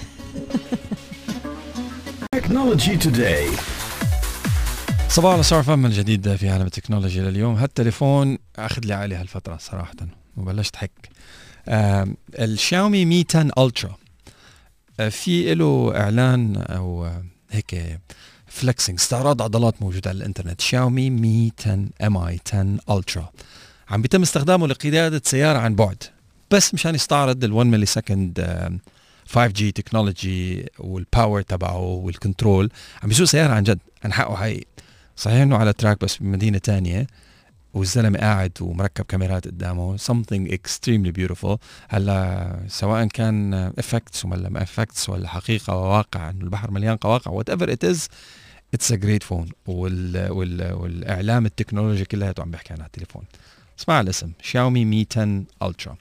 Technology 2.37 2.97
Today. 3.05 3.72
صباح 5.13 5.33
على 5.33 5.43
صار 5.43 5.63
فم 5.63 5.87
الجديد 5.87 6.37
في 6.37 6.49
عالم 6.49 6.67
التكنولوجيا 6.67 7.23
لليوم. 7.23 7.55
هالتليفون 7.55 8.39
أخذ 8.57 8.85
لي 8.85 8.95
عقلي 8.95 9.15
هالفترة 9.15 9.57
صراحة 9.57 9.95
وبلشت 10.37 10.77
حك. 10.77 10.91
الشاومي 12.39 13.05
مي 13.05 13.25
10 13.31 13.51
ألترا. 13.59 13.97
آه، 15.01 15.09
في 15.09 15.55
له 15.55 15.93
إعلان 15.97 16.57
أو 16.57 17.11
هيك 17.51 17.99
flexing 18.47 18.99
استعراض 19.01 19.43
عضلات 19.43 19.83
موجود 19.83 20.09
على 20.09 20.17
الإنترنت. 20.17 20.61
شاومي 20.61 21.11
مي 21.11 21.53
10 21.61 21.87
MI 22.03 22.41
10 22.47 22.79
Ultra. 22.91 23.31
عم 23.91 24.03
بيتم 24.03 24.23
استخدامه 24.23 24.67
لقيادة 24.67 25.23
سيارة 25.25 25.59
عن 25.59 25.75
بعد 25.75 26.05
بس 26.51 26.75
مشان 26.75 26.95
يستعرض 26.95 27.45
ال 27.45 27.53
1 27.53 27.67
millisecond 27.66 28.41
5G 29.29 29.73
technology 29.75 30.66
وال 30.79 30.97
power 30.97 31.43
تبعه 31.43 31.81
وال 31.81 32.01
control 32.01 32.70
عم 33.03 33.09
بيسوق 33.09 33.27
سيارة 33.27 33.53
عن 33.53 33.63
جد 33.63 33.79
عن 34.05 34.13
حقه 34.13 34.37
حقيقي. 34.37 34.67
صحيح 35.23 35.41
إنه 35.41 35.57
على 35.57 35.73
track 35.73 36.05
بس 36.05 36.16
بمدينة 36.16 36.59
تانية 36.59 37.07
والزلمة 37.75 38.18
قاعد 38.18 38.53
ومركب 38.61 39.05
كاميرات 39.05 39.47
قدامه 39.47 39.97
something 39.97 40.53
extremely 40.53 41.12
beautiful. 41.18 41.57
هلا 41.89 42.57
سواء 42.68 43.07
كان 43.07 43.55
effects 43.55 44.25
ولا 44.25 44.49
ما 44.49 44.62
effects 44.62 45.09
ولا 45.09 45.29
حقيقة 45.29 45.77
وواقع 45.77 46.31
إنه 46.31 46.45
البحر 46.45 46.70
مليان 46.70 46.97
قواقع 46.97 47.31
whatever 47.31 47.73
it 47.73 47.85
is 47.85 48.09
it's 48.75 48.93
a 48.93 48.97
great 48.97 49.23
phone 49.23 49.49
وال 49.66 50.31
وال 50.31 50.73
والإعلام 50.73 51.47
التكنولوجي 51.47 52.05
كلياته 52.05 52.41
عم 52.43 52.51
بيحكي 52.51 52.73
عنها 52.73 52.87
التليفون. 52.87 53.25
اسمع 53.81 54.01
الاسم 54.01 54.33
شاومي 54.43 54.85
مي 54.85 55.07
10 55.11 55.45
Ultra 55.62 55.97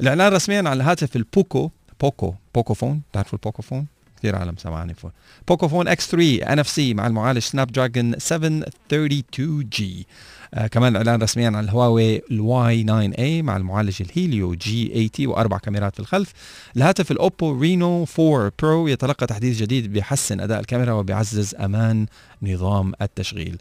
الإعلان 0.00 0.32
رسميا 0.32 0.58
على 0.58 0.72
الهاتف 0.72 1.16
البوكو 1.16 1.70
بوكو 2.00 2.34
بوكو 2.54 2.74
phone 2.74 3.02
بتعرفوا 3.10 3.38
البوكو 3.38 3.62
phone 3.62 3.86
كثير 4.16 4.36
عالم 4.36 4.54
سمعاني 4.58 4.94
phone 4.94 5.10
بوكو 5.48 5.68
phone 5.68 5.88
X3 5.88 6.10
NFC 6.10 6.94
مع 6.94 7.06
المعالج 7.06 7.38
سناب 7.38 7.72
دراجون 7.72 8.18
732 8.18 9.68
G. 9.68 10.06
آه 10.54 10.66
كمان 10.66 10.96
إعلان 10.96 11.22
رسميا 11.22 11.46
عن 11.46 11.64
الهواوي 11.64 12.22
ال 12.30 12.56
Y 12.56 12.82
9 12.82 13.12
A 13.18 13.42
مع 13.42 13.56
المعالج 13.56 14.02
الهيليو 14.02 14.54
G 14.54 15.08
80 15.16 15.30
وأربع 15.30 15.58
كاميرات 15.58 15.94
في 15.94 16.00
الخلف. 16.00 16.32
الهاتف 16.76 17.10
الأوبو 17.10 17.60
رينو 17.60 18.06
4 18.18 18.52
Pro 18.62 18.88
يتلقى 18.88 19.26
تحديث 19.26 19.58
جديد 19.58 19.92
بيحسن 19.92 20.40
أداء 20.40 20.60
الكاميرا 20.60 20.92
وبيعزز 20.92 21.54
أمان 21.54 22.06
نظام 22.42 22.92
التشغيل. 23.02 23.58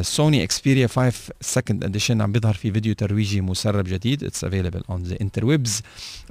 سوني 0.00 0.42
اكسبيريا 0.42 0.86
5 0.86 1.32
second 1.40 1.84
edition 1.84 2.22
عم 2.22 2.32
بيظهر 2.32 2.54
في 2.54 2.72
فيديو 2.72 2.94
ترويجي 2.94 3.40
مسرب 3.40 3.84
جديد. 3.84 4.24
it's 4.24 4.44
available 4.44 4.82
on 4.90 5.02
the 5.02 5.16
interwebs 5.20 5.82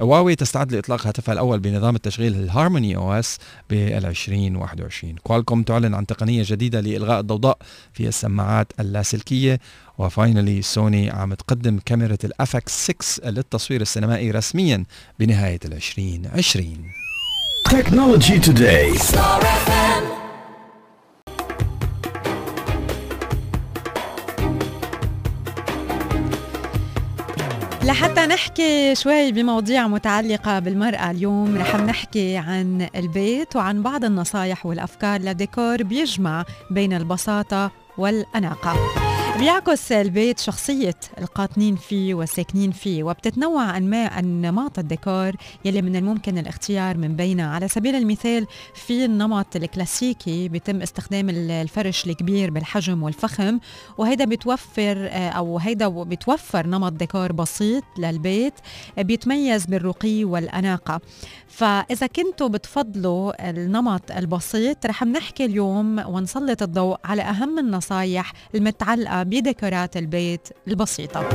هواوي 0.01 0.36
تستعد 0.36 0.73
لإطلاق 0.73 1.07
هاتفها 1.07 1.34
الأول 1.34 1.59
بنظام 1.59 1.95
التشغيل 1.95 2.34
الهارموني 2.34 2.95
OS 2.95 3.38
بال 3.69 4.05
2021 4.05 5.15
كوالكوم 5.15 5.63
تعلن 5.63 5.93
عن 5.93 6.05
تقنية 6.05 6.43
جديدة 6.45 6.79
لإلغاء 6.79 7.19
الضوضاء 7.19 7.57
في 7.93 8.07
السماعات 8.07 8.71
اللاسلكية. 8.79 9.59
و 9.97 10.05
finally 10.05 10.61
سوني 10.61 11.09
عم 11.09 11.34
تقدم 11.34 11.79
كاميرا 11.86 12.17
ال 12.24 12.46
FX 12.46 12.91
6 12.91 13.29
للتصوير 13.29 13.82
السينمائي 13.82 14.32
رسميا 14.32 14.86
بنهاية 15.19 15.59
ال 15.65 15.73
2020 15.73 16.91
Technology 17.69 18.39
Today. 18.39 20.11
لحتى 27.91 28.25
نحكي 28.25 28.95
شوي 28.95 29.31
بمواضيع 29.31 29.87
متعلقة 29.87 30.59
بالمرأة 30.59 31.11
اليوم 31.11 31.57
رح 31.57 31.75
نحكي 31.75 32.37
عن 32.37 32.87
البيت 32.95 33.55
وعن 33.55 33.83
بعض 33.83 34.05
النصايح 34.05 34.65
والأفكار 34.65 35.21
لديكور 35.21 35.83
بيجمع 35.83 36.45
بين 36.69 36.93
البساطة 36.93 37.71
والأناقة. 37.97 39.11
بيعكس 39.41 39.91
البيت 39.91 40.39
شخصية 40.39 40.95
القاطنين 41.17 41.75
فيه 41.75 42.13
والساكنين 42.13 42.71
فيه 42.71 43.03
وبتتنوع 43.03 43.77
أنماء 43.77 44.19
أنماط 44.19 44.79
الديكور 44.79 45.31
يلي 45.65 45.81
من 45.81 45.95
الممكن 45.95 46.37
الاختيار 46.37 46.97
من 46.97 47.15
بينها 47.15 47.47
على 47.47 47.67
سبيل 47.67 47.95
المثال 47.95 48.47
في 48.75 49.05
النمط 49.05 49.55
الكلاسيكي 49.55 50.49
بيتم 50.49 50.81
استخدام 50.81 51.29
الفرش 51.29 52.05
الكبير 52.05 52.51
بالحجم 52.51 53.03
والفخم 53.03 53.59
وهيدا 53.97 54.25
بتوفر 54.25 55.09
أو 55.11 55.57
هيدا 55.57 55.87
بتوفر 55.87 56.67
نمط 56.67 56.91
ديكور 56.91 57.31
بسيط 57.31 57.83
للبيت 57.97 58.53
بيتميز 58.97 59.65
بالرقي 59.65 60.23
والأناقة. 60.25 60.99
فإذا 61.52 62.08
كنتوا 62.08 62.47
بتفضلوا 62.47 63.49
النمط 63.49 64.12
البسيط 64.12 64.86
رح 64.86 65.04
نحكي 65.04 65.45
اليوم 65.45 65.99
ونسلط 66.08 66.64
الضوء 66.64 66.97
على 67.06 67.22
أهم 67.22 67.60
النصايح 67.60 68.34
المتعلقة 68.56 69.24
بديكورات 69.24 69.97
البيت 69.97 70.47
البسيطة. 70.68 71.30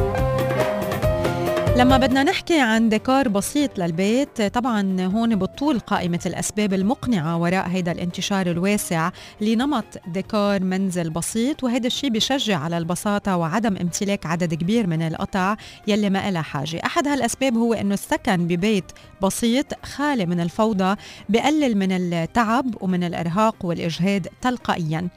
لما 1.77 1.97
بدنا 1.97 2.22
نحكي 2.22 2.61
عن 2.61 2.89
ديكور 2.89 3.29
بسيط 3.29 3.79
للبيت 3.79 4.43
طبعا 4.43 5.01
هون 5.01 5.37
بطول 5.37 5.79
قائمة 5.79 6.20
الأسباب 6.27 6.74
المقنعة 6.74 7.37
وراء 7.37 7.68
هيدا 7.68 7.93
الانتشار 7.93 8.51
الواسع 8.51 9.11
لنمط 9.41 9.85
ديكور 10.07 10.62
منزل 10.62 11.11
بسيط 11.11 11.64
وهذا 11.64 11.87
الشيء 11.87 12.11
بشجع 12.11 12.59
على 12.59 12.79
البساطة 12.79 13.37
وعدم 13.37 13.77
امتلاك 13.77 14.27
عدد 14.27 14.55
كبير 14.55 14.87
من 14.87 15.03
القطع 15.03 15.57
يلي 15.87 16.11
ما 16.11 16.31
لها 16.31 16.43
حاجة. 16.43 16.81
أحد 16.87 17.09
هالأسباب 17.09 17.57
هو 17.57 17.74
أنه 17.74 17.95
السكن 17.95 18.47
ببيت 18.47 18.93
بسيط 19.22 19.66
خالي 19.87 20.27
من 20.27 20.41
الفوضى 20.41 20.97
بقلل 21.29 21.79
من 21.79 21.93
التعب 21.93 22.74
ومن 22.81 23.05
الإرهاق 23.05 23.57
والإجهاد 23.64 24.29
تلقائيا. 24.43 25.09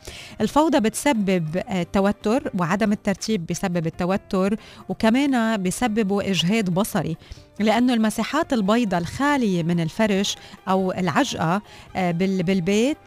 الفوضى 0.42 0.80
بتسبب 0.80 1.62
التوتر 1.72 2.52
وعدم 2.60 2.92
الترتيب 2.92 3.46
بسبب 3.46 3.88
التوتر 3.88 4.56
وكمان 4.90 5.64
بسببوا 5.64 6.30
إجهاد 6.30 6.49
بصري 6.52 7.18
لأنه 7.60 7.94
المساحات 7.94 8.54
البيضاء 8.54 9.00
الخالية 9.00 9.64
من 9.64 9.80
الفرش 9.80 10.36
أو 10.70 10.92
العجقة 10.92 11.62
آه، 11.96 12.12
بالبيت 12.12 12.98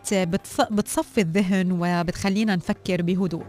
بتصفي 0.71 1.21
الذهن 1.21 1.73
وبتخلينا 1.81 2.57
نفكر 2.57 3.03
بهدوء. 3.03 3.43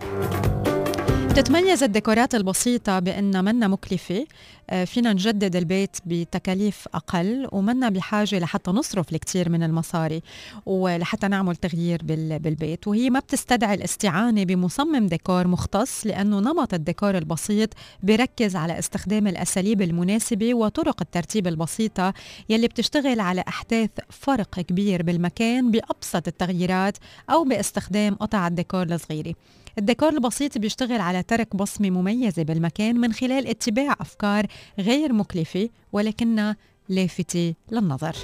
بتتميز 1.30 1.84
الديكورات 1.84 2.36
البسيطة 2.36 3.00
بأنها 3.00 3.42
منا 3.42 3.68
مكلفة 3.68 4.16
آه، 4.16 4.63
فينا 4.86 5.14
نجدد 5.14 5.56
البيت 5.56 5.98
بتكاليف 6.06 6.88
أقل 6.94 7.48
ومنا 7.52 7.90
بحاجة 7.90 8.40
لحتى 8.40 8.72
نصرف 8.72 9.12
الكثير 9.14 9.50
من 9.50 9.64
المصاري 9.64 10.22
ولحتى 10.66 11.28
نعمل 11.28 11.56
تغيير 11.56 12.02
بالبيت. 12.04 12.88
وهي 12.88 13.10
ما 13.10 13.20
بتستدعي 13.20 13.74
الاستعانة 13.74 14.44
بمصمم 14.44 15.08
ديكور 15.08 15.48
مختص 15.48 16.06
لأنه 16.06 16.40
نمط 16.40 16.74
الديكور 16.74 17.18
البسيط 17.18 17.70
بيركز 18.04 18.56
على 18.56 18.80
استخدام 18.80 19.28
الأساليب 19.28 19.82
المناسبة 19.82 20.54
وطرق 20.54 21.02
الترتيب 21.02 21.48
البسيطة 21.48 22.14
يلي 22.50 22.68
بتشتغل 22.68 23.20
على 23.20 23.44
أحداث 23.48 23.90
فرق 24.10 24.60
كبير 24.60 25.04
بالمكان 25.04 25.72
بأبسط 25.72 26.28
التغييرات 26.28 26.98
أو 27.30 27.44
باستخدام 27.44 28.16
قطع 28.16 28.48
الديكور 28.48 28.84
الصغيرة. 28.84 29.34
الديكور 29.78 30.10
البسيط 30.10 30.58
بيشتغل 30.58 31.02
على 31.02 31.24
ترك 31.24 31.56
بصمة 31.56 31.90
مميزة 31.90 32.44
بالمكان 32.44 33.00
من 33.00 33.14
خلال 33.14 33.48
اتباع 33.48 33.96
أفكار 34.02 34.48
غير 34.80 35.14
مكلفة 35.14 35.70
ولكنها 35.92 36.56
لافتة 36.90 37.54
للنظر. 37.72 38.16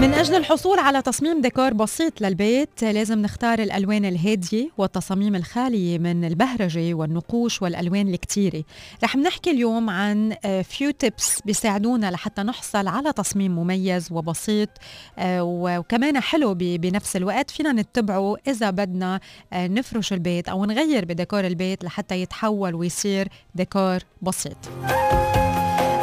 من 0.00 0.14
أجل 0.14 0.34
الحصول 0.34 0.78
على 0.78 1.02
تصميم 1.02 1.40
ديكور 1.40 1.72
بسيط 1.74 2.20
للبيت 2.20 2.84
لازم 2.84 3.18
نختار 3.18 3.58
الألوان 3.58 4.04
الهادية 4.04 4.68
والتصاميم 4.78 5.34
الخالية 5.34 5.98
من 5.98 6.24
البهرجة 6.24 6.94
والنقوش 6.94 7.62
والألوان 7.62 8.08
الكتيرة. 8.08 8.64
رح 9.04 9.16
نحكي 9.16 9.50
اليوم 9.50 9.90
عن 9.90 10.34
few 10.62 10.88
آه، 10.88 10.92
tips 10.98 11.40
بيساعدونا 11.44 12.10
لحتى 12.10 12.42
نحصل 12.42 12.88
على 12.88 13.12
تصميم 13.12 13.56
مميز 13.56 14.12
وبسيط 14.12 14.68
آه، 15.18 15.42
وكمان 15.42 16.20
حلو 16.20 16.54
بنفس 16.58 17.16
الوقت. 17.16 17.50
فينا 17.50 17.72
نتبعه 17.72 18.36
إذا 18.48 18.70
بدنا 18.70 19.20
آه، 19.52 19.66
نفرش 19.66 20.12
البيت 20.12 20.48
أو 20.48 20.64
نغير 20.64 21.04
بديكور 21.04 21.46
البيت 21.46 21.84
لحتى 21.84 22.22
يتحول 22.22 22.74
ويصير 22.74 23.28
ديكور 23.54 23.98
بسيط. 24.22 24.56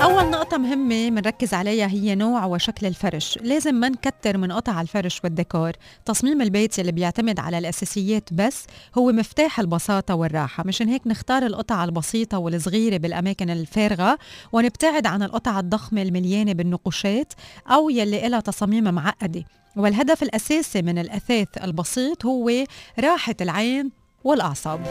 أول 0.04 0.30
نقطة 0.30 0.58
مهمة 0.58 1.10
بنركز 1.10 1.54
عليها 1.54 1.88
هي 1.88 2.16
نوع 2.16 2.46
وشكل 2.46 2.88
الفرش. 2.88 3.40
لازم 3.42 3.76
ما 3.76 3.90
نكتر 3.90 4.38
من 4.38 4.52
قطع 4.52 4.82
الفرش 4.82 5.22
والديكور. 5.24 5.72
تصميم 6.06 6.42
البيت 6.42 6.80
اللي 6.80 6.92
بيعتمد 6.92 7.40
على 7.40 7.58
الأساسيات 7.58 8.34
بس 8.34 8.66
هو 8.98 9.12
مفتاح 9.12 9.60
البساطة 9.60 10.16
والراحة. 10.16 10.64
مشان 10.68 10.90
هيك 10.90 11.08
نختار 11.08 11.46
القطع 11.46 11.84
البسيطة 11.84 12.38
والصغيرة 12.38 12.98
بالأماكن 12.98 13.50
الفارغة 13.50 14.18
ونبتعد 14.52 15.08
عن 15.08 15.24
القطع 15.24 15.60
الضخمة 15.60 16.02
المليانة 16.02 16.54
بالنقوشات 16.54 17.34
أو 17.68 17.90
يلي 17.90 18.28
إلها 18.28 18.40
تصاميم 18.40 18.94
معقدة. 18.94 19.44
والهدف 19.76 20.24
الأساسي 20.24 20.82
من 20.82 20.98
الأثاث 20.98 21.48
البسيط 21.64 22.26
هو 22.26 22.52
راحة 23.00 23.36
العين 23.42 23.92
والأعصاب. 24.24 24.82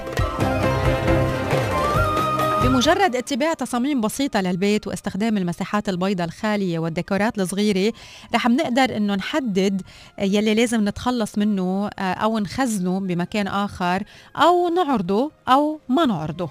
بمجرد 2.67 3.17
اتباع 3.17 3.55
تصاميم 3.55 4.01
بسيطة 4.01 4.41
للبيت 4.41 4.87
واستخدام 4.87 5.37
المساحات 5.37 5.89
البيضاء 5.89 6.27
الخالية 6.27 6.79
والديكورات 6.79 7.39
الصغيرة 7.39 7.93
رح 8.35 8.49
بنقدر 8.49 8.97
إنه 8.97 9.15
نحدد 9.15 9.83
يلي 10.19 10.55
لازم 10.55 10.89
نتخلص 10.89 11.39
منه 11.39 11.91
آه، 11.99 12.03
أو 12.03 12.39
نخزنه 12.39 13.01
بمكان 13.01 13.47
آخر 13.47 14.03
أو 14.37 14.69
نعرضه 14.69 15.31
أو 15.49 15.81
ما 15.89 16.07
نعرضه. 16.07 16.51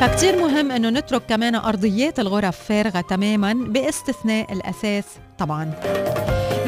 فكتير 0.00 0.38
مهم 0.38 0.70
إنه 0.70 0.90
نترك 0.90 1.22
كمان 1.28 1.54
أرضيات 1.54 2.20
الغرف 2.20 2.56
فارغة 2.64 3.00
تماما 3.00 3.52
باستثناء 3.52 4.52
الأساس 4.52 5.04
طبعا. 5.38 5.72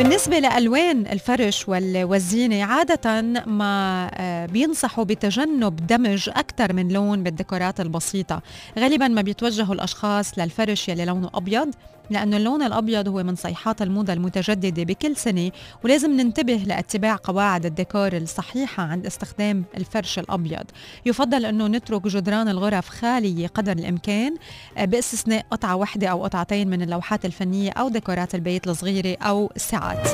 بالنسبة 0.00 0.38
لألوان 0.38 1.06
الفرش 1.06 1.68
والزينة 1.68 2.64
عادة 2.64 3.22
ما 3.46 4.10
آه، 4.14 4.46
بينصحوا 4.46 5.04
بتجنب 5.04 5.86
دمج 5.86 6.28
أكثر 6.28 6.72
من 6.72 6.88
لون 6.88 7.22
بالديكورات 7.22 7.80
البسيطة. 7.80 8.42
غالبا 8.78 9.08
ما 9.08 9.22
بيتوجهوا 9.22 9.74
الأشخاص 9.74 10.38
للفرش 10.38 10.88
يلي 10.88 11.04
لونه 11.04 11.30
أبيض. 11.34 11.74
لأنه 12.10 12.36
اللون 12.36 12.62
الأبيض 12.62 13.08
هو 13.08 13.22
من 13.22 13.36
صيحات 13.36 13.82
الموضة 13.82 14.12
المتجددة 14.12 14.82
بكل 14.82 15.16
سنة 15.16 15.50
ولازم 15.84 16.10
ننتبه 16.10 16.54
لاتباع 16.66 17.16
قواعد 17.24 17.66
الديكور 17.66 18.16
الصحيحة 18.16 18.82
عند 18.82 19.06
استخدام 19.06 19.64
الفرش 19.76 20.18
الأبيض. 20.18 20.64
يفضل 21.06 21.44
أنه 21.44 21.66
نترك 21.66 22.06
جدران 22.06 22.48
الغرف 22.48 22.88
خالية 22.88 23.46
قدر 23.46 23.72
الإمكان 23.72 24.36
آه، 24.76 24.84
بإستثناء 24.84 25.46
قطعة 25.50 25.76
واحدة 25.76 26.08
أو 26.08 26.24
قطعتين 26.24 26.68
من 26.68 26.82
اللوحات 26.82 27.24
الفنية 27.24 27.70
أو 27.70 27.88
ديكورات 27.88 28.34
البيت 28.34 28.66
الصغيرة 28.66 29.16
أو 29.22 29.52
الساعات. 29.56 30.08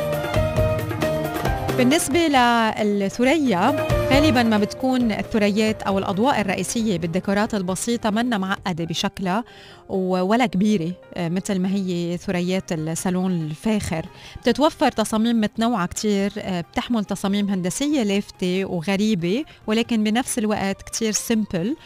بالنسبة 1.78 2.28
للثريا 2.28 3.95
غالبا 4.11 4.42
ما 4.42 4.59
بتكون 4.59 5.12
الثريات 5.12 5.82
أو 5.82 5.98
الأضواء 5.98 6.40
الرئيسية 6.40 6.98
بالديكورات 6.98 7.54
البسيطة 7.54 8.11
منا 8.11 8.38
معقدة 8.38 8.84
بشكلها 8.84 9.44
ولا 9.88 10.46
كبيرة 10.46 10.92
آه، 11.14 11.28
مثل 11.28 11.59
ما 11.59 11.68
هي 11.68 12.16
ثريات 12.16 12.72
الصالون 12.72 13.32
الفاخر. 13.32 14.07
بتتوفر 14.42 14.90
تصاميم 14.92 15.40
متنوعة 15.40 15.86
كتير 15.86 16.32
آه، 16.38 16.61
بتحمل 16.61 17.04
تصاميم 17.04 17.48
هندسية 17.48 18.02
لافتة 18.02 18.64
وغريبة 18.64 19.44
ولكن 19.66 20.04
بنفس 20.04 20.38
الوقت 20.38 20.82
كتير 20.82 21.12
simple 21.12 21.76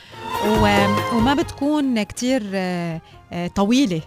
وما 1.13 1.35
بتكون 1.39 2.03
كتير 2.03 2.43
آه، 2.55 3.01
طويلة 3.55 4.01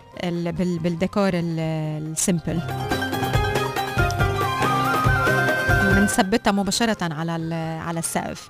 بالديكور 0.84 1.32
ال 1.34 1.52
simple 1.52 2.60
بنثبتها 6.04 6.52
مباشرة 6.52 7.14
على 7.14 7.56
على 7.86 8.00
السقف. 8.00 8.50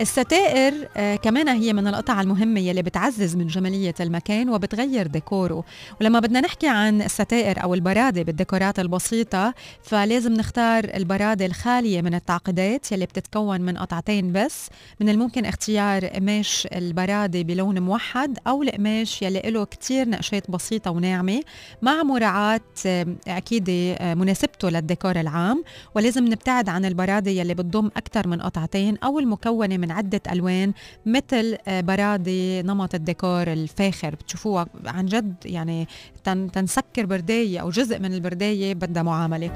الستائر 0.00 0.88
آه، 0.96 1.16
كمان 1.16 1.48
هي 1.48 1.72
من 1.72 1.86
القطع 1.86 2.20
المهمة 2.20 2.60
يلي 2.60 2.82
بتعزز 2.82 3.36
من 3.36 3.46
جمالية 3.46 3.94
المكان 4.00 4.48
وبتغير 4.50 5.06
ديكوره. 5.06 5.64
ولما 6.00 6.20
بدنا 6.20 6.40
نحكي 6.40 6.68
عن 6.68 7.02
الستائر 7.02 7.62
أو 7.62 7.74
البرادة 7.74 8.22
بالديكورات 8.22 8.78
البسيطة 8.78 9.54
فلازم 9.82 10.32
نختار 10.32 10.84
البرادة 10.84 11.46
الخالية 11.46 12.02
من 12.02 12.14
التعقيدات 12.14 12.92
يلي 12.92 13.06
بتتكون 13.06 13.60
من 13.60 13.78
قطعتين 13.78 14.32
بس. 14.32 14.68
من 15.00 15.08
الممكن 15.08 15.44
اختيار 15.44 16.06
قماش 16.06 16.68
البرادة 16.72 17.42
بلون 17.42 17.78
موحد 17.78 18.38
أو 18.46 18.62
القماش 18.62 19.22
يلي 19.22 19.50
له 19.50 19.64
كتير 19.64 20.08
نقشات 20.08 20.50
بسيطة 20.50 20.90
وناعمة 20.90 21.40
مع 21.82 22.02
مراعاة 22.02 22.60
آه، 22.86 23.06
أكيد 23.28 23.66
آه، 23.70 24.14
مناسبته 24.14 24.70
للديكور 24.70 25.20
العام. 25.20 25.64
ولازم 25.94 26.24
نبتعد 26.24 26.68
عن 26.68 26.84
البرادة 26.84 27.30
يلي 27.30 27.54
بتضم 27.54 27.86
أكثر 27.86 28.28
من 28.28 28.42
قطعتين 28.42 28.98
أو 29.04 29.18
المكونة 29.18 29.76
من 29.76 29.85
عدة 29.90 30.20
ألوان 30.32 30.72
مثل 31.06 31.56
آه، 31.68 31.80
برادة 31.80 32.60
نمط 32.62 32.94
الديكور 32.94 33.52
الفاخر. 33.52 34.14
بتشوفوها 34.14 34.66
عن 34.86 35.06
جد 35.06 35.34
يعني 35.44 35.88
تن 36.24 36.50
تنسكر 36.52 37.06
برداية 37.06 37.58
أو 37.58 37.70
جزء 37.70 37.98
من 37.98 38.14
البرداية 38.14 38.74
بدها 38.74 39.02
معاملة. 39.02 39.50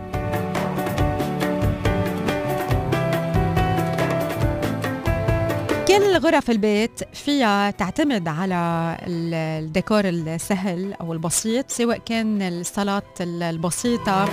كل 5.89 6.19
غرف 6.19 6.51
البيت 6.51 7.01
فيها 7.15 7.71
تعتمد 7.71 8.29
على 8.29 8.97
ال- 9.07 9.35
الديكور 9.65 10.09
السهل 10.09 10.93
أو 11.01 11.13
البسيط 11.13 11.71
سواء 11.71 11.99
كان 11.99 12.43
الصالات 12.43 13.21
ال- 13.21 13.43
البسيطة. 13.43 14.29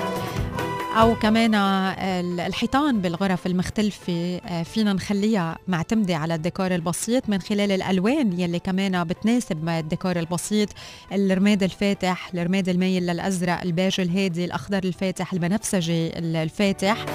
أو 0.98 1.16
كمان 1.16 1.56
ال- 1.56 2.40
الحيطان 2.40 3.02
بالغرف 3.02 3.48
المختلفة 3.48 4.38
آه، 4.46 4.64
فينا 4.64 4.94
نخليها 4.94 5.58
معتمدة 5.68 6.16
على 6.16 6.36
الديكور 6.36 6.76
البسيط 6.76 7.30
من 7.30 7.42
خلال 7.42 7.72
الألوان 7.72 8.40
يلي 8.40 8.60
كمان 8.60 9.04
بتناسب 9.04 9.64
مع 9.64 9.80
الديكور 9.80 10.20
البسيط. 10.20 10.70
الرمادي 11.12 11.64
الفاتح 11.64 12.30
الرمادي 12.34 12.70
المايل 12.70 13.04
للأزرق 13.08 13.62
البيج 13.62 14.02
الهادي 14.02 14.46
الأخضر 14.46 14.84
الفاتح 14.84 15.34
البنفسجي 15.34 16.08
ال- 16.08 16.36
الفاتح. 16.36 17.06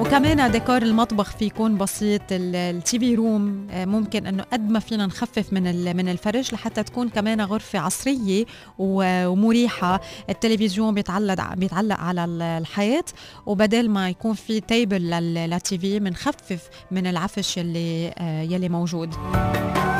وكمان 0.00 0.50
ديكور 0.50 0.82
المطبخ 0.82 1.36
في 1.36 1.44
يكون 1.44 1.78
بسيط 1.78 2.22
ال- 2.32 2.56
ال 2.56 2.98
TV 2.98 3.14
room 3.14 3.66
آه، 3.70 3.84
ممكن 3.84 4.26
إنه 4.26 4.42
قد 4.52 4.70
ما 4.70 4.78
فينا 4.80 5.06
نخفف 5.06 5.52
من 5.52 5.96
من 5.96 6.08
الفرش 6.08 6.52
لحتى 6.52 6.82
تكون 6.82 7.08
كمان 7.08 7.40
غرفة 7.40 7.78
عصرية 7.78 8.44
ومريحة. 8.78 10.00
التلفزيون 10.30 10.94
بيتعلق 10.94 11.54
بيتعلق 11.54 11.96
على 12.00 12.24
ال- 12.24 12.42
الحيط. 12.42 13.14
وبدل 13.46 13.88
ما 13.90 14.08
يكون 14.10 14.34
في 14.34 14.60
table 14.60 15.10
لل 15.10 15.78
TV 15.78 15.98
بنخفف 15.98 16.68
من 16.90 17.06
العفش 17.06 17.56
يلي 17.56 18.14
آه، 18.18 18.42
يلي 18.42 18.68
موجود. 18.68 19.14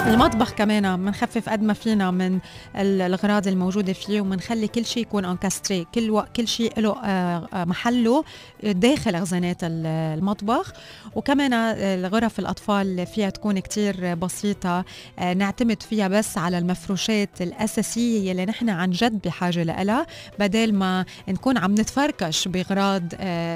المطبخ 0.09 0.53
كمان 0.53 0.97
بنخفف 1.05 1.49
قد 1.49 1.63
ما 1.63 1.73
فينا 1.73 2.11
من 2.11 2.39
ال- 2.77 3.01
الأغراض 3.01 3.49
الموجودة 3.49 3.93
فيه 3.93 4.21
وبنخلي 4.21 4.69
كل 4.69 4.85
شيء 4.87 5.03
يكون 5.03 5.25
إن 5.25 5.34
كستري. 5.34 5.87
كل 5.95 6.11
وق- 6.11 6.29
كل 6.37 6.49
شيء 6.49 6.81
له 6.81 6.97
آه، 7.05 7.49
آه، 7.55 7.65
محله 7.65 8.25
داخل 8.63 9.21
خزانات 9.21 9.65
ال- 9.65 9.87
المطبخ. 10.19 10.73
وكمان 11.15 11.53
آه، 11.53 12.09
غرف 12.09 12.39
الأطفال 12.39 13.07
فيها 13.07 13.31
تكون 13.31 13.59
كتير 13.59 14.15
بسيطة. 14.15 14.85
نعتمد 15.37 15.83
فيها 15.83 16.09
بس 16.09 16.39
على 16.39 16.59
المفروشات 16.59 17.43
الأساسية 17.43 18.31
يلي 18.31 18.45
نحن 18.47 18.69
عن 18.71 18.91
جد 18.91 19.21
بحاجة 19.27 19.63
لها 19.63 20.07
بدل 20.39 20.75
ما 20.75 21.05
نكون 21.29 21.59
عم 21.59 21.73
نتفركش 21.75 22.49
بأغراض 22.49 23.03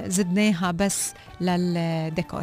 زدناها 0.08 0.70
بس 0.70 1.12
للديكور. 1.40 2.42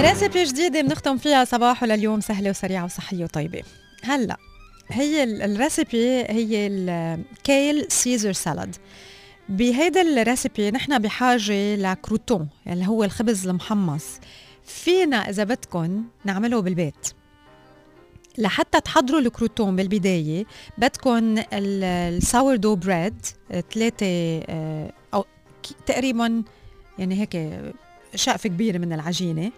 ريسيبي 0.00 0.44
جديدة 0.44 0.80
بنختم 0.80 1.18
فيها 1.18 1.44
صباحه 1.44 1.86
لليوم 1.86 2.20
سهلة 2.20 2.50
وسريعة 2.50 2.84
وصحية 2.84 3.24
وطيبة. 3.24 3.62
هلأ 4.02 4.36
هي 4.88 5.22
ال- 5.22 5.42
الريسيبي 5.42 6.06
هي 6.22 6.66
الكيل 6.66 7.86
سيزر 7.92 8.32
سالاد. 8.32 8.76
بهيدا 9.48 10.00
ال 10.00 10.10
recipe 10.10 10.70
نحن 10.70 10.98
بحاجة 10.98 11.76
ل 11.76 11.85
crouton 11.85 12.48
اللي 12.66 12.86
هو 12.86 13.04
الخبز 13.04 13.48
المحمص. 13.48 14.04
فينا 14.64 15.16
إذا 15.30 15.44
بدكم 15.44 16.04
نعمله 16.24 16.62
بالبيت. 16.62 17.12
لحتى 18.38 18.80
تحضروا 18.80 19.20
ال 19.20 19.27
crouton 19.27 19.76
بالبداية 19.76 20.44
بدكم 20.78 21.34
ال 21.52 22.56
sourdough 22.56 22.76
bread 22.76 23.26
ثلاثة 23.74 24.40
أو 25.14 25.24
تقريبا 25.86 26.42
يعني 26.98 27.20
هيك 27.20 27.60
شقفة 28.14 28.48
كبيرة 28.48 28.78
من 28.78 28.92
العجينة. 28.92 29.50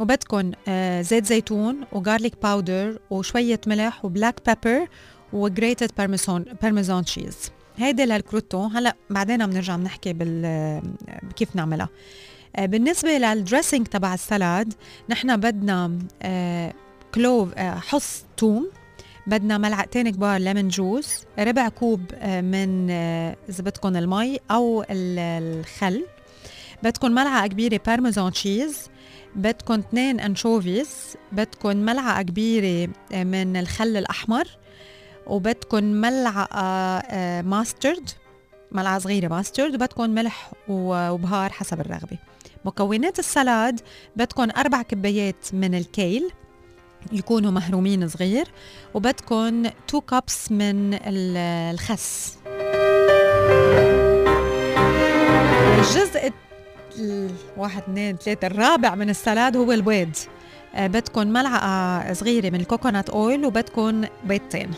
وبدكم 0.00 0.52
آه، 0.68 1.02
زيت 1.02 1.26
زيتون 1.26 1.76
و 1.92 1.99
garlic 1.99 2.42
powder 2.42 2.98
وشوية 3.10 3.60
ملح 3.66 4.04
و 4.04 4.10
black 4.10 4.40
pepper 4.64 4.86
و 5.32 5.40
grated 5.40 5.90
parmesan 5.98 6.44
parmesan 6.62 7.04
cheese 7.04 7.36
هيدي 7.76 8.04
لل 8.04 8.20
crouton 8.20 8.76
هلا 8.76 8.96
بعدين 9.10 9.46
بنرجع 9.46 9.76
بنحكي 9.76 10.12
بال 10.12 10.82
كيف 11.36 11.56
نعملها. 11.56 11.88
آه، 12.56 12.66
بالنسبة 12.66 13.18
لل 13.18 13.32
dressing 13.32 13.86
تبع 13.86 14.14
ال 14.14 14.24
salad 14.24 14.74
نحن 15.08 15.36
بدنا 15.36 15.98
آه، 16.22 16.72
clove 17.14 17.48
آه، 17.54 17.74
حص 17.74 18.24
توم. 18.36 18.70
بدنا 19.26 19.58
ملعقتين 19.58 20.10
كبار 20.10 20.40
ليمون 20.40 20.68
جوز 20.68 21.08
ربع 21.38 21.68
كوب 21.68 22.00
آه، 22.14 22.40
من 22.40 22.90
آه، 22.90 23.36
إذا 23.48 23.62
بدكم 23.64 23.96
المي 23.96 24.38
أو 24.50 24.82
ال- 24.90 25.18
الخل. 25.58 26.04
بدكم 26.82 27.12
ملعقة 27.12 27.46
كبيرة 27.46 27.80
parmesan 27.86 28.32
cheese 28.32 28.78
بدكم 29.36 29.74
اثنين 29.74 30.20
anchovies 30.20 30.88
بدكم 31.32 31.76
ملعقة 31.76 32.22
كبيرة 32.22 32.88
آه، 33.12 33.24
من 33.24 33.56
الخل 33.56 33.96
الأحمر 33.96 34.44
وبدكم 35.26 35.84
ملعقة 35.84 36.58
آه، 37.10 37.42
mustard 37.42 38.10
ملعقة 38.72 38.98
صغيرة 38.98 39.28
mustard 39.28 39.74
وبدكم 39.74 40.10
ملح 40.10 40.52
وبهار 40.68 41.52
حسب 41.52 41.80
الرغبة. 41.80 42.18
مكونات 42.64 43.18
ال 43.18 43.28
salad 43.28 43.80
بدكم 44.16 44.48
أربع 44.56 44.82
كبايات 44.82 45.46
من 45.52 45.74
الكيل 45.74 46.30
يكونوا 47.12 47.50
مفرومين 47.50 48.08
صغير 48.08 48.48
وبدكم 48.94 49.66
2 49.88 50.02
cups 50.08 50.52
من 50.52 50.94
ال- 50.94 51.36
الخس. 51.74 52.38
الجزء 55.78 56.32
ال- 56.98 57.30
واحد 57.56 57.82
اثنين 57.82 58.16
ثلاثة. 58.16 58.46
الرابع 58.46 58.94
من 58.94 59.10
ال 59.10 59.18
salad 59.18 59.56
هو 59.56 59.72
البيض. 59.72 60.10
آه، 60.74 60.86
بدكم 60.86 61.26
ملعقة 61.26 62.12
صغيرة 62.12 62.50
من 62.50 62.60
ال 62.60 62.66
coconut 62.66 63.10
oil 63.10 63.46
وبدكم 63.46 64.02
بيضتين. 64.24 64.70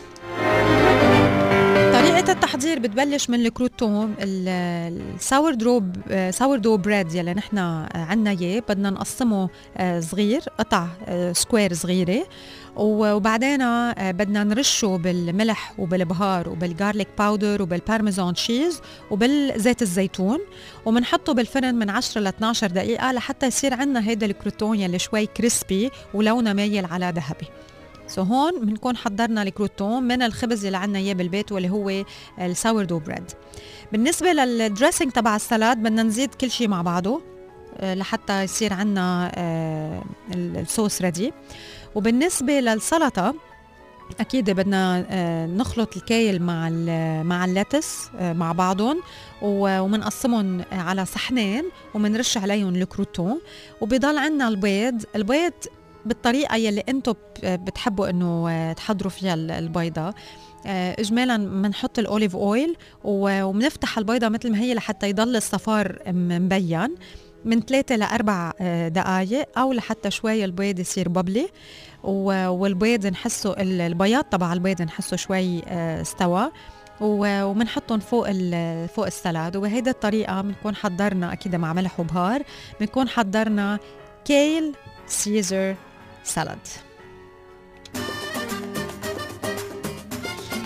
طريقة 1.93 2.31
التحضير 2.31 2.79
بتبلش 2.79 3.29
من 3.29 3.45
ال 3.45 4.15
crouton 4.19 5.53
ال 5.53 5.83
sourdough 6.29 6.57
sourdough 6.57 6.77
bread 6.77 7.13
يلي 7.15 7.33
نحن 7.33 7.57
عنا 7.95 8.29
إياه. 8.31 8.63
بدنا 8.69 8.89
نقسمه 8.89 9.49
آه، 9.77 9.99
صغير 9.99 10.41
قطع 10.59 10.87
آه، 11.07 11.31
square 11.31 11.73
صغيرة. 11.73 12.19
و- 12.19 12.25
وبعدين 12.75 13.61
آه، 13.61 14.11
بدنا 14.11 14.43
نرشه 14.43 14.97
بالملح 14.97 15.73
وبالبهار 15.79 16.49
وبال 16.49 16.68
garlic 16.68 17.07
powder 17.17 17.61
وبال 17.61 17.81
parmesan 17.81 18.33
cheese 18.33 18.81
وبالزيت 19.11 19.81
الزيتون 19.81 20.39
وبنحطه 20.85 21.33
بالفرن 21.33 21.75
من 21.75 21.89
10 21.89 22.21
ل 22.21 22.27
12 22.27 22.67
دقيقة 22.67 23.11
لحتى 23.11 23.47
يصير 23.47 23.73
عنا 23.73 24.07
هيدا 24.07 24.25
ال 24.25 24.32
crouton 24.32 24.79
يلي 24.79 24.99
شوي 24.99 25.25
crispy 25.25 25.91
ولونه 26.13 26.53
مايل 26.53 26.85
على 26.85 27.13
ذهبي. 27.15 27.47
so 28.07 28.23
so 28.23 28.27
هون 28.27 28.65
بنكون 28.65 28.97
حضرنا 28.97 29.41
ال 29.41 29.49
crouton 29.49 30.03
من 30.03 30.21
الخبز 30.21 30.65
اللي 30.65 30.77
عنا 30.77 30.99
إياه 30.99 31.13
بالبيت 31.13 31.51
واللي 31.51 31.69
هو 31.69 32.03
ال 32.41 32.85
sourdough 32.85 32.99
bread 32.99 33.23
بالنسبة 33.91 34.33
لل 34.33 34.49
dressing 34.49 35.11
تبع 35.11 35.35
ال 35.35 35.42
salad 35.42 35.77
بدنا 35.77 36.03
نزيد 36.03 36.33
كل 36.33 36.51
شيء 36.51 36.67
مع 36.67 36.81
بعضه 36.81 37.21
آه، 37.77 37.93
لحتى 37.93 38.43
يصير 38.43 38.73
عنا 38.73 39.31
آه، 39.35 40.03
ال- 40.35 40.57
الصوص 40.57 41.01
ready 41.01 41.33
وبالنسبة 41.95 42.59
للسلطة 42.59 43.35
أكيد 44.19 44.49
بدنا 44.49 45.05
آه، 45.09 45.45
نخلط 45.45 45.97
الكايل 45.97 46.41
مع 46.41 46.69
مع 47.23 47.45
ال 47.45 47.53
lettuce 47.53 48.09
آه، 48.19 48.33
مع 48.33 48.51
بعضهم 48.51 49.01
ومنقسمهم 49.41 50.61
على 50.71 51.05
صحنين 51.05 51.63
ومنرش 51.93 52.37
عليهم 52.37 52.75
ال 52.75 52.82
crouton. 52.82 53.41
وبيضل 53.81 54.17
عنا 54.17 54.47
البيض 54.47 55.03
البيض 55.15 55.53
بالطريقة 56.05 56.55
يلي 56.55 56.83
أنتم 56.89 57.13
بتحبوا 57.43 58.09
انه 58.09 58.49
آه، 58.49 58.73
تحضروا 58.73 59.11
فيها 59.11 59.33
ال- 59.33 59.51
البيضة. 59.51 60.13
آه، 60.65 60.95
اجمالا 60.99 61.37
بنحط 61.37 61.99
ال 61.99 62.05
olive 62.05 62.35
oil 62.35 62.75
وبنفتح 63.03 63.97
البيضة 63.97 64.29
مثل 64.29 64.51
ما 64.51 64.59
هي 64.59 64.73
لحتى 64.73 65.09
يضل 65.09 65.35
الصفار 65.35 65.99
مبين. 66.07 66.95
من 67.45 67.61
ثلاثة 67.61 67.95
لأربع 67.95 68.51
آه، 68.61 68.87
دقايق 68.87 69.59
أو 69.59 69.73
لحتى 69.73 70.11
شوي 70.11 70.45
البيض 70.45 70.79
يصير 70.79 71.09
bubbly 71.09 71.49
والبيض 72.03 73.07
نحسه 73.07 73.53
ال- 73.53 73.81
البياض 73.81 74.23
تبع 74.23 74.53
البيض 74.53 74.81
نحسه 74.81 75.17
شوي 75.17 75.61
آه، 75.67 76.01
استوى. 76.01 76.51
و- 77.01 77.43
وبنحطهم 77.43 77.99
فوق 77.99 78.25
فوق 78.87 79.05
ال 79.05 79.12
salad. 79.12 79.55
وبهيدي 79.55 79.89
الطريقة 79.89 80.41
بنكون 80.41 80.75
حضرنا 80.75 81.33
أكيد 81.33 81.55
مع 81.55 81.73
ملح 81.73 81.99
وبهار 81.99 82.43
بنكون 82.79 83.09
حضرنا 83.09 83.79
kale 84.25 84.73
caesar 85.07 85.75
salad 86.23 86.59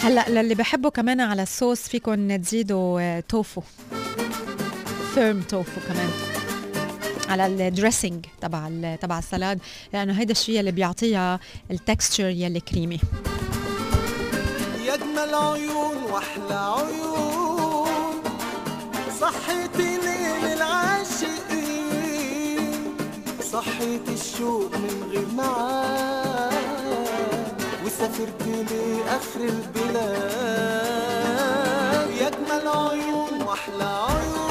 هلأ 0.02 0.30
للي 0.30 0.56
بحبوا 0.56 0.90
كمان 0.90 1.22
على 1.22 1.44
الصوص 1.44 1.82
فيكم 1.82 2.36
تزيدوا 2.38 3.20
tofu 3.20 3.62
firm 5.16 5.42
tofu 5.42 5.82
كمان. 5.88 6.10
على 7.30 7.68
ال 7.68 7.74
dressing 7.74 8.26
تبع 8.42 8.70
تبع 9.02 9.20
ال 9.20 9.26
salad 9.26 9.60
لأنه 9.94 10.14
هيدا 10.20 10.32
الشيء 10.32 10.60
اللي 10.60 10.72
بيعطيها 10.72 11.40
ال 11.72 11.79
texture 11.79 12.30
يلي 12.30 12.60
كريمي 12.60 13.00
يا 14.86 14.94
اجمل 14.94 15.36
عيون 15.36 16.04
وأحلى 16.04 16.54
عيون 16.78 18.24
صحيتي 19.22 19.98
ليل 19.98 20.46
العاشقين 20.54 21.50
صحيت 23.52 24.10
الشوق 24.10 24.76
من 24.76 25.04
غير 25.12 25.28
معاد 25.36 26.54
وسافرت 27.86 28.44
لآخر 28.48 29.42
البلاد. 29.42 30.40
يا 32.22 32.28
اجمل 32.28 32.68
عيون 32.68 33.42
وأحلى 33.42 33.84
عيون. 33.84 34.49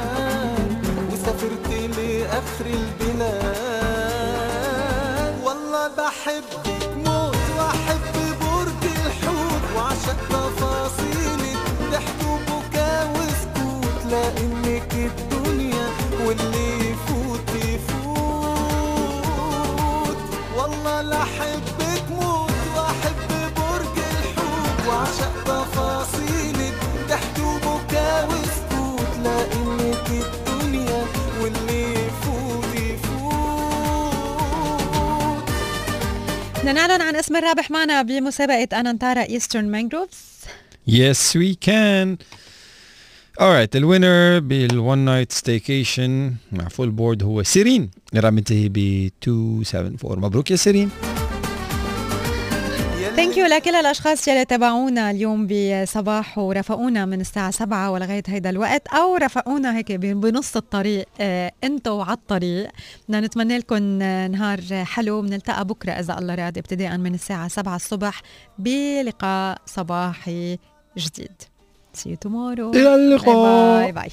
وسافرت 1.13 1.69
لآخر 1.99 2.67
البلاد. 2.67 3.53
والله 5.45 5.85
بحبك 5.89 6.83
موت 7.07 7.45
وأحب 7.59 8.15
برج 8.41 8.83
الحوت 9.07 9.65
وعشق 9.77 10.21
تفاصيلك 10.31 11.63
ضحك 11.93 12.21
وبكا 12.29 12.93
وسكوت 13.15 13.99
لأنك 14.11 14.93
الدنيا 14.95 15.87
واللي 16.27 16.71
يفوت 16.91 17.49
يفوت. 17.55 18.01
والله 20.57 20.97
لأحبك 21.03 22.07
موت 22.11 22.61
وأحب 22.77 23.31
برج 23.57 23.97
الحوت 23.99 24.77
وعشق 24.89 25.35
تفاصيلك 25.45 26.62
نعلن 36.65 37.01
عن 37.03 37.17
اسم 37.17 37.37
الرابح 37.37 37.71
معنا 37.71 38.03
بمسابقة 38.03 38.81
أنانتارا 38.81 39.23
إيسترن 39.23 39.65
مانجروفز. 39.65 40.17
Yes 40.91 41.37
we 41.37 41.55
can. 41.67 42.17
Alright 43.41 43.77
ال 43.77 43.86
winner 43.86 44.39
بال 44.41 44.64
one 44.64 44.99
night 44.99 45.33
staycation 45.33 46.35
مع 46.53 46.69
full 46.69 46.91
board 46.91 47.23
هو 47.23 47.43
سيرين. 47.43 47.91
الرقم 48.15 48.35
منتهي 48.35 48.69
ب 48.69 48.79
274 48.79 50.19
مبروك 50.19 50.51
يا 50.51 50.57
سيرين. 50.57 50.91
Thank 53.17 53.37
you 53.37 53.47
لكل 53.47 53.75
الأشخاص 53.75 54.29
يلي 54.29 54.45
تابعونا 54.45 55.11
اليوم 55.11 55.47
بصباح 55.47 56.39
ورافقونا 56.39 57.05
من 57.05 57.21
الساعة 57.21 57.51
7 57.51 57.91
ولغاية 57.91 58.23
هيدا 58.27 58.51
الوقت 58.51 58.87
أو 58.89 59.17
رافقونا 59.17 59.77
هيك 59.77 59.93
بنص 59.93 60.57
الطريق 60.57 61.07
آه، 61.21 61.53
أنتوا 61.65 62.05
على 62.05 62.13
الطريق. 62.13 62.71
بدنا 63.09 63.21
نتمنى 63.21 63.59
لكم 63.59 64.03
آه، 64.03 64.29
نهار 64.29 64.61
حلو. 64.85 65.23
بنلتقى 65.23 65.65
بكرة 65.65 65.93
إذا 65.93 66.19
الله 66.19 66.35
راد 66.35 66.59
ابتداء 66.59 66.97
من 66.97 67.15
الساعة 67.15 67.49
7 67.49 67.77
الصبح. 67.77 68.23
بلقاء 68.59 69.59
صباحي 69.67 70.59
جديد. 70.99 71.43
See 71.97 72.09
you 72.09 72.17
tomorrow. 72.29 72.77
إلى 72.77 72.95
اللقاء. 72.95 73.83
Bye, 73.83 73.93
bye. 73.93 74.09